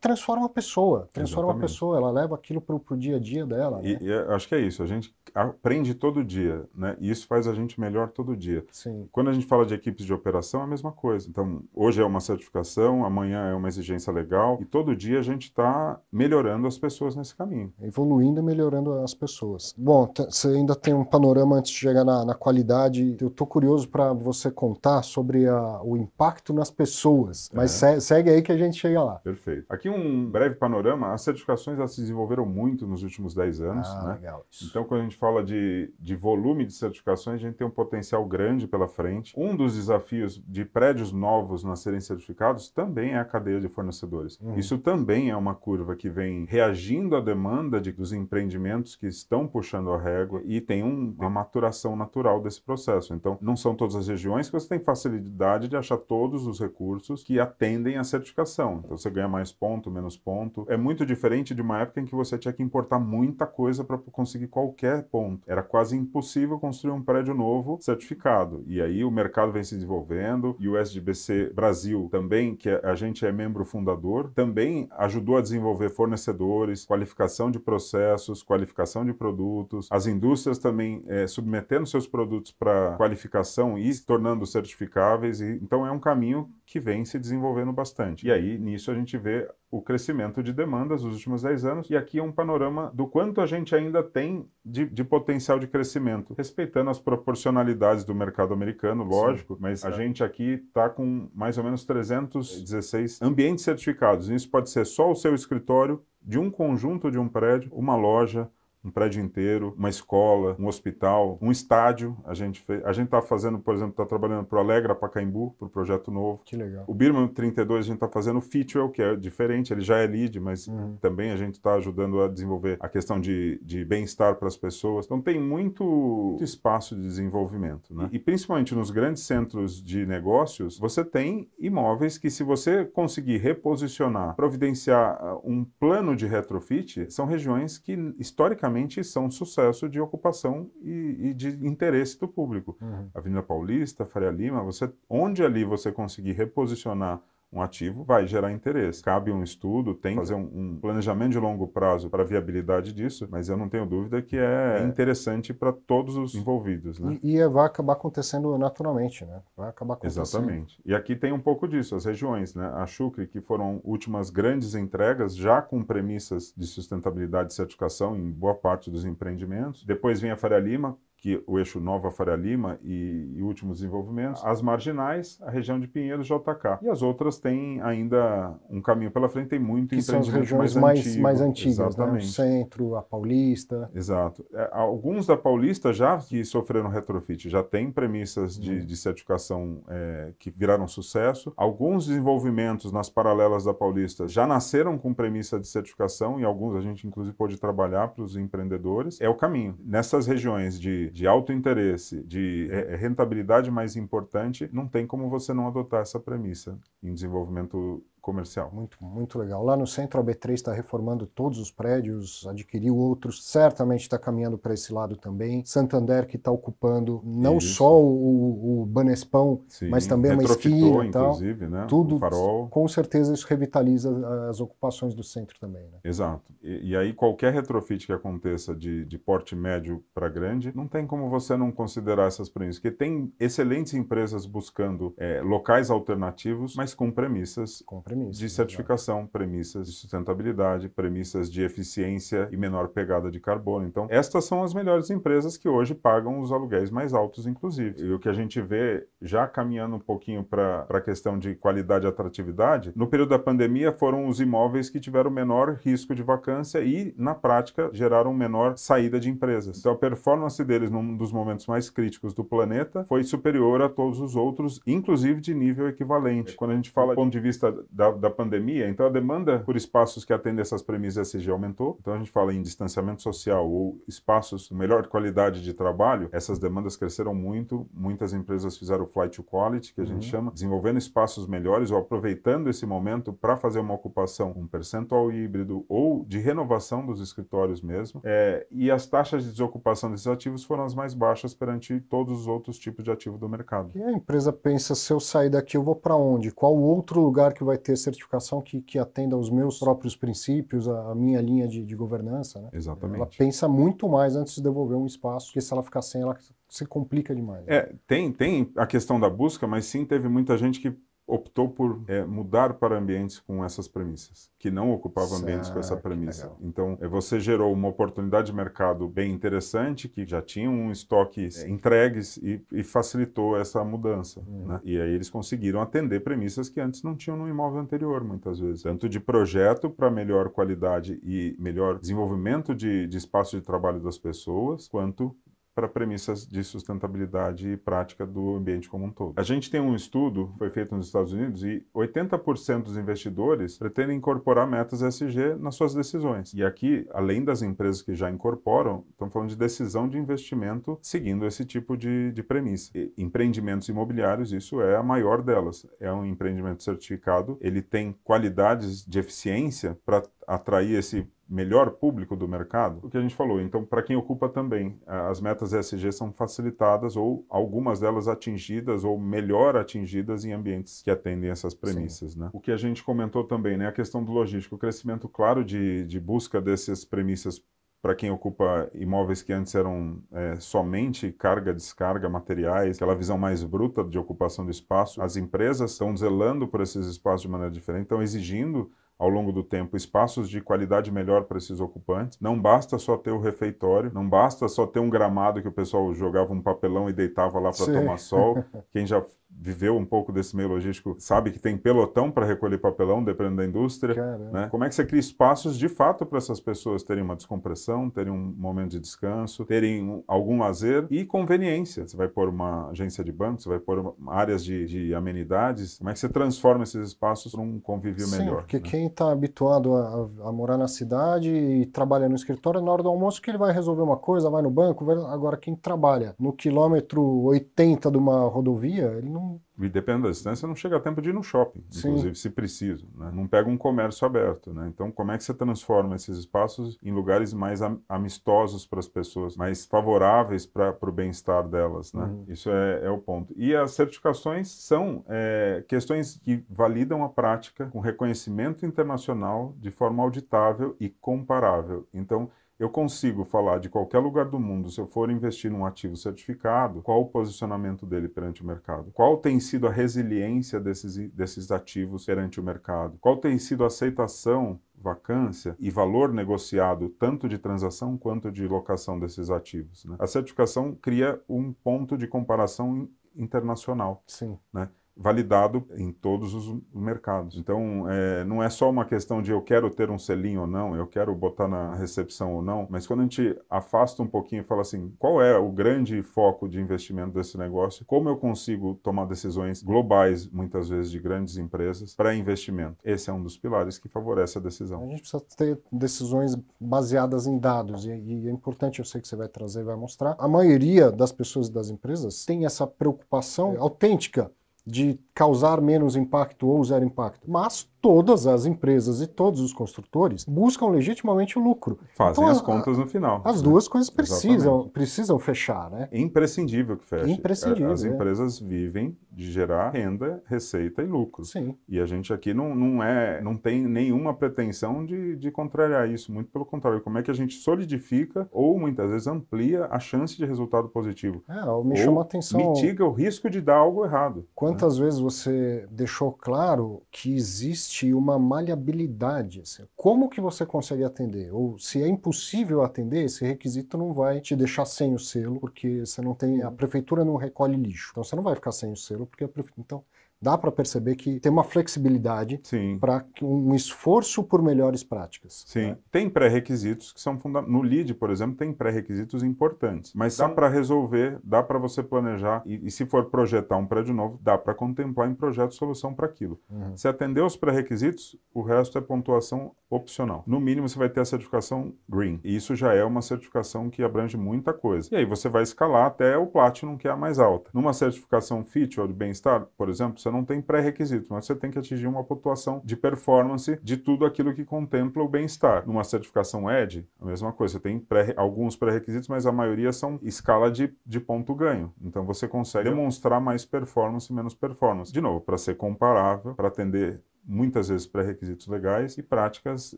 transforma 0.00 0.46
a 0.46 0.48
pessoa. 0.48 1.08
Transforma 1.12 1.50
Exatamente. 1.50 1.64
a 1.64 1.68
pessoa, 1.68 1.96
ela 1.96 2.10
leva 2.10 2.34
aquilo 2.34 2.60
para 2.60 2.76
o 2.76 2.96
dia 2.96 3.16
a 3.16 3.20
dia 3.20 3.46
dela. 3.46 3.80
E, 3.82 3.94
né? 3.94 3.98
e 4.02 4.12
acho 4.32 4.48
que 4.48 4.54
é 4.54 4.60
isso. 4.60 4.82
A 4.82 4.86
gente 4.86 5.14
aprende 5.34 5.94
todo 5.94 6.24
dia, 6.24 6.64
né? 6.74 6.96
E 7.00 7.10
isso 7.10 7.26
faz 7.26 7.46
a 7.46 7.54
gente 7.54 7.80
melhor 7.80 8.08
todo 8.08 8.36
dia. 8.36 8.64
Sim. 8.70 9.08
Quando 9.12 9.30
a 9.30 9.32
gente 9.32 9.46
fala 9.46 9.64
de 9.66 9.74
equipes 9.74 10.04
de 10.04 10.12
operação, 10.12 10.60
é 10.60 10.64
a 10.64 10.66
mesma 10.66 10.92
coisa. 10.92 11.28
Então, 11.28 11.62
hoje 11.74 12.00
é 12.00 12.04
uma 12.04 12.20
certificação, 12.20 13.04
amanhã 13.04 13.50
é 13.50 13.54
uma 13.54 13.68
exigência 13.68 14.12
legal, 14.12 14.58
e 14.60 14.64
todo 14.64 14.96
dia 14.96 15.18
a 15.18 15.22
gente 15.22 15.44
está 15.44 16.00
melhorando 16.10 16.66
as 16.66 16.78
pessoas 16.78 17.14
nesse 17.14 17.34
caminho. 17.34 17.72
Evoluindo 17.80 18.40
e 18.40 18.42
melhorando 18.42 18.92
as 19.00 19.14
pessoas. 19.14 19.74
Bom, 19.76 20.10
você 20.16 20.48
ainda 20.48 20.74
tem 20.74 20.94
um 20.94 21.04
panorama 21.04 21.56
antes 21.56 21.70
de 21.70 21.78
chegar 21.78 22.04
na, 22.04 22.24
na 22.24 22.34
qualidade. 22.34 23.16
Eu 23.20 23.28
estou 23.28 23.46
curioso 23.46 23.88
para 23.88 24.12
você 24.12 24.50
contar 24.50 25.02
sobre 25.02 25.46
a, 25.46 25.80
o 25.82 25.96
impacto 25.96 26.52
nas 26.52 26.70
pessoas, 26.70 27.50
mas 27.52 27.82
é. 27.82 28.00
segue 28.00 28.30
aí 28.30 28.42
que 28.42 28.52
a 28.52 28.56
gente 28.56 28.78
chega 28.78 29.02
lá. 29.02 29.14
Perfeito. 29.16 29.64
Aqui 29.68 29.87
um 29.88 30.28
breve 30.28 30.56
panorama. 30.56 31.12
As 31.12 31.22
certificações 31.22 31.78
elas 31.78 31.92
se 31.92 32.00
desenvolveram 32.00 32.46
muito 32.46 32.86
nos 32.86 33.02
últimos 33.02 33.34
10 33.34 33.60
anos. 33.60 33.88
Ah, 33.88 34.04
né? 34.04 34.14
legal. 34.14 34.46
Então, 34.62 34.84
quando 34.84 35.00
a 35.00 35.04
gente 35.04 35.16
fala 35.16 35.42
de, 35.42 35.92
de 35.98 36.16
volume 36.16 36.64
de 36.64 36.72
certificações, 36.72 37.36
a 37.36 37.46
gente 37.46 37.56
tem 37.56 37.66
um 37.66 37.70
potencial 37.70 38.24
grande 38.24 38.66
pela 38.66 38.88
frente. 38.88 39.34
Um 39.36 39.54
dos 39.54 39.74
desafios 39.74 40.42
de 40.46 40.64
prédios 40.64 41.12
novos 41.12 41.64
a 41.64 41.76
serem 41.76 42.00
certificados 42.00 42.70
também 42.70 43.12
é 43.12 43.18
a 43.18 43.24
cadeia 43.24 43.60
de 43.60 43.68
fornecedores. 43.68 44.38
Uhum. 44.40 44.56
Isso 44.58 44.78
também 44.78 45.30
é 45.30 45.36
uma 45.36 45.54
curva 45.54 45.96
que 45.96 46.08
vem 46.08 46.44
reagindo 46.44 47.16
à 47.16 47.20
demanda 47.20 47.80
de, 47.80 47.92
dos 47.92 48.12
empreendimentos 48.12 48.96
que 48.96 49.06
estão 49.06 49.46
puxando 49.46 49.92
a 49.92 49.98
régua 49.98 50.42
e 50.44 50.60
tem 50.60 50.82
um, 50.82 51.14
uma 51.18 51.30
maturação 51.30 51.96
natural 51.96 52.40
desse 52.40 52.60
processo. 52.62 53.14
Então, 53.14 53.38
não 53.40 53.56
são 53.56 53.74
todas 53.74 53.96
as 53.96 54.08
regiões 54.08 54.48
que 54.48 54.52
você 54.52 54.68
tem 54.68 54.78
facilidade 54.78 55.68
de 55.68 55.76
achar 55.76 55.96
todos 55.96 56.46
os 56.46 56.60
recursos 56.60 57.22
que 57.22 57.38
atendem 57.38 57.96
à 57.96 58.04
certificação. 58.04 58.82
Então, 58.84 58.96
você 58.96 59.10
ganha 59.10 59.28
mais 59.28 59.52
ponto, 59.78 59.90
menos 59.90 60.16
ponto. 60.16 60.66
É 60.68 60.76
muito 60.76 61.06
diferente 61.06 61.54
de 61.54 61.62
uma 61.62 61.80
época 61.80 62.00
em 62.00 62.04
que 62.04 62.14
você 62.14 62.36
tinha 62.36 62.52
que 62.52 62.62
importar 62.62 62.98
muita 62.98 63.46
coisa 63.46 63.84
para 63.84 63.96
conseguir 63.98 64.48
qualquer 64.48 65.04
ponto. 65.04 65.42
Era 65.46 65.62
quase 65.62 65.96
impossível 65.96 66.58
construir 66.58 66.92
um 66.92 67.02
prédio 67.02 67.34
novo 67.34 67.78
certificado. 67.80 68.64
E 68.66 68.80
aí 68.82 69.04
o 69.04 69.10
mercado 69.10 69.52
vem 69.52 69.62
se 69.62 69.76
desenvolvendo 69.76 70.56
e 70.58 70.68
o 70.68 70.76
SDBC 70.76 71.52
Brasil 71.54 72.08
também, 72.10 72.56
que 72.56 72.68
a 72.68 72.94
gente 72.94 73.24
é 73.24 73.32
membro 73.32 73.64
fundador, 73.64 74.32
também 74.34 74.88
ajudou 74.98 75.36
a 75.36 75.40
desenvolver 75.40 75.90
fornecedores, 75.90 76.84
qualificação 76.84 77.50
de 77.50 77.58
processos, 77.58 78.42
qualificação 78.42 79.04
de 79.04 79.12
produtos, 79.12 79.88
as 79.90 80.06
indústrias 80.06 80.58
também 80.58 81.04
é, 81.06 81.26
submetendo 81.26 81.86
seus 81.86 82.06
produtos 82.06 82.50
para 82.50 82.96
qualificação 82.96 83.78
e 83.78 83.92
se 83.92 84.04
tornando 84.04 84.44
certificáveis. 84.46 85.40
E, 85.40 85.58
então 85.62 85.86
é 85.86 85.92
um 85.92 86.00
caminho 86.00 86.50
que 86.68 86.78
vem 86.78 87.02
se 87.02 87.18
desenvolvendo 87.18 87.72
bastante. 87.72 88.26
E 88.26 88.30
aí 88.30 88.58
nisso 88.58 88.90
a 88.90 88.94
gente 88.94 89.16
vê 89.16 89.50
o 89.70 89.80
crescimento 89.80 90.42
de 90.42 90.52
demandas 90.52 91.02
nos 91.02 91.14
últimos 91.14 91.40
10 91.40 91.64
anos, 91.64 91.90
e 91.90 91.96
aqui 91.96 92.18
é 92.18 92.22
um 92.22 92.30
panorama 92.30 92.92
do 92.94 93.06
quanto 93.06 93.40
a 93.40 93.46
gente 93.46 93.74
ainda 93.74 94.02
tem 94.02 94.46
de, 94.62 94.84
de 94.84 95.02
potencial 95.02 95.58
de 95.58 95.66
crescimento, 95.66 96.34
respeitando 96.36 96.90
as 96.90 96.98
proporcionalidades 96.98 98.04
do 98.04 98.14
mercado 98.14 98.52
americano, 98.52 99.02
lógico, 99.02 99.54
Sim, 99.54 99.62
mas 99.62 99.82
a 99.82 99.90
gente 99.92 100.22
aqui 100.22 100.62
está 100.68 100.90
com 100.90 101.30
mais 101.34 101.56
ou 101.56 101.64
menos 101.64 101.86
316 101.86 103.22
ambientes 103.22 103.64
certificados. 103.64 104.28
Isso 104.28 104.50
pode 104.50 104.68
ser 104.68 104.84
só 104.84 105.10
o 105.10 105.16
seu 105.16 105.34
escritório, 105.34 106.02
de 106.20 106.38
um 106.38 106.50
conjunto 106.50 107.10
de 107.10 107.18
um 107.18 107.28
prédio, 107.28 107.70
uma 107.72 107.96
loja, 107.96 108.50
um 108.88 108.90
prédio 108.90 109.22
inteiro, 109.22 109.74
uma 109.76 109.88
escola, 109.88 110.56
um 110.58 110.66
hospital, 110.66 111.38
um 111.40 111.50
estádio. 111.50 112.16
A 112.24 112.34
gente 112.34 112.60
fez, 112.60 112.84
a 112.84 112.92
gente 112.92 113.06
está 113.06 113.22
fazendo, 113.22 113.58
por 113.58 113.74
exemplo, 113.74 113.92
está 113.92 114.06
trabalhando 114.06 114.46
para 114.46 114.58
o 114.58 114.60
Alegra 114.60 114.94
Pacaembu, 114.94 115.54
para 115.58 115.66
o 115.66 115.70
projeto 115.70 116.10
novo. 116.10 116.42
Que 116.44 116.56
legal. 116.56 116.84
O 116.86 116.94
Birman 116.94 117.28
32 117.28 117.78
a 117.78 117.82
gente 117.86 117.94
está 117.94 118.08
fazendo 118.08 118.38
o 118.38 118.42
Fitwell, 118.42 118.90
que 118.90 119.02
é 119.02 119.14
diferente, 119.14 119.72
ele 119.72 119.82
já 119.82 119.98
é 119.98 120.06
lead, 120.06 120.40
mas 120.40 120.66
uhum. 120.66 120.96
também 121.00 121.30
a 121.30 121.36
gente 121.36 121.54
está 121.54 121.74
ajudando 121.74 122.22
a 122.22 122.28
desenvolver 122.28 122.78
a 122.80 122.88
questão 122.88 123.20
de, 123.20 123.60
de 123.62 123.84
bem-estar 123.84 124.34
para 124.36 124.48
as 124.48 124.56
pessoas. 124.56 125.06
Então 125.06 125.20
tem 125.20 125.40
muito, 125.40 125.84
muito 125.84 126.44
espaço 126.44 126.96
de 126.96 127.02
desenvolvimento, 127.02 127.94
né? 127.94 128.08
E, 128.12 128.16
e 128.16 128.18
principalmente 128.18 128.74
nos 128.74 128.90
grandes 128.90 129.22
centros 129.22 129.82
de 129.82 130.06
negócios, 130.06 130.78
você 130.78 131.04
tem 131.04 131.48
imóveis 131.58 132.18
que 132.18 132.30
se 132.30 132.42
você 132.42 132.84
conseguir 132.84 133.38
reposicionar, 133.38 134.34
providenciar 134.34 135.18
uh, 135.22 135.40
um 135.44 135.64
plano 135.64 136.16
de 136.16 136.26
retrofit, 136.26 137.10
são 137.10 137.26
regiões 137.26 137.78
que 137.78 137.96
historicamente 138.18 138.77
são 139.02 139.26
um 139.26 139.30
sucesso 139.30 139.88
de 139.88 140.00
ocupação 140.00 140.70
e, 140.80 141.16
e 141.28 141.34
de 141.34 141.48
interesse 141.66 142.18
do 142.18 142.28
público. 142.28 142.76
Uhum. 142.80 143.08
Avenida 143.14 143.42
Paulista, 143.42 144.04
Faria 144.04 144.30
Lima, 144.30 144.62
você, 144.62 144.90
onde 145.08 145.42
ali 145.42 145.64
você 145.64 145.90
conseguir 145.90 146.32
reposicionar 146.32 147.20
um 147.50 147.62
ativo 147.62 148.04
vai 148.04 148.26
gerar 148.26 148.52
interesse. 148.52 149.02
Cabe 149.02 149.32
um 149.32 149.42
estudo, 149.42 149.94
tem 149.94 150.14
que 150.14 150.20
fazer 150.20 150.34
um, 150.34 150.50
um 150.52 150.78
planejamento 150.80 151.32
de 151.32 151.38
longo 151.38 151.66
prazo 151.66 152.10
para 152.10 152.22
a 152.22 152.26
viabilidade 152.26 152.92
disso, 152.92 153.26
mas 153.30 153.48
eu 153.48 153.56
não 153.56 153.68
tenho 153.68 153.86
dúvida 153.86 154.20
que 154.20 154.36
é, 154.36 154.80
é. 154.80 154.84
interessante 154.84 155.54
para 155.54 155.72
todos 155.72 156.16
os 156.16 156.34
envolvidos. 156.34 156.98
Né? 156.98 157.18
E, 157.22 157.36
e, 157.36 157.48
vai 157.48 157.66
acabar 157.66 157.94
acontecendo 157.94 158.56
naturalmente, 158.58 159.24
né? 159.24 159.40
Vai 159.56 159.70
acabar 159.70 159.94
acontecendo. 159.94 160.24
Exatamente. 160.24 160.80
E 160.84 160.94
aqui 160.94 161.16
tem 161.16 161.32
um 161.32 161.40
pouco 161.40 161.66
disso, 161.66 161.96
as 161.96 162.04
regiões, 162.04 162.54
né? 162.54 162.70
A 162.74 162.84
Chucre, 162.86 163.26
que 163.26 163.40
foram 163.40 163.80
últimas 163.82 164.28
grandes 164.28 164.74
entregas, 164.74 165.34
já 165.34 165.62
com 165.62 165.82
premissas 165.82 166.52
de 166.56 166.66
sustentabilidade 166.66 167.52
e 167.52 167.56
certificação 167.56 168.14
em 168.14 168.30
boa 168.30 168.54
parte 168.54 168.90
dos 168.90 169.04
empreendimentos. 169.04 169.84
Depois 169.84 170.20
vem 170.20 170.30
a 170.30 170.36
Faria 170.36 170.58
Lima, 170.58 170.98
que 171.18 171.42
o 171.46 171.58
eixo 171.58 171.80
Nova 171.80 172.10
Faria 172.10 172.36
Lima 172.36 172.78
e, 172.82 173.32
e, 173.34 173.42
últimos 173.42 173.78
desenvolvimentos, 173.78 174.44
as 174.44 174.62
marginais, 174.62 175.38
a 175.42 175.50
região 175.50 175.78
de 175.78 175.88
Pinheiros, 175.88 176.26
JK. 176.26 176.78
E 176.80 176.88
as 176.88 177.02
outras 177.02 177.38
têm 177.38 177.80
ainda 177.82 178.54
um 178.70 178.80
caminho 178.80 179.10
pela 179.10 179.28
frente, 179.28 179.48
tem 179.48 179.58
muito 179.58 179.96
que 179.96 180.00
são 180.00 180.20
as 180.20 180.28
regiões 180.28 180.74
mais, 180.76 180.76
mais, 180.76 181.00
antigo, 181.00 181.22
mais 181.22 181.40
antigas, 181.40 181.78
Exatamente. 181.78 182.22
Né? 182.22 182.28
o 182.28 182.32
centro, 182.32 182.94
a 182.94 183.02
Paulista. 183.02 183.90
Exato. 183.92 184.46
É, 184.54 184.70
alguns 184.72 185.26
da 185.26 185.36
Paulista 185.36 185.92
já 185.92 186.16
que 186.18 186.44
sofreram 186.44 186.88
retrofit, 186.88 187.48
já 187.48 187.64
têm 187.64 187.90
premissas 187.90 188.56
de, 188.58 188.74
uhum. 188.74 188.86
de 188.86 188.96
certificação 188.96 189.82
é, 189.88 190.32
que 190.38 190.50
viraram 190.50 190.86
sucesso. 190.86 191.52
Alguns 191.56 192.06
desenvolvimentos 192.06 192.92
nas 192.92 193.10
paralelas 193.10 193.64
da 193.64 193.74
Paulista 193.74 194.28
já 194.28 194.46
nasceram 194.46 194.96
com 194.96 195.12
premissa 195.12 195.58
de 195.58 195.66
certificação 195.66 196.38
e 196.38 196.44
alguns 196.44 196.76
a 196.76 196.80
gente 196.80 197.06
inclusive 197.08 197.36
pode 197.36 197.58
trabalhar 197.58 198.08
para 198.08 198.22
os 198.22 198.36
empreendedores. 198.36 199.20
É 199.20 199.28
o 199.28 199.34
caminho. 199.34 199.76
Nessas 199.84 200.26
regiões 200.26 200.78
de 200.78 201.07
de, 201.10 201.26
alto 201.26 201.52
interesse, 201.52 202.22
de 202.24 202.68
é, 202.70 202.94
é, 202.94 202.96
rentabilidade 202.96 203.70
mais 203.70 203.96
importante, 203.96 204.68
não 204.72 204.86
tem 204.86 205.06
como 205.06 205.28
você 205.28 205.52
não 205.52 205.66
adotar 205.66 206.02
essa 206.02 206.20
premissa 206.20 206.78
em 207.02 207.12
desenvolvimento 207.12 208.04
comercial. 208.20 208.70
Muito, 208.72 208.96
muito 209.00 209.38
legal. 209.38 209.64
Lá 209.64 209.76
no 209.76 209.86
centro, 209.86 210.20
a 210.20 210.24
B3 210.24 210.54
está 210.54 210.72
reformando 210.72 211.26
todos 211.26 211.58
os 211.58 211.70
prédios, 211.70 212.46
adquiriu 212.48 212.96
outros, 212.96 213.44
certamente 213.44 214.02
está 214.02 214.18
caminhando 214.18 214.58
para 214.58 214.74
esse 214.74 214.92
lado 214.92 215.16
também. 215.16 215.64
Santander, 215.64 216.26
que 216.26 216.36
está 216.36 216.50
ocupando 216.50 217.20
não 217.24 217.58
Isso. 217.58 217.74
só 217.74 218.00
o, 218.00 218.82
o 218.82 218.86
Banespão, 218.86 219.62
Sim, 219.68 219.88
mas 219.88 220.06
também 220.06 220.32
uma 220.32 220.42
esquina 220.42 221.06
e 221.06 221.10
tal. 221.10 221.26
inclusive, 221.26 221.66
né? 221.66 221.86
Tudo, 221.88 222.16
o 222.16 222.18
farol. 222.18 222.68
com 222.68 222.86
certeza 222.88 223.32
isso 223.32 223.46
revitaliza 223.46 224.10
as 224.48 224.60
ocupações 224.60 225.14
do 225.14 225.22
centro 225.22 225.58
também. 225.58 225.82
Né? 225.84 225.98
Exato. 226.04 226.52
E, 226.62 226.90
e, 226.90 226.96
aí 226.96 227.12
qualquer 227.12 227.52
retrofit 227.52 228.06
que 228.06 228.12
aconteça 228.12 228.74
de, 228.74 229.04
de 229.04 229.18
porte 229.18 229.54
médio 229.54 230.04
para 230.14 230.28
grande, 230.28 230.72
não 230.74 230.86
tem 230.86 231.06
como 231.06 231.28
você 231.28 231.56
não 231.56 231.70
considerar 231.70 232.26
essas 232.26 232.48
premissas, 232.48 232.80
porque 232.80 232.96
tem 232.96 233.32
excelentes 233.38 233.94
empresas 233.94 234.46
buscando 234.46 235.14
é, 235.16 235.40
locais 235.40 235.90
alternativos, 235.90 236.74
mas 236.76 236.94
com 236.94 237.10
premissas 237.10 237.82
com 237.86 238.00
premissas, 238.08 238.38
de 238.38 238.50
certificação, 238.50 239.26
premissas 239.26 239.86
de 239.86 239.92
sustentabilidade, 239.92 240.88
premissas 240.88 241.50
de 241.50 241.62
eficiência 241.62 242.48
e 242.50 242.56
menor 242.56 242.88
pegada 242.88 243.30
de 243.30 243.38
carbono. 243.38 243.86
Então, 243.86 244.06
estas 244.10 244.44
são 244.44 244.62
as 244.62 244.74
melhores 244.74 245.10
empresas 245.10 245.56
que 245.56 245.68
hoje 245.68 245.94
pagam 245.94 246.40
os 246.40 246.50
aluguéis 246.52 246.90
mais 246.90 247.12
altos, 247.12 247.46
inclusive. 247.46 248.02
E 248.02 248.12
o 248.12 248.18
que 248.18 248.28
a 248.28 248.32
gente 248.32 248.60
vê, 248.60 249.06
já 249.20 249.46
caminhando 249.46 249.96
um 249.96 250.00
pouquinho 250.00 250.42
para 250.42 250.86
a 250.88 251.00
questão 251.00 251.38
de 251.38 251.54
qualidade 251.54 252.06
e 252.06 252.08
atratividade, 252.08 252.92
no 252.96 253.06
período 253.06 253.30
da 253.30 253.38
pandemia 253.38 253.92
foram 253.92 254.26
os 254.26 254.40
imóveis 254.40 254.90
que 254.90 255.00
tiveram 255.00 255.30
menor 255.30 255.78
risco 255.84 256.14
de 256.14 256.22
vacância 256.22 256.80
e, 256.80 257.14
na 257.16 257.34
prática, 257.34 257.90
geraram 257.92 258.32
menor 258.32 258.76
saída 258.76 259.20
de 259.20 259.28
empresas. 259.28 259.78
Então, 259.78 259.92
a 259.92 259.96
performance 259.96 260.62
deles 260.64 260.90
num 260.90 261.16
dos 261.16 261.32
momentos 261.32 261.66
mais 261.66 261.90
críticos 261.90 262.34
do 262.34 262.44
planeta 262.44 263.04
foi 263.04 263.22
superior 263.22 263.82
a 263.82 263.88
todos 263.88 264.20
os 264.20 264.36
outros, 264.36 264.80
inclusive 264.86 265.40
de 265.40 265.54
nível 265.54 265.88
equivalente. 265.88 266.54
Quando 266.56 266.70
a 266.72 266.74
gente 266.74 266.90
fala 266.90 267.12
do 267.12 267.16
ponto 267.16 267.32
de 267.32 267.40
vista 267.40 267.74
da, 267.98 268.12
da 268.12 268.30
pandemia, 268.30 268.88
então 268.88 269.06
a 269.06 269.08
demanda 269.08 269.58
por 269.58 269.76
espaços 269.76 270.24
que 270.24 270.32
atendem 270.32 270.60
essas 270.60 270.80
premissas 270.80 271.34
SG 271.34 271.50
aumentou. 271.50 271.98
Então 272.00 272.14
a 272.14 272.18
gente 272.18 272.30
fala 272.30 272.54
em 272.54 272.62
distanciamento 272.62 273.20
social 273.22 273.68
ou 273.68 274.00
espaços 274.06 274.68
de 274.68 274.74
melhor 274.74 275.08
qualidade 275.08 275.64
de 275.64 275.74
trabalho, 275.74 276.28
essas 276.30 276.60
demandas 276.60 276.96
cresceram 276.96 277.34
muito. 277.34 277.88
Muitas 277.92 278.32
empresas 278.32 278.78
fizeram 278.78 279.04
flight 279.04 279.34
to 279.34 279.42
quality, 279.42 279.92
que 279.92 280.00
a 280.00 280.04
gente 280.04 280.24
uhum. 280.26 280.30
chama, 280.30 280.52
desenvolvendo 280.52 280.96
espaços 280.96 281.48
melhores 281.48 281.90
ou 281.90 281.98
aproveitando 281.98 282.70
esse 282.70 282.86
momento 282.86 283.32
para 283.32 283.56
fazer 283.56 283.80
uma 283.80 283.94
ocupação 283.94 284.54
um 284.56 284.68
percentual 284.68 285.32
híbrido 285.32 285.84
ou 285.88 286.24
de 286.24 286.38
renovação 286.38 287.04
dos 287.04 287.20
escritórios 287.20 287.82
mesmo. 287.82 288.20
É, 288.22 288.64
e 288.70 288.92
as 288.92 289.06
taxas 289.06 289.42
de 289.42 289.50
desocupação 289.50 290.08
desses 290.08 290.28
ativos 290.28 290.62
foram 290.62 290.84
as 290.84 290.94
mais 290.94 291.14
baixas 291.14 291.52
perante 291.52 292.00
todos 292.02 292.42
os 292.42 292.46
outros 292.46 292.78
tipos 292.78 293.04
de 293.04 293.10
ativo 293.10 293.36
do 293.36 293.48
mercado. 293.48 293.90
E 293.96 294.02
a 294.02 294.12
empresa 294.12 294.52
pensa, 294.52 294.94
se 294.94 295.12
eu 295.12 295.18
sair 295.18 295.50
daqui, 295.50 295.76
eu 295.76 295.82
vou 295.82 295.96
para 295.96 296.14
onde? 296.14 296.52
Qual 296.52 296.76
outro 296.76 297.20
lugar 297.20 297.52
que 297.52 297.64
vai 297.64 297.76
ter 297.87 297.87
certificação 297.96 298.60
que, 298.60 298.80
que 298.80 298.98
atenda 298.98 299.34
aos 299.34 299.50
meus 299.50 299.78
próprios 299.78 300.14
princípios, 300.14 300.88
a, 300.88 301.12
a 301.12 301.14
minha 301.14 301.40
linha 301.40 301.66
de, 301.66 301.84
de 301.84 301.96
governança? 301.96 302.60
Né? 302.60 302.68
Exatamente. 302.72 303.16
Ela 303.16 303.30
pensa 303.36 303.68
muito 303.68 304.08
mais 304.08 304.36
antes 304.36 304.54
de 304.54 304.62
devolver 304.62 304.96
um 304.96 305.06
espaço, 305.06 305.46
porque 305.46 305.60
se 305.60 305.72
ela 305.72 305.82
ficar 305.82 306.02
sem, 306.02 306.22
ela 306.22 306.36
se 306.68 306.86
complica 306.86 307.34
demais. 307.34 307.64
Né? 307.66 307.76
É, 307.76 307.94
tem, 308.06 308.32
tem 308.32 308.70
a 308.76 308.86
questão 308.86 309.18
da 309.18 309.28
busca, 309.28 309.66
mas 309.66 309.86
sim 309.86 310.04
teve 310.04 310.28
muita 310.28 310.56
gente 310.56 310.80
que 310.80 310.96
optou 311.28 311.68
por 311.68 312.00
é, 312.08 312.24
mudar 312.24 312.72
para 312.74 312.96
ambientes 312.98 313.38
com 313.38 313.62
essas 313.62 313.86
premissas, 313.86 314.50
que 314.58 314.70
não 314.70 314.90
ocupavam 314.90 315.28
certo, 315.28 315.42
ambientes 315.42 315.68
com 315.68 315.78
essa 315.78 315.94
premissa. 315.94 316.50
Então, 316.62 316.96
é, 317.02 317.06
você 317.06 317.38
gerou 317.38 317.70
uma 317.70 317.86
oportunidade 317.88 318.46
de 318.46 318.56
mercado 318.56 319.06
bem 319.06 319.30
interessante, 319.30 320.08
que 320.08 320.26
já 320.26 320.40
tinha 320.40 320.70
um 320.70 320.90
estoque 320.90 321.50
é. 321.54 321.68
entregues 321.68 322.38
e, 322.38 322.64
e, 322.72 322.82
facilitou 322.82 323.58
essa 323.58 323.84
mudança. 323.84 324.40
Uhum. 324.40 324.68
Né? 324.68 324.80
E 324.82 324.98
aí 324.98 325.10
eles 325.10 325.28
conseguiram 325.28 325.82
atender 325.82 326.20
premissas 326.20 326.70
que 326.70 326.80
antes 326.80 327.02
não 327.02 327.14
tinham 327.14 327.36
no 327.36 327.46
imóvel 327.46 327.80
anterior, 327.80 328.24
muitas 328.24 328.58
vezes. 328.58 328.82
Tanto 328.82 329.06
de 329.06 329.20
projeto 329.20 329.90
para 329.90 330.10
melhor 330.10 330.48
qualidade 330.48 331.20
e 331.22 331.54
melhor 331.58 331.98
desenvolvimento 331.98 332.74
de, 332.74 333.06
de 333.06 333.18
espaço 333.18 333.54
de 333.54 333.62
trabalho 333.62 334.00
das 334.00 334.16
pessoas, 334.16 334.88
quanto 334.88 335.36
para 335.78 335.86
premissas 335.86 336.44
de 336.44 336.64
sustentabilidade 336.64 337.70
e 337.70 337.76
prática 337.76 338.26
do 338.26 338.56
ambiente 338.56 338.88
como 338.88 339.04
um 339.04 339.12
todo. 339.12 339.34
A 339.36 339.44
gente 339.44 339.70
tem 339.70 339.80
um 339.80 339.94
estudo, 339.94 340.52
foi 340.58 340.70
feito 340.70 340.92
nos 340.92 341.06
Estados 341.06 341.32
Unidos, 341.32 341.62
e 341.62 341.86
80% 341.94 342.82
dos 342.82 342.96
investidores 342.96 343.78
pretendem 343.78 344.16
incorporar 344.16 344.66
metas 344.66 345.02
SG 345.02 345.54
nas 345.60 345.76
suas 345.76 345.94
decisões. 345.94 346.52
E 346.52 346.64
aqui, 346.64 347.06
além 347.12 347.44
das 347.44 347.62
empresas 347.62 348.02
que 348.02 348.12
já 348.12 348.28
incorporam, 348.28 349.04
estamos 349.12 349.32
falando 349.32 349.50
de 349.50 349.56
decisão 349.56 350.08
de 350.08 350.18
investimento 350.18 350.98
seguindo 351.00 351.46
esse 351.46 351.64
tipo 351.64 351.96
de, 351.96 352.32
de 352.32 352.42
premissa. 352.42 352.90
E 352.98 353.12
empreendimentos 353.16 353.88
imobiliários, 353.88 354.52
isso 354.52 354.80
é 354.80 354.96
a 354.96 355.02
maior 355.04 355.42
delas. 355.42 355.86
É 356.00 356.12
um 356.12 356.26
empreendimento 356.26 356.82
certificado, 356.82 357.56
ele 357.60 357.82
tem 357.82 358.16
qualidades 358.24 359.06
de 359.06 359.20
eficiência 359.20 359.96
para 360.04 360.24
atrair 360.44 360.98
esse 360.98 361.24
melhor 361.48 361.92
público 361.92 362.36
do 362.36 362.46
mercado, 362.46 363.00
o 363.02 363.08
que 363.08 363.16
a 363.16 363.20
gente 363.20 363.34
falou. 363.34 363.60
Então, 363.60 363.84
para 363.84 364.02
quem 364.02 364.16
ocupa 364.16 364.48
também, 364.48 365.00
as 365.06 365.40
metas 365.40 365.72
ESG 365.72 366.12
são 366.12 366.32
facilitadas 366.32 367.16
ou 367.16 367.46
algumas 367.48 367.98
delas 367.98 368.28
atingidas 368.28 369.02
ou 369.02 369.18
melhor 369.18 369.76
atingidas 369.76 370.44
em 370.44 370.52
ambientes 370.52 371.02
que 371.02 371.10
atendem 371.10 371.50
essas 371.50 371.74
premissas. 371.74 372.36
Né? 372.36 372.50
O 372.52 372.60
que 372.60 372.70
a 372.70 372.76
gente 372.76 373.02
comentou 373.02 373.44
também, 373.44 373.78
né, 373.78 373.86
a 373.86 373.92
questão 373.92 374.22
do 374.22 374.30
logístico, 374.30 374.76
o 374.76 374.78
crescimento 374.78 375.28
claro 375.28 375.64
de, 375.64 376.04
de 376.04 376.20
busca 376.20 376.60
dessas 376.60 377.04
premissas 377.04 377.62
para 378.00 378.14
quem 378.14 378.30
ocupa 378.30 378.88
imóveis 378.94 379.42
que 379.42 379.52
antes 379.52 379.74
eram 379.74 380.22
é, 380.30 380.56
somente 380.60 381.32
carga, 381.32 381.74
descarga, 381.74 382.28
materiais, 382.28 382.96
aquela 382.96 383.14
visão 383.14 383.36
mais 383.36 383.64
bruta 383.64 384.04
de 384.04 384.18
ocupação 384.18 384.64
do 384.64 384.70
espaço, 384.70 385.20
as 385.20 385.36
empresas 385.36 385.92
estão 385.92 386.16
zelando 386.16 386.68
por 386.68 386.80
esses 386.80 387.06
espaços 387.06 387.42
de 387.42 387.48
maneira 387.48 387.72
diferente, 387.72 388.04
estão 388.04 388.22
exigindo 388.22 388.90
ao 389.18 389.28
longo 389.28 389.50
do 389.50 389.64
tempo 389.64 389.96
espaços 389.96 390.48
de 390.48 390.60
qualidade 390.60 391.10
melhor 391.10 391.44
para 391.44 391.58
esses 391.58 391.80
ocupantes. 391.80 392.38
Não 392.40 392.58
basta 392.58 392.98
só 392.98 393.16
ter 393.16 393.32
o 393.32 393.40
refeitório, 393.40 394.12
não 394.14 394.28
basta 394.28 394.68
só 394.68 394.86
ter 394.86 395.00
um 395.00 395.10
gramado 395.10 395.60
que 395.60 395.68
o 395.68 395.72
pessoal 395.72 396.14
jogava 396.14 396.52
um 396.52 396.62
papelão 396.62 397.10
e 397.10 397.12
deitava 397.12 397.58
lá 397.58 397.70
para 397.72 397.86
tomar 397.86 398.18
sol. 398.18 398.64
Quem 398.92 399.04
já 399.04 399.24
viveu 399.50 399.96
um 399.96 400.04
pouco 400.04 400.32
desse 400.32 400.54
meio 400.54 400.68
logístico 400.68 401.16
sabe 401.18 401.50
que 401.50 401.58
tem 401.58 401.76
pelotão 401.76 402.30
para 402.30 402.46
recolher 402.46 402.78
papelão, 402.78 403.22
dependendo 403.22 403.56
da 403.56 403.64
indústria. 403.64 404.38
Né? 404.52 404.68
Como 404.70 404.84
é 404.84 404.88
que 404.88 404.94
você 404.94 405.04
cria 405.04 405.20
espaços 405.20 405.76
de 405.76 405.88
fato 405.88 406.24
para 406.24 406.38
essas 406.38 406.60
pessoas 406.60 407.02
terem 407.02 407.22
uma 407.22 407.34
descompressão, 407.34 408.08
terem 408.08 408.32
um 408.32 408.54
momento 408.56 408.92
de 408.92 409.00
descanso, 409.00 409.64
terem 409.64 410.22
algum 410.26 410.60
lazer 410.60 411.06
e 411.10 411.24
conveniência? 411.24 412.06
Você 412.06 412.16
vai 412.16 412.28
pôr 412.28 412.48
uma 412.48 412.88
agência 412.90 413.24
de 413.24 413.32
banco, 413.32 413.60
você 413.60 413.68
vai 413.68 413.78
pôr 413.78 414.14
áreas 414.28 414.64
de, 414.64 414.86
de 414.86 415.14
amenidades. 415.14 415.98
Como 415.98 416.10
é 416.10 416.12
que 416.12 416.18
você 416.18 416.28
transforma 416.28 416.84
esses 416.84 417.08
espaços 417.08 417.52
para 417.52 417.60
um 417.60 417.80
convívio 417.80 418.26
Sim, 418.26 418.38
melhor? 418.38 418.62
Porque 418.62 418.78
né? 418.78 418.82
quem 418.84 419.06
está 419.06 419.30
habituado 419.32 419.94
a, 419.94 420.48
a, 420.48 420.52
morar 420.52 420.76
na 420.76 420.88
cidade 420.88 421.50
e 421.50 421.86
trabalha 421.86 422.28
no 422.28 422.36
escritório, 422.36 422.80
na 422.80 422.92
hora 422.92 423.02
do 423.02 423.08
almoço 423.08 423.42
que 423.42 423.50
ele 423.50 423.58
vai 423.58 423.72
resolver 423.72 424.02
uma 424.02 424.16
coisa, 424.16 424.50
vai 424.50 424.62
no 424.62 424.70
banco, 424.70 425.04
vai... 425.04 425.16
agora 425.16 425.56
quem 425.56 425.74
trabalha 425.74 426.34
no 426.38 426.52
quilômetro 426.52 427.22
80 427.22 428.10
de 428.10 428.18
uma 428.18 428.48
rodovia, 428.48 429.14
ele 429.18 429.28
não 429.28 429.37
e 429.78 429.88
dependendo 429.88 430.24
da 430.24 430.30
distância, 430.30 430.66
não 430.66 430.74
chega 430.74 430.96
a 430.96 431.00
tempo 431.00 431.22
de 431.22 431.30
ir 431.30 431.32
no 431.32 431.42
shopping, 431.42 431.84
Sim. 431.90 432.08
inclusive, 432.08 432.34
se 432.34 432.50
preciso. 432.50 433.08
Né? 433.14 433.30
Não 433.32 433.46
pega 433.46 433.68
um 433.68 433.76
comércio 433.76 434.26
aberto. 434.26 434.72
Né? 434.72 434.88
Então, 434.88 435.10
como 435.10 435.32
é 435.32 435.38
que 435.38 435.44
você 435.44 435.54
transforma 435.54 436.16
esses 436.16 436.38
espaços 436.38 436.98
em 437.02 437.12
lugares 437.12 437.52
mais 437.52 437.80
amistosos 438.08 438.86
para 438.86 438.98
as 438.98 439.08
pessoas, 439.08 439.56
mais 439.56 439.84
favoráveis 439.86 440.66
para 440.66 440.96
o 441.00 441.12
bem-estar 441.12 441.66
delas? 441.68 442.12
Né? 442.12 442.24
Uhum. 442.24 442.44
Isso 442.48 442.70
é, 442.70 443.04
é, 443.04 443.10
o 443.10 443.18
ponto. 443.18 443.54
E 443.56 443.74
as 443.74 443.92
certificações 443.92 444.68
são 444.68 445.24
é, 445.28 445.84
questões 445.86 446.38
que 446.38 446.64
validam 446.68 447.22
a 447.22 447.28
prática 447.28 447.86
com 447.86 448.00
reconhecimento 448.00 448.84
internacional 448.84 449.74
de 449.78 449.90
forma 449.90 450.22
auditável 450.22 450.96
e 450.98 451.08
comparável. 451.08 452.06
Então, 452.12 452.50
eu 452.78 452.88
consigo 452.88 453.44
falar 453.44 453.78
de 453.78 453.88
qualquer 453.88 454.18
lugar 454.18 454.46
do 454.46 454.60
mundo, 454.60 454.90
se 454.90 455.00
eu 455.00 455.06
for 455.06 455.30
investir 455.30 455.70
num 455.70 455.84
ativo 455.84 456.16
certificado, 456.16 457.02
qual 457.02 457.22
o 457.22 457.26
posicionamento 457.26 458.06
dele 458.06 458.28
perante 458.28 458.62
o 458.62 458.66
mercado? 458.66 459.10
Qual 459.12 459.36
tem 459.38 459.58
sido 459.58 459.86
a 459.86 459.90
resiliência 459.90 460.78
desses, 460.78 461.16
desses 461.32 461.70
ativos 461.70 462.24
perante 462.24 462.60
o 462.60 462.62
mercado? 462.62 463.18
Qual 463.20 463.36
tem 463.36 463.58
sido 463.58 463.82
a 463.84 463.88
aceitação 463.88 464.80
vacância 465.00 465.76
e 465.78 465.90
valor 465.90 466.32
negociado 466.32 467.08
tanto 467.10 467.48
de 467.48 467.58
transação 467.58 468.18
quanto 468.18 468.50
de 468.50 468.66
locação 468.66 469.18
desses 469.18 469.50
ativos. 469.50 470.04
Né? 470.04 470.16
A 470.18 470.26
certificação 470.26 470.94
cria 470.94 471.40
um 471.48 471.72
ponto 471.72 472.18
de 472.18 472.26
comparação 472.26 473.08
internacional. 473.34 474.22
Sim. 474.26 474.58
Né? 474.72 474.88
Validado 475.18 475.84
em 475.96 476.12
todos 476.12 476.54
os 476.54 476.80
mercados. 476.94 477.58
Então, 477.58 478.08
é, 478.08 478.44
não 478.44 478.62
é 478.62 478.70
só 478.70 478.88
uma 478.88 479.04
questão 479.04 479.42
de 479.42 479.50
eu 479.50 479.60
quero 479.60 479.90
ter 479.90 480.10
um 480.10 480.18
selinho 480.18 480.62
ou 480.62 480.66
não, 480.66 480.94
eu 480.94 481.06
quero 481.06 481.34
botar 481.34 481.66
na 481.66 481.94
recepção 481.96 482.54
ou 482.54 482.62
não, 482.62 482.86
mas 482.88 483.06
quando 483.06 483.20
a 483.20 483.22
gente 483.24 483.58
afasta 483.68 484.22
um 484.22 484.26
pouquinho 484.26 484.60
e 484.60 484.64
fala 484.64 484.82
assim, 484.82 485.12
qual 485.18 485.42
é 485.42 485.58
o 485.58 485.70
grande 485.70 486.22
foco 486.22 486.68
de 486.68 486.80
investimento 486.80 487.32
desse 487.32 487.58
negócio, 487.58 488.04
como 488.06 488.28
eu 488.28 488.36
consigo 488.36 488.94
tomar 489.02 489.26
decisões 489.26 489.82
globais, 489.82 490.48
muitas 490.48 490.88
vezes 490.88 491.10
de 491.10 491.18
grandes 491.18 491.56
empresas, 491.56 492.14
para 492.14 492.34
investimento. 492.34 492.96
Esse 493.04 493.28
é 493.28 493.32
um 493.32 493.42
dos 493.42 493.56
pilares 493.56 493.98
que 493.98 494.08
favorece 494.08 494.58
a 494.58 494.60
decisão. 494.60 495.02
A 495.02 495.06
gente 495.06 495.22
precisa 495.22 495.44
ter 495.56 495.80
decisões 495.90 496.56
baseadas 496.80 497.46
em 497.46 497.58
dados, 497.58 498.06
e, 498.06 498.10
e 498.10 498.48
é 498.48 498.50
importante, 498.50 499.00
eu 499.00 499.04
sei 499.04 499.20
que 499.20 499.26
você 499.26 499.36
vai 499.36 499.48
trazer 499.48 499.80
e 499.80 499.84
vai 499.84 499.96
mostrar, 499.96 500.36
a 500.38 500.46
maioria 500.46 501.10
das 501.10 501.32
pessoas 501.32 501.66
e 501.66 501.72
das 501.72 501.90
empresas 501.90 502.44
tem 502.44 502.64
essa 502.64 502.86
preocupação 502.86 503.74
autêntica 503.80 504.52
de 504.88 505.20
causar 505.34 505.80
menos 505.80 506.16
impacto 506.16 506.66
ou 506.66 506.82
zero 506.82 507.04
impacto. 507.04 507.48
Mas 507.48 507.88
todas 508.00 508.46
as 508.46 508.66
empresas 508.66 509.20
e 509.20 509.26
todos 509.26 509.60
os 509.60 509.72
construtores 509.72 510.44
buscam 510.44 510.88
legitimamente 510.88 511.58
o 511.58 511.62
lucro. 511.62 511.98
Fazem 512.16 512.42
então, 512.42 512.52
as 512.52 512.60
contas 512.60 512.98
no 512.98 513.06
final. 513.06 513.42
As 513.44 513.58
né? 513.58 513.68
duas 513.68 513.86
coisas 513.86 514.08
precisam, 514.10 514.88
precisam 514.88 515.38
fechar, 515.38 515.90
né? 515.90 516.08
É 516.10 516.18
imprescindível 516.18 516.96
que 516.96 517.04
feche. 517.04 517.30
Imprescindível. 517.30 517.92
As 517.92 518.04
é. 518.04 518.08
empresas 518.08 518.58
vivem 518.58 519.16
de 519.30 519.50
gerar 519.50 519.90
renda, 519.90 520.42
receita 520.46 521.02
e 521.02 521.06
lucro. 521.06 521.44
Sim. 521.44 521.76
E 521.88 522.00
a 522.00 522.06
gente 522.06 522.32
aqui 522.32 522.52
não, 522.52 522.74
não, 522.74 523.02
é, 523.02 523.40
não 523.40 523.56
tem 523.56 523.86
nenhuma 523.86 524.34
pretensão 524.34 525.04
de, 525.04 525.36
de 525.36 525.50
contrariar 525.50 526.08
isso, 526.08 526.32
muito 526.32 526.50
pelo 526.50 526.64
contrário. 526.64 527.00
Como 527.00 527.18
é 527.18 527.22
que 527.22 527.30
a 527.30 527.34
gente 527.34 527.54
solidifica 527.56 528.48
ou 528.50 528.78
muitas 528.78 529.10
vezes 529.10 529.26
amplia 529.28 529.86
a 529.90 530.00
chance 530.00 530.36
de 530.36 530.44
resultado 530.44 530.88
positivo? 530.88 531.44
É, 531.48 531.84
me 531.84 531.96
chama 531.96 532.20
a 532.20 532.24
atenção. 532.24 532.72
Mitiga 532.72 533.04
o 533.04 533.12
risco 533.12 533.48
de 533.48 533.60
dar 533.60 533.76
algo 533.76 534.04
errado. 534.04 534.46
Quantas 534.78 534.96
vezes 534.96 535.18
você 535.18 535.88
deixou 535.90 536.30
claro 536.30 537.02
que 537.10 537.34
existe 537.34 538.14
uma 538.14 538.38
maleabilidade. 538.38 539.60
Assim. 539.62 539.82
Como 539.96 540.28
que 540.28 540.40
você 540.40 540.64
consegue 540.64 541.02
atender? 541.02 541.52
Ou 541.52 541.76
se 541.80 542.00
é 542.00 542.06
impossível 542.06 542.82
atender, 542.82 543.24
esse 543.24 543.44
requisito 543.44 543.98
não 543.98 544.12
vai 544.12 544.40
te 544.40 544.54
deixar 544.54 544.84
sem 544.84 545.14
o 545.14 545.18
selo, 545.18 545.58
porque 545.58 546.06
você 546.06 546.22
não 546.22 546.32
tem. 546.32 546.62
A 546.62 546.70
prefeitura 546.70 547.24
não 547.24 547.34
recolhe 547.34 547.76
lixo. 547.76 548.10
Então 548.12 548.22
você 548.22 548.36
não 548.36 548.42
vai 548.42 548.54
ficar 548.54 548.70
sem 548.70 548.92
o 548.92 548.96
selo, 548.96 549.26
porque 549.26 549.42
a 549.42 549.48
prefeitura. 549.48 549.82
Então, 549.84 550.04
dá 550.40 550.56
para 550.56 550.70
perceber 550.70 551.16
que 551.16 551.40
tem 551.40 551.50
uma 551.50 551.64
flexibilidade 551.64 552.60
para 553.00 553.24
um 553.42 553.74
esforço 553.74 554.42
por 554.42 554.62
melhores 554.62 555.02
práticas. 555.02 555.64
Sim, 555.66 555.88
né? 555.88 555.98
tem 556.10 556.30
pré-requisitos 556.30 557.12
que 557.12 557.20
são 557.20 557.38
fundamentais. 557.38 557.72
No 557.72 557.82
LEAD, 557.82 558.14
por 558.14 558.30
exemplo, 558.30 558.56
tem 558.56 558.72
pré-requisitos 558.72 559.42
importantes, 559.42 560.12
mas 560.14 560.36
dá 560.36 560.48
para 560.48 560.68
resolver, 560.68 561.38
dá 561.42 561.62
para 561.62 561.78
você 561.78 562.02
planejar 562.02 562.62
e, 562.64 562.86
e, 562.86 562.90
se 562.90 563.04
for 563.06 563.26
projetar 563.26 563.76
um 563.76 563.86
prédio 563.86 564.14
novo, 564.14 564.38
dá 564.42 564.56
para 564.56 564.74
contemplar 564.74 565.28
em 565.28 565.34
projeto 565.34 565.74
solução 565.74 566.14
para 566.14 566.26
aquilo. 566.26 566.58
Uhum. 566.70 566.96
Se 566.96 567.08
atender 567.08 567.42
os 567.42 567.56
pré-requisitos, 567.56 568.36
o 568.54 568.62
resto 568.62 568.98
é 568.98 569.00
pontuação 569.00 569.72
opcional. 569.90 570.44
No 570.46 570.60
mínimo, 570.60 570.88
você 570.88 570.98
vai 570.98 571.08
ter 571.08 571.20
a 571.20 571.24
certificação 571.24 571.94
Green, 572.08 572.40
e 572.44 572.54
isso 572.54 572.76
já 572.76 572.94
é 572.94 573.04
uma 573.04 573.22
certificação 573.22 573.88
que 573.90 574.02
abrange 574.02 574.36
muita 574.36 574.72
coisa. 574.72 575.08
E 575.12 575.16
aí 575.16 575.24
você 575.24 575.48
vai 575.48 575.62
escalar 575.62 576.06
até 576.06 576.36
o 576.36 576.46
Platinum, 576.46 576.96
que 576.96 577.08
é 577.08 577.10
a 577.10 577.16
mais 577.16 577.38
alta. 577.38 577.70
Numa 577.72 577.92
certificação 577.92 578.64
Fit 578.64 579.00
ou 579.00 579.06
de 579.06 579.14
bem-estar, 579.14 579.66
por 579.76 579.88
exemplo, 579.88 580.20
você 580.28 580.30
não 580.30 580.44
tem 580.44 580.60
pré-requisitos, 580.60 581.28
mas 581.28 581.46
você 581.46 581.54
tem 581.54 581.70
que 581.70 581.78
atingir 581.78 582.06
uma 582.06 582.22
pontuação 582.22 582.80
de 582.84 582.96
performance 582.96 583.78
de 583.82 583.96
tudo 583.96 584.24
aquilo 584.24 584.54
que 584.54 584.64
contempla 584.64 585.22
o 585.22 585.28
bem-estar. 585.28 585.86
Numa 585.86 586.04
certificação 586.04 586.70
ED, 586.70 587.04
a 587.20 587.24
mesma 587.24 587.52
coisa, 587.52 587.72
você 587.74 587.80
tem 587.80 587.98
pré, 587.98 588.34
alguns 588.36 588.76
pré-requisitos, 588.76 589.28
mas 589.28 589.46
a 589.46 589.52
maioria 589.52 589.92
são 589.92 590.18
escala 590.22 590.70
de, 590.70 590.94
de 591.04 591.18
ponto 591.18 591.54
ganho. 591.54 591.92
Então 592.02 592.24
você 592.24 592.46
consegue 592.46 592.90
demonstrar 592.90 593.40
mais 593.40 593.64
performance 593.64 594.30
e 594.30 594.34
menos 594.34 594.54
performance. 594.54 595.12
De 595.12 595.20
novo, 595.20 595.40
para 595.40 595.58
ser 595.58 595.76
comparável, 595.76 596.54
para 596.54 596.68
atender 596.68 597.20
muitas 597.48 597.88
vezes 597.88 598.06
pré-requisitos 598.06 598.66
legais 598.66 599.16
e 599.16 599.22
práticas 599.22 599.96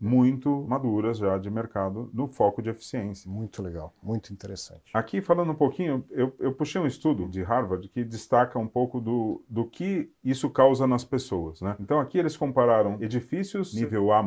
muito 0.00 0.64
maduras 0.68 1.18
já 1.18 1.36
de 1.36 1.50
mercado 1.50 2.08
no 2.14 2.28
foco 2.28 2.62
de 2.62 2.70
eficiência. 2.70 3.28
Muito 3.30 3.62
legal, 3.62 3.92
muito 4.02 4.32
interessante. 4.32 4.90
Aqui, 4.94 5.20
falando 5.20 5.50
um 5.50 5.56
pouquinho, 5.56 6.04
eu, 6.10 6.32
eu 6.38 6.52
puxei 6.52 6.80
um 6.80 6.86
estudo 6.86 7.28
de 7.28 7.42
Harvard 7.42 7.88
que 7.88 8.04
destaca 8.04 8.58
um 8.58 8.68
pouco 8.68 9.00
do, 9.00 9.42
do 9.48 9.64
que 9.64 10.10
isso 10.22 10.48
causa 10.48 10.86
nas 10.86 11.04
pessoas. 11.04 11.60
Né? 11.60 11.74
Então, 11.80 11.98
aqui 11.98 12.18
eles 12.18 12.36
compararam 12.36 12.96
edifícios 13.00 13.74
nível 13.74 14.12
A, 14.12 14.20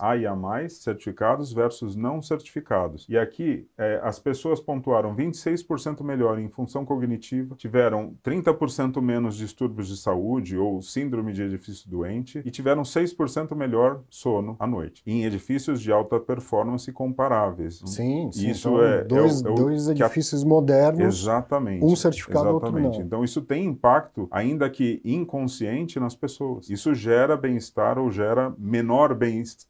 A 0.00 0.16
e 0.16 0.26
A, 0.26 0.68
certificados 0.68 1.52
versus 1.52 1.94
não 1.94 2.22
certificados. 2.22 3.06
E 3.08 3.18
aqui, 3.18 3.68
é, 3.76 4.00
as 4.02 4.18
pessoas 4.18 4.60
pontuaram 4.60 5.14
26% 5.14 6.02
melhor 6.02 6.38
em 6.38 6.48
função 6.48 6.84
cognitiva, 6.84 7.54
tiveram 7.56 8.16
30% 8.24 9.00
menos 9.02 9.36
distúrbios 9.36 9.88
de 9.88 9.96
saúde 9.96 10.56
ou 10.56 10.80
síndrome 10.80 11.32
de 11.32 11.42
edifício 11.42 11.90
doente 11.90 12.42
e 12.44 12.50
tiveram 12.62 12.82
6% 12.82 13.54
melhor 13.56 14.00
sono 14.08 14.56
à 14.58 14.66
noite, 14.66 15.02
em 15.04 15.24
edifícios 15.24 15.80
de 15.80 15.90
alta 15.90 16.20
performance 16.20 16.90
comparáveis. 16.92 17.82
Sim, 17.84 18.30
sim. 18.30 18.50
Isso 18.50 18.68
então, 18.68 18.82
é, 18.84 19.04
dois, 19.04 19.44
é, 19.44 19.48
é 19.48 19.54
dois 19.54 19.88
edifícios 19.88 20.44
a... 20.44 20.46
modernos. 20.46 21.22
Exatamente. 21.22 21.84
Um 21.84 21.96
certificado, 21.96 22.50
exatamente. 22.50 22.84
outro 22.84 22.98
não. 23.00 23.06
Então 23.06 23.24
isso 23.24 23.42
tem 23.42 23.66
impacto, 23.66 24.28
ainda 24.30 24.70
que 24.70 25.00
inconsciente, 25.04 25.98
nas 25.98 26.14
pessoas. 26.14 26.70
Isso 26.70 26.94
gera 26.94 27.36
bem-estar 27.36 27.98
ou 27.98 28.10
gera 28.10 28.54
menor 28.56 29.16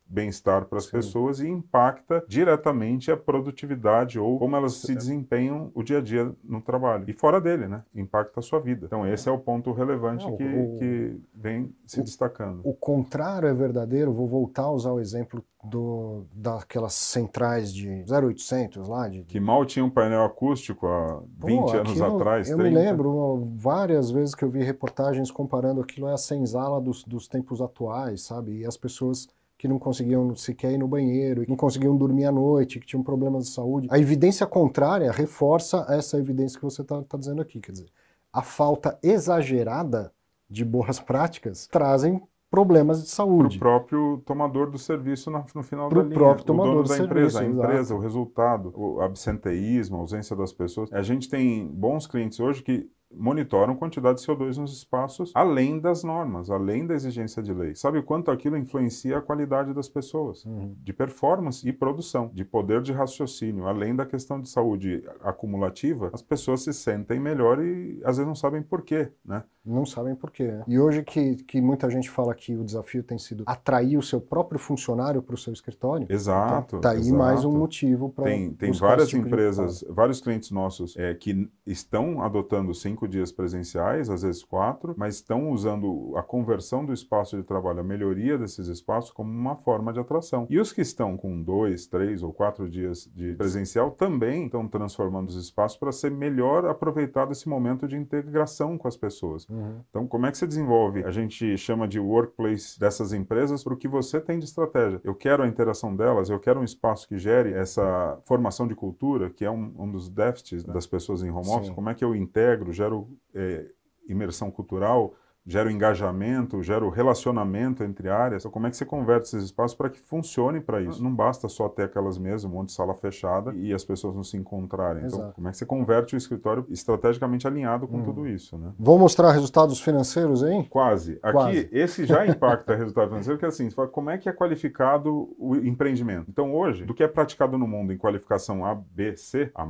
bem-estar 0.06 0.66
para 0.66 0.78
as 0.78 0.86
pessoas 0.86 1.40
e 1.40 1.48
impacta 1.48 2.22
diretamente 2.28 3.10
a 3.10 3.16
produtividade 3.16 4.18
ou 4.18 4.38
como 4.38 4.54
elas 4.54 4.74
se 4.74 4.94
desempenham 4.94 5.70
o 5.74 5.82
dia 5.82 5.98
a 5.98 6.00
dia 6.00 6.30
no 6.44 6.60
trabalho. 6.60 7.04
E 7.08 7.12
fora 7.12 7.40
dele, 7.40 7.66
né? 7.66 7.82
Impacta 7.94 8.40
a 8.40 8.42
sua 8.42 8.60
vida. 8.60 8.86
Então 8.86 9.06
esse 9.06 9.28
é 9.28 9.32
o 9.32 9.38
ponto 9.38 9.72
relevante 9.72 10.24
não, 10.24 10.36
que, 10.36 10.44
o, 10.44 10.78
que 10.78 11.20
vem 11.34 11.72
se 11.86 12.00
o, 12.00 12.04
destacando. 12.04 12.60
O 12.64 12.74
contrário 12.82 13.48
é 13.48 13.54
verdadeiro, 13.54 14.12
vou 14.12 14.26
voltar 14.26 14.62
a 14.62 14.70
usar 14.72 14.90
o 14.90 14.98
exemplo 14.98 15.44
do, 15.62 16.24
daquelas 16.34 16.94
centrais 16.94 17.72
de 17.72 18.04
0800 18.10 18.88
lá. 18.88 19.08
De... 19.08 19.22
Que 19.22 19.38
mal 19.38 19.64
tinha 19.64 19.84
um 19.84 19.88
painel 19.88 20.24
acústico 20.24 20.88
há 20.88 21.22
20 21.46 21.60
Pô, 21.60 21.70
anos 21.76 22.02
atrás. 22.02 22.50
Eu 22.50 22.58
30. 22.58 22.68
me 22.68 22.84
lembro 22.84 23.52
várias 23.54 24.10
vezes 24.10 24.34
que 24.34 24.44
eu 24.44 24.50
vi 24.50 24.64
reportagens 24.64 25.30
comparando 25.30 25.80
aquilo 25.80 26.08
a 26.08 26.16
senzala 26.16 26.80
dos, 26.80 27.04
dos 27.04 27.28
tempos 27.28 27.62
atuais, 27.62 28.22
sabe? 28.22 28.58
E 28.58 28.66
as 28.66 28.76
pessoas 28.76 29.28
que 29.56 29.68
não 29.68 29.78
conseguiam 29.78 30.34
sequer 30.34 30.72
ir 30.72 30.78
no 30.78 30.88
banheiro, 30.88 31.42
que 31.42 31.50
não 31.50 31.56
conseguiam 31.56 31.96
dormir 31.96 32.24
à 32.24 32.32
noite, 32.32 32.80
que 32.80 32.86
tinham 32.86 33.04
problemas 33.04 33.44
de 33.44 33.50
saúde. 33.50 33.86
A 33.92 33.98
evidência 34.00 34.44
contrária 34.44 35.12
reforça 35.12 35.86
essa 35.88 36.18
evidência 36.18 36.58
que 36.58 36.64
você 36.64 36.82
está 36.82 37.00
tá 37.00 37.16
dizendo 37.16 37.40
aqui. 37.40 37.60
Quer 37.60 37.70
dizer, 37.70 37.88
a 38.32 38.42
falta 38.42 38.98
exagerada 39.00 40.12
de 40.50 40.64
boas 40.64 40.98
práticas 41.00 41.68
trazem 41.68 42.20
problemas 42.52 43.02
de 43.02 43.08
saúde. 43.08 43.58
Para 43.58 43.66
o 43.66 43.70
próprio 43.80 44.22
tomador 44.26 44.70
do 44.70 44.76
serviço 44.76 45.30
no, 45.30 45.42
no 45.54 45.62
final 45.62 45.88
Pro 45.88 46.02
da 46.02 46.08
linha. 46.08 46.18
próprio 46.18 46.44
tomador 46.44 46.70
o 46.70 46.74
dono 46.74 46.84
do 46.84 46.88
da 46.90 46.96
serviço, 46.96 47.38
empresa, 47.38 47.40
a 47.40 47.46
empresa, 47.46 47.94
o 47.94 47.98
resultado, 47.98 48.72
o 48.76 49.00
absenteísmo, 49.00 49.96
a 49.96 50.00
ausência 50.00 50.36
das 50.36 50.52
pessoas. 50.52 50.92
A 50.92 51.00
gente 51.00 51.30
tem 51.30 51.66
bons 51.66 52.06
clientes 52.06 52.38
hoje 52.38 52.62
que 52.62 52.86
monitoram 53.16 53.76
quantidade 53.76 54.20
de 54.20 54.26
CO2 54.26 54.56
nos 54.56 54.72
espaços 54.72 55.32
além 55.34 55.78
das 55.78 56.02
normas, 56.04 56.50
além 56.50 56.86
da 56.86 56.94
exigência 56.94 57.42
de 57.42 57.52
lei. 57.52 57.74
Sabe 57.74 58.02
quanto 58.02 58.30
aquilo 58.30 58.56
influencia 58.56 59.18
a 59.18 59.20
qualidade 59.20 59.72
das 59.72 59.88
pessoas, 59.88 60.44
uhum. 60.44 60.74
de 60.82 60.92
performance 60.92 61.66
e 61.66 61.72
produção, 61.72 62.30
de 62.32 62.44
poder 62.44 62.82
de 62.82 62.92
raciocínio, 62.92 63.66
além 63.66 63.94
da 63.94 64.06
questão 64.06 64.40
de 64.40 64.48
saúde 64.48 65.02
acumulativa, 65.22 66.10
as 66.12 66.22
pessoas 66.22 66.62
se 66.62 66.72
sentem 66.72 67.20
melhor 67.20 67.62
e 67.62 68.00
às 68.04 68.16
vezes 68.16 68.26
não 68.26 68.34
sabem 68.34 68.62
por 68.62 68.82
quê, 68.82 69.10
né? 69.24 69.44
Não 69.64 69.86
sabem 69.86 70.14
por 70.14 70.30
quê. 70.30 70.44
Né? 70.44 70.64
E 70.66 70.78
hoje 70.78 71.04
que, 71.04 71.36
que 71.36 71.60
muita 71.60 71.88
gente 71.88 72.10
fala 72.10 72.34
que 72.34 72.56
o 72.56 72.64
desafio 72.64 73.02
tem 73.02 73.16
sido 73.16 73.44
atrair 73.46 73.96
o 73.96 74.02
seu 74.02 74.20
próprio 74.20 74.58
funcionário 74.58 75.22
para 75.22 75.34
o 75.34 75.38
seu 75.38 75.52
escritório. 75.52 76.06
Exato. 76.10 76.76
Então, 76.76 76.80
tá 76.80 76.90
aí 76.90 76.98
exato. 76.98 77.16
mais 77.16 77.44
um 77.44 77.52
motivo 77.52 78.10
para 78.10 78.24
Tem, 78.24 78.52
tem 78.52 78.72
várias 78.72 79.08
tipo 79.08 79.24
empresas, 79.26 79.84
vários 79.88 80.20
clientes 80.20 80.50
nossos 80.50 80.96
é, 80.96 81.14
que 81.14 81.48
estão 81.64 82.20
adotando 82.20 82.74
cinco 83.02 83.08
dias 83.08 83.32
presenciais, 83.32 84.08
às 84.08 84.22
vezes 84.22 84.44
quatro, 84.44 84.94
mas 84.96 85.16
estão 85.16 85.50
usando 85.50 86.12
a 86.16 86.22
conversão 86.22 86.84
do 86.84 86.92
espaço 86.92 87.36
de 87.36 87.42
trabalho, 87.42 87.80
a 87.80 87.84
melhoria 87.84 88.38
desses 88.38 88.68
espaços 88.68 89.10
como 89.10 89.30
uma 89.30 89.56
forma 89.56 89.92
de 89.92 90.00
atração. 90.00 90.46
E 90.48 90.58
os 90.58 90.72
que 90.72 90.80
estão 90.80 91.16
com 91.16 91.42
dois, 91.42 91.86
três 91.86 92.22
ou 92.22 92.32
quatro 92.32 92.68
dias 92.68 93.10
de 93.14 93.34
presencial 93.34 93.90
também 93.90 94.46
estão 94.46 94.68
transformando 94.68 95.28
os 95.28 95.36
espaços 95.36 95.78
para 95.78 95.90
ser 95.90 96.10
melhor 96.10 96.64
aproveitado 96.66 97.32
esse 97.32 97.48
momento 97.48 97.88
de 97.88 97.96
integração 97.96 98.78
com 98.78 98.86
as 98.86 98.96
pessoas. 98.96 99.48
Uhum. 99.48 99.80
Então, 99.90 100.06
como 100.06 100.26
é 100.26 100.30
que 100.30 100.38
você 100.38 100.46
desenvolve? 100.46 101.04
A 101.04 101.10
gente 101.10 101.56
chama 101.56 101.88
de 101.88 101.98
workplace 101.98 102.78
dessas 102.78 103.12
empresas 103.12 103.64
para 103.64 103.74
o 103.74 103.76
que 103.76 103.88
você 103.88 104.20
tem 104.20 104.38
de 104.38 104.44
estratégia. 104.44 105.00
Eu 105.02 105.14
quero 105.14 105.42
a 105.42 105.48
interação 105.48 105.94
delas, 105.94 106.30
eu 106.30 106.38
quero 106.38 106.60
um 106.60 106.64
espaço 106.64 107.08
que 107.08 107.18
gere 107.18 107.52
essa 107.52 108.18
formação 108.24 108.66
de 108.66 108.74
cultura, 108.74 109.30
que 109.30 109.44
é 109.44 109.50
um, 109.50 109.72
um 109.78 109.90
dos 109.90 110.08
déficits 110.08 110.62
das 110.64 110.86
pessoas 110.86 111.22
em 111.22 111.30
home 111.30 111.48
office. 111.48 111.68
Sim. 111.68 111.74
Como 111.74 111.90
é 111.90 111.94
que 111.94 112.04
eu 112.04 112.14
integro, 112.14 112.72
gero 112.72 112.91
é, 113.34 113.66
imersão 114.08 114.50
cultural, 114.50 115.14
gera 115.44 115.68
o 115.68 115.72
engajamento, 115.72 116.62
gera 116.62 116.84
o 116.84 116.88
relacionamento 116.88 117.82
entre 117.82 118.08
áreas. 118.08 118.42
Então, 118.42 118.52
como 118.52 118.66
é 118.66 118.70
que 118.70 118.76
você 118.76 118.84
converte 118.84 119.26
esses 119.26 119.44
espaços 119.44 119.76
para 119.76 119.90
que 119.90 119.98
funcione 119.98 120.60
para 120.60 120.80
isso? 120.80 121.02
Não 121.02 121.12
basta 121.12 121.48
só 121.48 121.68
ter 121.68 121.84
aquelas 121.84 122.16
mesas, 122.16 122.44
um 122.44 122.50
monte 122.50 122.68
de 122.68 122.74
sala 122.74 122.94
fechada 122.94 123.52
e 123.54 123.74
as 123.74 123.84
pessoas 123.84 124.14
não 124.14 124.22
se 124.22 124.36
encontrarem. 124.36 125.04
Então, 125.04 125.06
Exato. 125.06 125.22
Então, 125.22 125.32
como 125.32 125.48
é 125.48 125.50
que 125.50 125.56
você 125.56 125.66
converte 125.66 126.14
o 126.14 126.16
escritório 126.18 126.64
estrategicamente 126.70 127.46
alinhado 127.46 127.88
com 127.88 127.98
hum. 127.98 128.04
tudo 128.04 128.26
isso? 128.26 128.56
Né? 128.56 128.72
Vou 128.78 128.98
mostrar 128.98 129.32
resultados 129.32 129.80
financeiros 129.80 130.44
aí? 130.44 130.64
Quase. 130.68 131.18
Aqui, 131.22 131.32
Quase. 131.32 131.68
esse 131.72 132.06
já 132.06 132.24
impacta 132.26 132.76
resultado 132.76 133.08
financeiro, 133.08 133.38
que 133.38 133.44
é 133.44 133.48
assim, 133.48 133.68
fala, 133.70 133.88
como 133.88 134.10
é 134.10 134.18
que 134.18 134.28
é 134.28 134.32
qualificado 134.32 135.34
o 135.38 135.56
empreendimento? 135.56 136.30
Então, 136.30 136.54
hoje, 136.54 136.84
do 136.84 136.94
que 136.94 137.02
é 137.02 137.08
praticado 137.08 137.58
no 137.58 137.66
mundo 137.66 137.92
em 137.92 137.98
qualificação 137.98 138.64
A, 138.64 138.74
B, 138.74 139.16
C, 139.16 139.50
A+, 139.54 139.66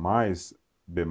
B+, 0.85 1.05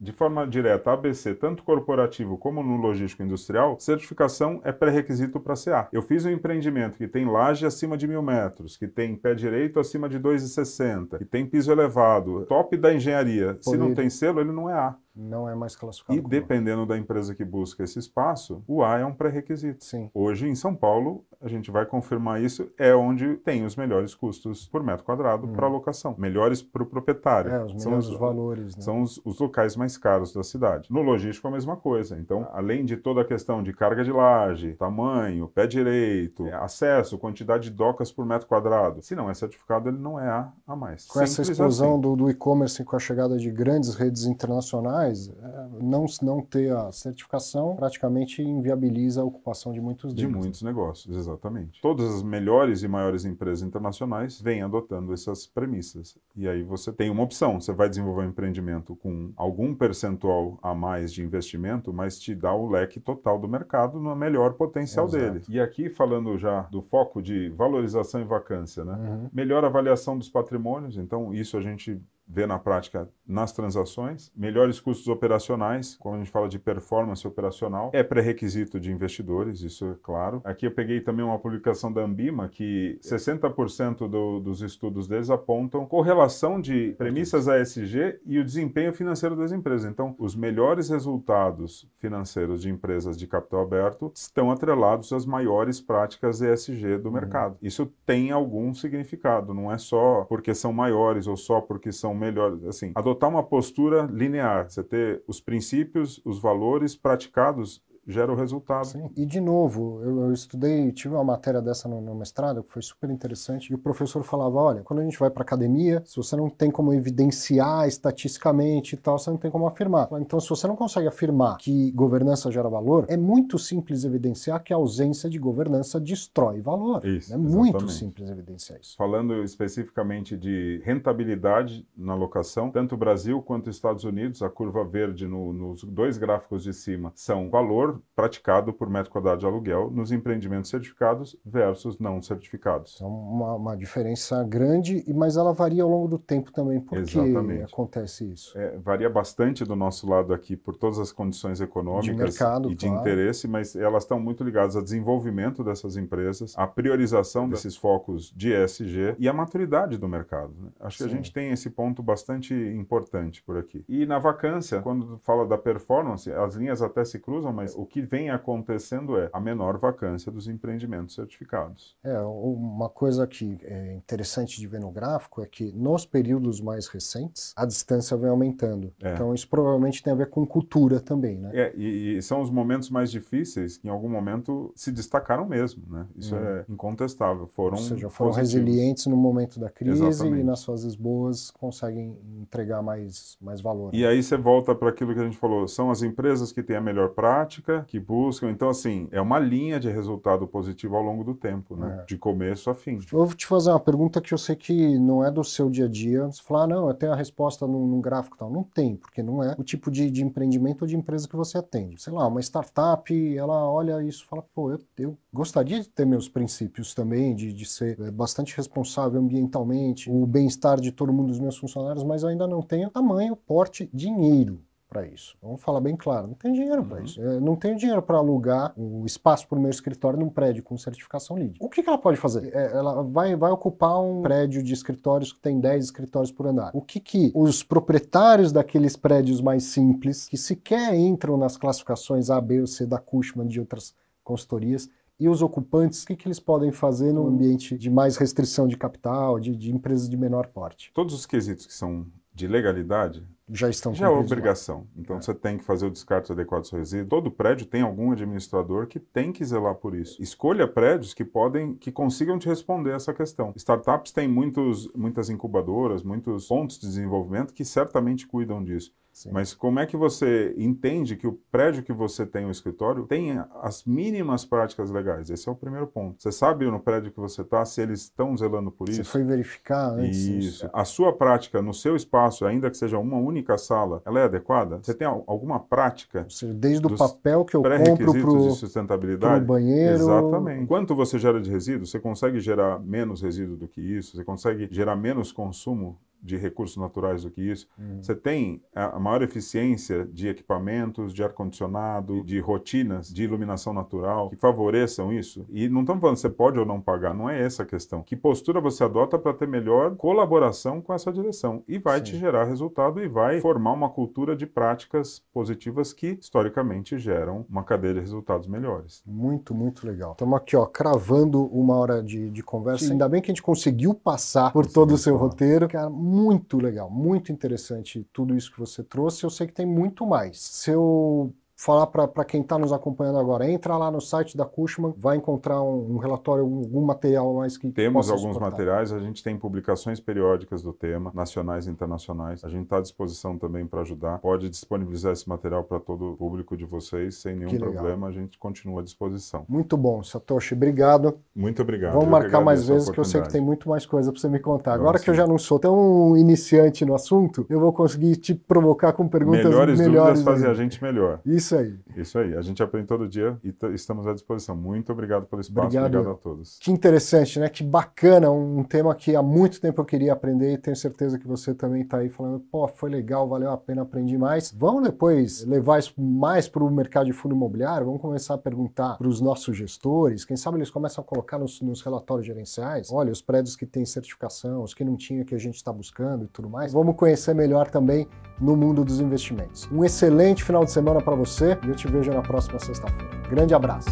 de 0.00 0.12
forma 0.12 0.46
direta 0.46 0.92
ABC, 0.92 1.34
tanto 1.34 1.62
corporativo 1.62 2.36
como 2.36 2.62
no 2.62 2.76
logístico 2.76 3.22
industrial, 3.22 3.78
certificação 3.78 4.60
é 4.64 4.72
pré-requisito 4.72 5.40
para 5.40 5.54
CA. 5.54 5.88
Eu 5.92 6.02
fiz 6.02 6.24
um 6.24 6.30
empreendimento 6.30 6.98
que 6.98 7.08
tem 7.08 7.24
laje 7.24 7.66
acima 7.66 7.96
de 7.96 8.06
mil 8.06 8.22
metros, 8.22 8.76
que 8.76 8.86
tem 8.86 9.16
pé 9.16 9.34
direito 9.34 9.80
acima 9.80 10.08
de 10.08 10.18
2,60, 10.18 11.18
que 11.18 11.24
tem 11.24 11.46
piso 11.46 11.72
elevado, 11.72 12.44
top 12.46 12.76
da 12.76 12.94
engenharia. 12.94 13.58
Se 13.60 13.76
não 13.76 13.94
tem 13.94 14.10
selo, 14.10 14.40
ele 14.40 14.52
não 14.52 14.68
é 14.68 14.74
A 14.74 14.96
não 15.20 15.48
é 15.48 15.54
mais 15.54 15.76
classificado. 15.76 16.18
E 16.18 16.22
dependendo 16.22 16.86
da 16.86 16.96
empresa 16.96 17.34
que 17.34 17.44
busca 17.44 17.84
esse 17.84 17.98
espaço, 17.98 18.62
o 18.66 18.82
A 18.82 18.98
é 18.98 19.04
um 19.04 19.12
pré-requisito. 19.12 19.84
Sim. 19.84 20.10
Hoje 20.14 20.48
em 20.48 20.54
São 20.54 20.74
Paulo, 20.74 21.24
a 21.40 21.48
gente 21.48 21.70
vai 21.70 21.86
confirmar 21.86 22.40
isso, 22.42 22.70
é 22.78 22.94
onde 22.94 23.36
tem 23.38 23.64
os 23.64 23.76
melhores 23.76 24.14
custos 24.14 24.68
por 24.68 24.82
metro 24.82 25.04
quadrado 25.04 25.46
hum. 25.46 25.52
para 25.52 25.66
locação, 25.68 26.14
melhores 26.18 26.62
para 26.62 26.82
o 26.82 26.86
proprietário. 26.86 27.50
É, 27.50 27.64
os 27.64 27.74
melhores 27.74 27.82
são 27.82 27.98
os, 27.98 28.18
valores. 28.18 28.76
Né? 28.76 28.82
São 28.82 29.02
os, 29.02 29.20
os, 29.24 29.38
locais 29.38 29.76
mais 29.76 29.96
caros 29.96 30.32
da 30.32 30.42
cidade. 30.42 30.88
No 30.90 31.02
logístico 31.02 31.48
a 31.48 31.50
mesma 31.50 31.76
coisa. 31.76 32.18
Então, 32.18 32.48
além 32.52 32.84
de 32.84 32.96
toda 32.96 33.22
a 33.22 33.24
questão 33.24 33.62
de 33.62 33.72
carga 33.72 34.04
de 34.04 34.12
laje, 34.12 34.74
tamanho, 34.74 35.48
pé 35.48 35.66
direito, 35.66 36.46
é, 36.46 36.54
acesso, 36.54 37.18
quantidade 37.18 37.70
de 37.70 37.70
docas 37.70 38.12
por 38.12 38.26
metro 38.26 38.46
quadrado, 38.46 39.02
se 39.02 39.14
não 39.14 39.30
é 39.30 39.34
certificado, 39.34 39.88
ele 39.88 39.98
não 39.98 40.18
é 40.18 40.28
A 40.28 40.52
a 40.66 40.76
mais. 40.76 41.06
Com 41.06 41.14
Simples 41.14 41.38
essa 41.38 41.52
explosão 41.52 41.92
assim. 41.92 42.00
do, 42.00 42.16
do 42.16 42.30
e-commerce 42.30 42.84
com 42.84 42.96
a 42.96 42.98
chegada 42.98 43.38
de 43.38 43.50
grandes 43.50 43.94
redes 43.94 44.24
internacionais 44.24 45.09
É, 45.10 45.68
não, 45.82 46.06
não 46.22 46.40
ter 46.42 46.72
a 46.72 46.90
certificação 46.92 47.76
praticamente 47.76 48.42
inviabiliza 48.42 49.22
a 49.22 49.24
ocupação 49.24 49.72
de 49.72 49.80
muitos 49.80 50.14
deles. 50.14 50.30
De 50.30 50.36
muitos 50.36 50.62
negócios, 50.62 51.16
exatamente. 51.16 51.80
Todas 51.80 52.14
as 52.14 52.22
melhores 52.22 52.82
e 52.82 52.88
maiores 52.88 53.24
empresas 53.24 53.62
internacionais 53.62 54.40
vêm 54.40 54.62
adotando 54.62 55.12
essas 55.12 55.46
premissas. 55.46 56.16
E 56.36 56.48
aí 56.48 56.62
você 56.62 56.92
tem 56.92 57.10
uma 57.10 57.22
opção, 57.22 57.60
você 57.60 57.72
vai 57.72 57.88
desenvolver 57.88 58.22
um 58.22 58.28
empreendimento 58.30 58.96
com 58.96 59.32
algum 59.36 59.74
percentual 59.74 60.58
a 60.62 60.74
mais 60.74 61.12
de 61.12 61.22
investimento, 61.22 61.92
mas 61.92 62.18
te 62.18 62.34
dá 62.34 62.52
o 62.52 62.68
leque 62.68 63.00
total 63.00 63.38
do 63.38 63.48
mercado 63.48 64.00
no 64.00 64.14
melhor 64.14 64.54
potencial 64.54 65.06
Exato. 65.06 65.24
dele. 65.24 65.44
E 65.48 65.60
aqui 65.60 65.88
falando 65.88 66.36
já 66.38 66.62
do 66.62 66.82
foco 66.82 67.22
de 67.22 67.48
valorização 67.50 68.20
e 68.20 68.24
vacância, 68.24 68.84
né? 68.84 68.94
Uhum. 68.94 69.28
Melhor 69.32 69.64
avaliação 69.64 70.18
dos 70.18 70.28
patrimônios, 70.28 70.96
então 70.96 71.32
isso 71.34 71.56
a 71.56 71.60
gente 71.60 72.00
vê 72.32 72.46
na 72.46 72.58
prática 72.58 73.08
nas 73.26 73.52
transações, 73.52 74.32
melhores 74.36 74.80
custos 74.80 75.06
operacionais, 75.08 75.96
quando 76.00 76.16
a 76.16 76.18
gente 76.18 76.30
fala 76.30 76.48
de 76.48 76.58
performance 76.58 77.26
operacional, 77.26 77.90
é 77.92 78.02
pré-requisito 78.02 78.80
de 78.80 78.90
investidores, 78.90 79.62
isso 79.62 79.86
é 79.86 79.94
claro. 80.02 80.40
Aqui 80.44 80.66
eu 80.66 80.72
peguei 80.72 81.00
também 81.00 81.24
uma 81.24 81.38
publicação 81.38 81.92
da 81.92 82.02
Ambima 82.02 82.48
que 82.48 82.98
60% 83.02 84.08
do, 84.08 84.40
dos 84.40 84.62
estudos 84.62 85.06
deles 85.06 85.30
apontam 85.30 85.86
correlação 85.86 86.60
de 86.60 86.94
premissas 86.98 87.48
ASG 87.48 88.20
e 88.26 88.38
o 88.38 88.44
desempenho 88.44 88.92
financeiro 88.92 89.36
das 89.36 89.52
empresas. 89.52 89.88
Então, 89.88 90.14
os 90.18 90.34
melhores 90.34 90.88
resultados 90.88 91.88
financeiros 91.96 92.62
de 92.62 92.70
empresas 92.70 93.16
de 93.16 93.26
capital 93.26 93.62
aberto 93.62 94.12
estão 94.14 94.50
atrelados 94.50 95.12
às 95.12 95.24
maiores 95.24 95.80
práticas 95.80 96.40
ESG 96.40 96.98
do 96.98 97.08
uhum. 97.08 97.14
mercado. 97.14 97.56
Isso 97.62 97.92
tem 98.04 98.32
algum 98.32 98.74
significado, 98.74 99.54
não 99.54 99.70
é 99.70 99.78
só 99.78 100.24
porque 100.28 100.54
são 100.54 100.72
maiores 100.72 101.26
ou 101.26 101.36
só 101.36 101.60
porque 101.60 101.92
são 101.92 102.12
melhor, 102.20 102.58
assim, 102.68 102.92
adotar 102.94 103.30
uma 103.30 103.42
postura 103.42 104.08
linear, 104.12 104.70
você 104.70 104.84
ter 104.84 105.22
os 105.26 105.40
princípios, 105.40 106.20
os 106.24 106.38
valores 106.38 106.94
praticados 106.94 107.82
gera 108.10 108.32
o 108.32 108.34
resultado. 108.34 108.86
Sim. 108.86 109.10
E 109.16 109.24
de 109.24 109.40
novo, 109.40 110.00
eu, 110.02 110.22
eu, 110.24 110.32
estudei, 110.32 110.90
tive 110.92 111.14
uma 111.14 111.24
matéria 111.24 111.60
dessa 111.60 111.88
no, 111.88 112.00
no, 112.00 112.14
mestrado 112.14 112.62
que 112.62 112.72
foi 112.72 112.82
super 112.82 113.10
interessante, 113.10 113.70
e 113.70 113.74
o 113.74 113.78
professor 113.78 114.22
falava, 114.22 114.56
olha, 114.56 114.82
quando 114.82 115.00
a 115.00 115.04
gente 115.04 115.18
vai 115.18 115.30
para 115.30 115.42
academia, 115.42 116.02
se 116.04 116.16
você 116.16 116.36
não 116.36 116.48
tem 116.48 116.70
como 116.70 116.92
evidenciar 116.92 117.86
estatisticamente 117.86 118.94
e 118.94 118.98
tal, 118.98 119.18
você 119.18 119.30
não 119.30 119.36
tem 119.36 119.50
como 119.50 119.66
afirmar. 119.66 120.08
Então, 120.20 120.40
se 120.40 120.48
você 120.48 120.66
não 120.66 120.76
consegue 120.76 121.08
afirmar 121.08 121.56
que 121.58 121.90
governança 121.92 122.50
gera 122.50 122.68
valor, 122.68 123.06
é 123.08 123.16
muito 123.16 123.58
simples 123.58 124.04
evidenciar 124.04 124.62
que 124.62 124.72
a 124.72 124.76
ausência 124.76 125.28
de 125.28 125.38
governança 125.38 126.00
destrói 126.00 126.60
valor. 126.60 127.04
Isso, 127.04 127.32
é 127.32 127.36
exatamente. 127.36 127.54
muito 127.54 127.88
simples 127.88 128.30
evidenciar 128.30 128.80
isso. 128.80 128.96
Falando 128.96 129.42
especificamente 129.42 130.36
de 130.36 130.80
rentabilidade 130.84 131.86
na 131.96 132.14
locação, 132.14 132.70
tanto 132.70 132.94
o 132.94 132.98
Brasil 132.98 133.42
quanto 133.42 133.68
os 133.68 133.76
Estados 133.76 134.04
Unidos, 134.04 134.42
a 134.42 134.50
curva 134.50 134.84
verde 134.84 135.26
no, 135.26 135.52
nos 135.52 135.84
dois 135.84 136.18
gráficos 136.18 136.62
de 136.62 136.72
cima 136.72 137.12
são 137.14 137.48
valor 137.50 137.99
praticado 138.14 138.72
por 138.72 138.88
metro 138.88 139.10
quadrado 139.10 139.40
de 139.40 139.46
aluguel 139.46 139.90
nos 139.90 140.12
empreendimentos 140.12 140.70
certificados 140.70 141.36
versus 141.44 141.98
não 141.98 142.20
certificados. 142.20 142.98
É 143.00 143.04
uma, 143.04 143.54
uma 143.54 143.76
diferença 143.76 144.42
grande, 144.44 145.04
mas 145.14 145.36
ela 145.36 145.52
varia 145.52 145.82
ao 145.82 145.88
longo 145.88 146.08
do 146.08 146.18
tempo 146.18 146.52
também. 146.52 146.80
Por 146.80 146.98
Exatamente. 146.98 147.72
acontece 147.72 148.30
isso? 148.30 148.56
É, 148.58 148.76
varia 148.78 149.08
bastante 149.08 149.64
do 149.64 149.76
nosso 149.76 150.08
lado 150.08 150.32
aqui 150.32 150.56
por 150.56 150.76
todas 150.76 150.98
as 150.98 151.12
condições 151.12 151.60
econômicas 151.60 152.04
de 152.04 152.14
mercado, 152.14 152.70
e 152.70 152.74
de 152.74 152.86
claro. 152.86 153.00
interesse, 153.00 153.48
mas 153.48 153.74
elas 153.76 154.04
estão 154.04 154.20
muito 154.20 154.44
ligadas 154.44 154.76
ao 154.76 154.82
desenvolvimento 154.82 155.62
dessas 155.64 155.96
empresas, 155.96 156.54
à 156.56 156.66
priorização 156.66 157.48
desses 157.48 157.76
focos 157.76 158.32
de 158.34 158.52
ESG 158.52 159.16
e 159.18 159.28
à 159.28 159.32
maturidade 159.32 159.96
do 159.98 160.08
mercado. 160.08 160.54
Né? 160.60 160.70
Acho 160.80 160.98
Sim. 160.98 161.04
que 161.04 161.10
a 161.10 161.16
gente 161.16 161.32
tem 161.32 161.50
esse 161.50 161.70
ponto 161.70 162.02
bastante 162.02 162.54
importante 162.54 163.42
por 163.42 163.56
aqui. 163.56 163.84
E 163.88 164.06
na 164.06 164.18
vacância, 164.18 164.80
quando 164.80 165.18
fala 165.22 165.46
da 165.46 165.58
performance, 165.58 166.30
as 166.30 166.54
linhas 166.54 166.82
até 166.82 167.04
se 167.04 167.18
cruzam, 167.18 167.52
mas 167.52 167.76
o 167.80 167.86
que 167.86 168.02
vem 168.02 168.30
acontecendo 168.30 169.18
é 169.18 169.30
a 169.32 169.40
menor 169.40 169.78
vacância 169.78 170.30
dos 170.30 170.46
empreendimentos 170.48 171.14
certificados. 171.14 171.96
É, 172.04 172.20
uma 172.20 172.88
coisa 172.88 173.26
que 173.26 173.58
é 173.62 173.94
interessante 173.94 174.60
de 174.60 174.66
ver 174.66 174.80
no 174.80 174.90
gráfico 174.90 175.42
é 175.42 175.46
que 175.46 175.72
nos 175.72 176.04
períodos 176.04 176.60
mais 176.60 176.86
recentes, 176.88 177.54
a 177.56 177.64
distância 177.64 178.16
vem 178.16 178.28
aumentando. 178.28 178.92
É. 179.02 179.14
Então 179.14 179.34
isso 179.34 179.48
provavelmente 179.48 180.02
tem 180.02 180.12
a 180.12 180.16
ver 180.16 180.28
com 180.28 180.46
cultura 180.46 181.00
também, 181.00 181.38
né? 181.38 181.50
É, 181.54 181.72
e, 181.74 182.16
e, 182.16 182.22
são 182.22 182.42
os 182.42 182.50
momentos 182.50 182.90
mais 182.90 183.10
difíceis 183.10 183.78
que 183.78 183.88
em 183.88 183.90
algum 183.90 184.08
momento 184.08 184.72
se 184.76 184.92
destacaram 184.92 185.46
mesmo, 185.46 185.82
né? 185.88 186.06
Isso 186.16 186.34
uhum. 186.34 186.42
é 186.42 186.64
incontestável. 186.68 187.46
Foram 187.46 187.78
Ou 187.78 187.82
seja, 187.82 188.10
foram 188.10 188.32
positivos. 188.32 188.66
resilientes 188.66 189.06
no 189.06 189.16
momento 189.16 189.58
da 189.58 189.70
crise 189.70 190.04
Exatamente. 190.04 190.40
e 190.42 190.44
nas 190.44 190.64
fases 190.64 190.94
boas 190.94 191.50
conseguem 191.50 192.16
entregar 192.40 192.82
mais, 192.82 193.38
mais 193.40 193.60
valor. 193.60 193.94
E 193.94 194.02
né? 194.02 194.08
aí 194.08 194.22
você 194.22 194.36
volta 194.36 194.74
para 194.74 194.90
aquilo 194.90 195.14
que 195.14 195.20
a 195.20 195.24
gente 195.24 195.36
falou, 195.36 195.66
são 195.66 195.90
as 195.90 196.02
empresas 196.02 196.52
que 196.52 196.62
têm 196.62 196.76
a 196.76 196.80
melhor 196.80 197.10
prática, 197.10 197.69
que 197.86 197.98
buscam. 197.98 198.50
Então, 198.50 198.68
assim, 198.68 199.08
é 199.10 199.20
uma 199.20 199.38
linha 199.38 199.78
de 199.78 199.90
resultado 199.90 200.46
positivo 200.46 200.96
ao 200.96 201.02
longo 201.02 201.24
do 201.24 201.34
tempo, 201.34 201.76
né? 201.76 202.00
É. 202.02 202.04
De 202.04 202.16
começo 202.16 202.70
a 202.70 202.74
fim. 202.74 202.98
Eu 203.12 203.26
vou 203.26 203.34
te 203.34 203.46
fazer 203.46 203.70
uma 203.70 203.80
pergunta 203.80 204.20
que 204.20 204.32
eu 204.32 204.38
sei 204.38 204.56
que 204.56 204.98
não 204.98 205.24
é 205.24 205.30
do 205.30 205.44
seu 205.44 205.70
dia 205.70 205.86
a 205.86 205.88
dia. 205.88 206.26
Você 206.26 206.42
fala, 206.42 206.64
ah, 206.64 206.66
não, 206.66 206.88
eu 206.88 206.94
tenho 206.94 207.12
a 207.12 207.16
resposta 207.16 207.66
num, 207.66 207.86
num 207.86 208.00
gráfico 208.00 208.36
tal. 208.36 208.50
Não 208.50 208.62
tem, 208.62 208.96
porque 208.96 209.22
não 209.22 209.42
é 209.42 209.54
o 209.58 209.64
tipo 209.64 209.90
de, 209.90 210.10
de 210.10 210.24
empreendimento 210.24 210.82
ou 210.82 210.88
de 210.88 210.96
empresa 210.96 211.28
que 211.28 211.36
você 211.36 211.58
atende. 211.58 212.00
Sei 212.00 212.12
lá, 212.12 212.26
uma 212.26 212.40
startup, 212.40 213.36
ela 213.36 213.68
olha 213.68 214.02
isso 214.02 214.24
e 214.24 214.26
fala, 214.26 214.44
pô, 214.54 214.72
eu, 214.72 214.80
eu 214.98 215.18
gostaria 215.32 215.80
de 215.80 215.88
ter 215.88 216.04
meus 216.04 216.28
princípios 216.28 216.94
também, 216.94 217.34
de, 217.34 217.52
de 217.52 217.66
ser 217.66 218.00
é, 218.00 218.10
bastante 218.10 218.56
responsável 218.56 219.20
ambientalmente, 219.20 220.10
o 220.10 220.26
bem-estar 220.26 220.80
de 220.80 220.92
todo 220.92 221.12
mundo 221.12 221.28
dos 221.28 221.40
meus 221.40 221.56
funcionários, 221.56 222.04
mas 222.04 222.22
eu 222.22 222.28
ainda 222.28 222.46
não 222.46 222.62
tenho 222.62 222.90
tamanho, 222.90 223.36
porte, 223.36 223.88
dinheiro 223.92 224.60
para 224.90 225.06
isso. 225.06 225.38
Vamos 225.40 225.62
falar 225.62 225.80
bem 225.80 225.96
claro, 225.96 226.26
não 226.26 226.34
tem 226.34 226.52
dinheiro 226.52 226.84
para 226.84 226.98
uhum. 226.98 227.04
isso. 227.04 227.22
Eu 227.22 227.40
não 227.40 227.54
tenho 227.54 227.76
dinheiro 227.76 228.02
para 228.02 228.18
alugar 228.18 228.74
o 228.76 229.06
espaço 229.06 229.46
para 229.46 229.56
o 229.56 229.62
meu 229.62 229.70
escritório 229.70 230.18
num 230.18 230.28
prédio 230.28 230.64
com 230.64 230.76
certificação 230.76 231.36
LEED. 231.36 231.58
O 231.60 231.68
que, 231.68 231.80
que 231.80 231.88
ela 231.88 231.96
pode 231.96 232.16
fazer? 232.16 232.52
É, 232.52 232.72
ela 232.72 233.02
vai, 233.04 233.36
vai 233.36 233.52
ocupar 233.52 234.02
um 234.02 234.20
prédio 234.20 234.62
de 234.64 234.74
escritórios 234.74 235.32
que 235.32 235.40
tem 235.40 235.60
10 235.60 235.84
escritórios 235.84 236.32
por 236.32 236.48
andar. 236.48 236.72
O 236.74 236.82
que, 236.82 236.98
que 236.98 237.30
os 237.34 237.62
proprietários 237.62 238.50
daqueles 238.50 238.96
prédios 238.96 239.40
mais 239.40 239.62
simples, 239.64 240.28
que 240.28 240.36
sequer 240.36 240.92
entram 240.94 241.36
nas 241.36 241.56
classificações 241.56 242.28
A, 242.28 242.40
B 242.40 242.60
ou 242.60 242.66
C 242.66 242.84
da 242.84 242.98
Cushman 242.98 243.46
de 243.46 243.60
outras 243.60 243.94
consultorias, 244.24 244.90
e 245.20 245.28
os 245.28 245.42
ocupantes, 245.42 246.02
o 246.02 246.06
que, 246.06 246.16
que 246.16 246.26
eles 246.26 246.40
podem 246.40 246.72
fazer 246.72 247.12
no 247.12 247.26
ambiente 247.26 247.76
de 247.76 247.90
mais 247.90 248.16
restrição 248.16 248.66
de 248.66 248.76
capital, 248.76 249.38
de, 249.38 249.54
de 249.54 249.70
empresas 249.70 250.08
de 250.08 250.16
menor 250.16 250.48
porte? 250.48 250.90
Todos 250.94 251.14
os 251.14 251.26
quesitos 251.26 251.66
que 251.66 251.74
são 251.74 252.06
de 252.32 252.46
legalidade 252.46 253.26
já 253.52 253.68
estão 253.68 253.92
Já 253.92 254.06
é 254.06 254.08
obrigação. 254.08 254.86
Então 254.96 255.16
é. 255.16 255.20
você 255.20 255.34
tem 255.34 255.58
que 255.58 255.64
fazer 255.64 255.86
o 255.86 255.90
descarte 255.90 256.30
adequado 256.30 256.62
do 256.62 256.68
seu 256.68 256.78
resíduo. 256.78 257.08
Todo 257.08 257.30
prédio 257.30 257.66
tem 257.66 257.82
algum 257.82 258.12
administrador 258.12 258.86
que 258.86 259.00
tem 259.00 259.32
que 259.32 259.44
zelar 259.44 259.74
por 259.74 259.94
isso. 259.94 260.22
Escolha 260.22 260.68
prédios 260.68 261.12
que 261.12 261.24
podem, 261.24 261.74
que 261.74 261.90
consigam 261.90 262.38
te 262.38 262.48
responder 262.48 262.94
essa 262.94 263.12
questão. 263.12 263.52
Startups 263.56 264.12
têm 264.12 264.28
muitos, 264.28 264.88
muitas 264.94 265.28
incubadoras, 265.28 266.02
muitos 266.02 266.46
pontos 266.46 266.78
de 266.78 266.86
desenvolvimento 266.86 267.52
que 267.52 267.64
certamente 267.64 268.26
cuidam 268.26 268.62
disso. 268.62 268.92
Sim. 269.12 269.30
Mas 269.32 269.52
como 269.52 269.80
é 269.80 269.86
que 269.86 269.96
você 269.96 270.54
entende 270.56 271.16
que 271.16 271.26
o 271.26 271.38
prédio 271.50 271.82
que 271.82 271.92
você 271.92 272.24
tem 272.24 272.46
o 272.46 272.50
escritório 272.50 273.06
tem 273.06 273.38
as 273.60 273.84
mínimas 273.84 274.44
práticas 274.44 274.90
legais? 274.90 275.30
Esse 275.30 275.48
é 275.48 275.52
o 275.52 275.54
primeiro 275.54 275.86
ponto. 275.86 276.22
Você 276.22 276.32
sabe 276.32 276.64
no 276.70 276.80
prédio 276.80 277.12
que 277.12 277.20
você 277.20 277.42
está 277.42 277.64
se 277.64 277.82
eles 277.82 278.02
estão 278.02 278.36
zelando 278.36 278.70
por 278.70 278.88
isso? 278.88 279.04
Você 279.04 279.10
foi 279.10 279.24
verificar 279.24 279.90
antes? 279.92 280.26
Isso. 280.26 280.70
A 280.72 280.84
sua 280.84 281.12
prática 281.12 281.60
no 281.60 281.74
seu 281.74 281.96
espaço, 281.96 282.46
ainda 282.46 282.70
que 282.70 282.76
seja 282.76 282.98
uma 282.98 283.16
única 283.16 283.58
sala, 283.58 284.00
ela 284.06 284.20
é 284.20 284.24
adequada? 284.24 284.78
Você 284.82 284.94
tem 284.94 285.06
alguma 285.06 285.60
prática? 285.60 286.22
Ou 286.24 286.30
seja, 286.30 286.54
desde 286.54 286.86
o 286.86 286.96
papel 286.96 287.44
que 287.44 287.56
eu 287.56 287.62
compro 287.62 288.12
para 288.12 288.30
o 288.30 288.50
sustentabilidade? 288.52 289.44
banheiro. 289.44 289.94
Exatamente. 289.94 290.66
Quanto 290.66 290.94
você 290.94 291.18
gera 291.18 291.40
de 291.40 291.50
resíduo? 291.50 291.86
Você 291.86 291.98
consegue 291.98 292.40
gerar 292.40 292.78
menos 292.78 293.20
resíduo 293.20 293.56
do 293.56 293.66
que 293.66 293.80
isso? 293.80 294.16
Você 294.16 294.24
consegue 294.24 294.68
gerar 294.70 294.96
menos 294.96 295.32
consumo 295.32 295.98
de 296.22 296.36
recursos 296.36 296.76
naturais 296.76 297.22
do 297.22 297.30
que 297.30 297.42
isso. 297.42 297.68
Uhum. 297.78 298.02
Você 298.02 298.14
tem 298.14 298.62
a 298.74 298.98
maior 298.98 299.22
eficiência 299.22 300.04
de 300.04 300.28
equipamentos, 300.28 301.12
de 301.12 301.22
ar-condicionado, 301.22 302.22
de 302.24 302.38
rotinas 302.40 303.12
de 303.12 303.24
iluminação 303.24 303.72
natural 303.72 304.30
que 304.30 304.36
favoreçam 304.36 305.12
isso. 305.12 305.46
E 305.50 305.68
não 305.68 305.80
estamos 305.80 306.00
falando 306.00 306.16
se 306.16 306.22
você 306.22 306.30
pode 306.30 306.58
ou 306.58 306.66
não 306.66 306.80
pagar, 306.80 307.14
não 307.14 307.28
é 307.28 307.40
essa 307.40 307.62
a 307.62 307.66
questão. 307.66 308.02
Que 308.02 308.16
postura 308.16 308.60
você 308.60 308.84
adota 308.84 309.18
para 309.18 309.32
ter 309.32 309.48
melhor 309.48 309.96
colaboração 309.96 310.80
com 310.80 310.92
essa 310.92 311.12
direção? 311.12 311.62
E 311.66 311.78
vai 311.78 311.98
Sim. 311.98 312.04
te 312.04 312.18
gerar 312.18 312.44
resultado 312.44 313.02
e 313.02 313.08
vai 313.08 313.40
formar 313.40 313.72
uma 313.72 313.88
cultura 313.88 314.36
de 314.36 314.46
práticas 314.46 315.22
positivas 315.32 315.92
que, 315.92 316.18
historicamente, 316.20 316.98
geram 316.98 317.44
uma 317.48 317.62
cadeia 317.62 317.94
de 317.94 318.00
resultados 318.00 318.46
melhores. 318.46 319.02
Muito, 319.06 319.54
muito 319.54 319.86
legal. 319.86 320.12
Estamos 320.12 320.36
aqui, 320.36 320.56
ó, 320.56 320.66
cravando 320.66 321.44
uma 321.46 321.76
hora 321.76 322.02
de, 322.02 322.30
de 322.30 322.42
conversa. 322.42 322.84
Sim. 322.84 322.92
Ainda 322.92 323.08
bem 323.08 323.20
que 323.20 323.30
a 323.30 323.32
gente 323.32 323.42
conseguiu 323.42 323.94
passar 323.94 324.52
por 324.52 324.66
todo 324.66 324.94
o 324.94 324.98
seu 324.98 325.16
roteiro. 325.16 325.68
Cara, 325.68 325.90
muito 326.10 326.58
legal, 326.58 326.90
muito 326.90 327.32
interessante 327.32 328.04
tudo 328.12 328.36
isso 328.36 328.50
que 328.52 328.58
você 328.58 328.82
trouxe. 328.84 329.24
Eu 329.24 329.30
sei 329.30 329.46
que 329.46 329.52
tem 329.52 329.66
muito 329.66 330.06
mais. 330.06 330.40
Se 330.40 330.70
eu 330.70 331.34
falar 331.60 331.88
para 331.88 332.24
quem 332.24 332.40
está 332.40 332.58
nos 332.58 332.72
acompanhando 332.72 333.18
agora, 333.18 333.46
entra 333.46 333.76
lá 333.76 333.90
no 333.90 334.00
site 334.00 334.34
da 334.34 334.46
Cushman, 334.46 334.94
vai 334.96 335.18
encontrar 335.18 335.60
um, 335.60 335.94
um 335.94 335.98
relatório, 335.98 336.42
algum 336.42 336.80
material 336.80 337.34
mais 337.34 337.58
que 337.58 337.70
Temos 337.70 338.10
alguns 338.10 338.38
materiais, 338.38 338.94
a 338.94 338.98
gente 338.98 339.22
tem 339.22 339.36
publicações 339.36 340.00
periódicas 340.00 340.62
do 340.62 340.72
tema, 340.72 341.12
nacionais 341.14 341.66
e 341.66 341.70
internacionais. 341.70 342.42
A 342.44 342.48
gente 342.48 342.62
está 342.62 342.78
à 342.78 342.80
disposição 342.80 343.36
também 343.36 343.66
para 343.66 343.82
ajudar. 343.82 344.18
Pode 344.20 344.48
disponibilizar 344.48 345.12
esse 345.12 345.28
material 345.28 345.62
para 345.62 345.78
todo 345.78 346.12
o 346.12 346.16
público 346.16 346.56
de 346.56 346.64
vocês 346.64 347.16
sem 347.16 347.36
nenhum 347.36 347.58
problema. 347.58 348.08
A 348.08 348.12
gente 348.12 348.38
continua 348.38 348.80
à 348.80 348.82
disposição. 348.82 349.44
Muito 349.46 349.76
bom, 349.76 350.02
Satoshi. 350.02 350.54
Obrigado. 350.54 351.18
Muito 351.36 351.60
obrigado. 351.60 351.92
Vamos 351.92 352.08
marcar 352.08 352.40
mais 352.40 352.66
vezes, 352.66 352.88
que 352.88 352.98
eu 352.98 353.04
sei 353.04 353.20
que 353.20 353.28
tem 353.28 353.40
muito 353.40 353.68
mais 353.68 353.84
coisa 353.84 354.10
para 354.10 354.18
você 354.18 354.30
me 354.30 354.40
contar. 354.40 354.72
Agora 354.72 354.98
que 354.98 355.10
eu 355.10 355.14
já 355.14 355.26
não 355.26 355.36
sou 355.36 355.58
tão 355.58 356.16
iniciante 356.16 356.86
no 356.86 356.94
assunto, 356.94 357.44
eu 357.50 357.60
vou 357.60 357.70
conseguir 357.70 358.16
te 358.16 358.34
provocar 358.34 358.94
com 358.94 359.06
perguntas 359.06 359.44
melhores. 359.44 359.78
Melhores 359.78 360.20
dúvidas 360.20 360.22
fazem 360.22 360.50
a 360.50 360.54
gente 360.54 360.82
melhor. 360.82 361.20
Isso 361.26 361.49
aí. 361.56 361.78
Isso 361.96 362.18
aí. 362.18 362.36
A 362.36 362.42
gente 362.42 362.62
aprende 362.62 362.86
todo 362.86 363.08
dia 363.08 363.38
e 363.42 363.54
estamos 363.74 364.06
à 364.06 364.12
disposição. 364.12 364.56
Muito 364.56 364.92
obrigado 364.92 365.26
pelo 365.26 365.40
espaço. 365.40 365.66
Obrigado, 365.66 365.86
obrigado 365.86 366.12
a 366.12 366.16
todos. 366.16 366.58
Que 366.58 366.70
interessante, 366.70 367.38
né? 367.38 367.48
Que 367.48 367.62
bacana. 367.62 368.30
Um 368.30 368.62
tema 368.64 368.94
que 368.94 369.14
há 369.14 369.22
muito 369.22 369.60
tempo 369.60 369.80
eu 369.80 369.84
queria 369.84 370.12
aprender 370.12 370.52
e 370.52 370.58
tenho 370.58 370.76
certeza 370.76 371.18
que 371.18 371.26
você 371.26 371.54
também 371.54 371.82
está 371.82 371.98
aí 371.98 372.08
falando, 372.08 372.40
pô, 372.40 372.66
foi 372.68 372.90
legal, 372.90 373.28
valeu 373.28 373.50
a 373.50 373.56
pena, 373.56 373.82
aprendi 373.82 374.16
mais. 374.16 374.52
Vamos 374.56 374.82
depois 374.82 375.44
levar 375.44 375.78
isso 375.78 375.94
mais 376.00 376.48
para 376.48 376.64
o 376.64 376.70
mercado 376.70 377.06
de 377.06 377.12
fundo 377.12 377.34
imobiliário? 377.34 377.86
Vamos 377.86 378.00
começar 378.00 378.34
a 378.34 378.38
perguntar 378.38 378.96
para 378.96 379.08
os 379.08 379.20
nossos 379.20 379.56
gestores. 379.56 380.24
Quem 380.24 380.36
sabe 380.36 380.58
eles 380.58 380.70
começam 380.70 381.02
a 381.02 381.06
colocar 381.06 381.38
nos, 381.38 381.60
nos 381.60 381.82
relatórios 381.82 382.26
gerenciais, 382.26 382.90
olha, 382.92 383.12
os 383.12 383.22
prédios 383.22 383.56
que 383.56 383.66
têm 383.66 383.84
certificação, 383.84 384.62
os 384.62 384.74
que 384.74 384.84
não 384.84 384.96
tinham, 384.96 385.24
que 385.24 385.34
a 385.34 385.38
gente 385.38 385.56
está 385.56 385.72
buscando 385.72 386.24
e 386.24 386.28
tudo 386.28 386.48
mais. 386.48 386.72
Vamos 386.72 386.96
conhecer 386.96 387.34
melhor 387.34 387.70
também 387.70 388.06
no 388.40 388.56
mundo 388.56 388.84
dos 388.84 389.00
investimentos. 389.00 389.68
Um 389.70 389.84
excelente 389.84 390.42
final 390.42 390.64
de 390.64 390.70
semana 390.70 391.00
para 391.00 391.14
você 391.40 391.58
e 391.64 391.68
eu 391.68 391.74
te 391.74 391.88
vejo 391.88 392.12
na 392.12 392.20
próxima 392.20 392.58
sexta-feira. 392.58 393.16
Grande 393.28 393.54
abraço. 393.54 393.90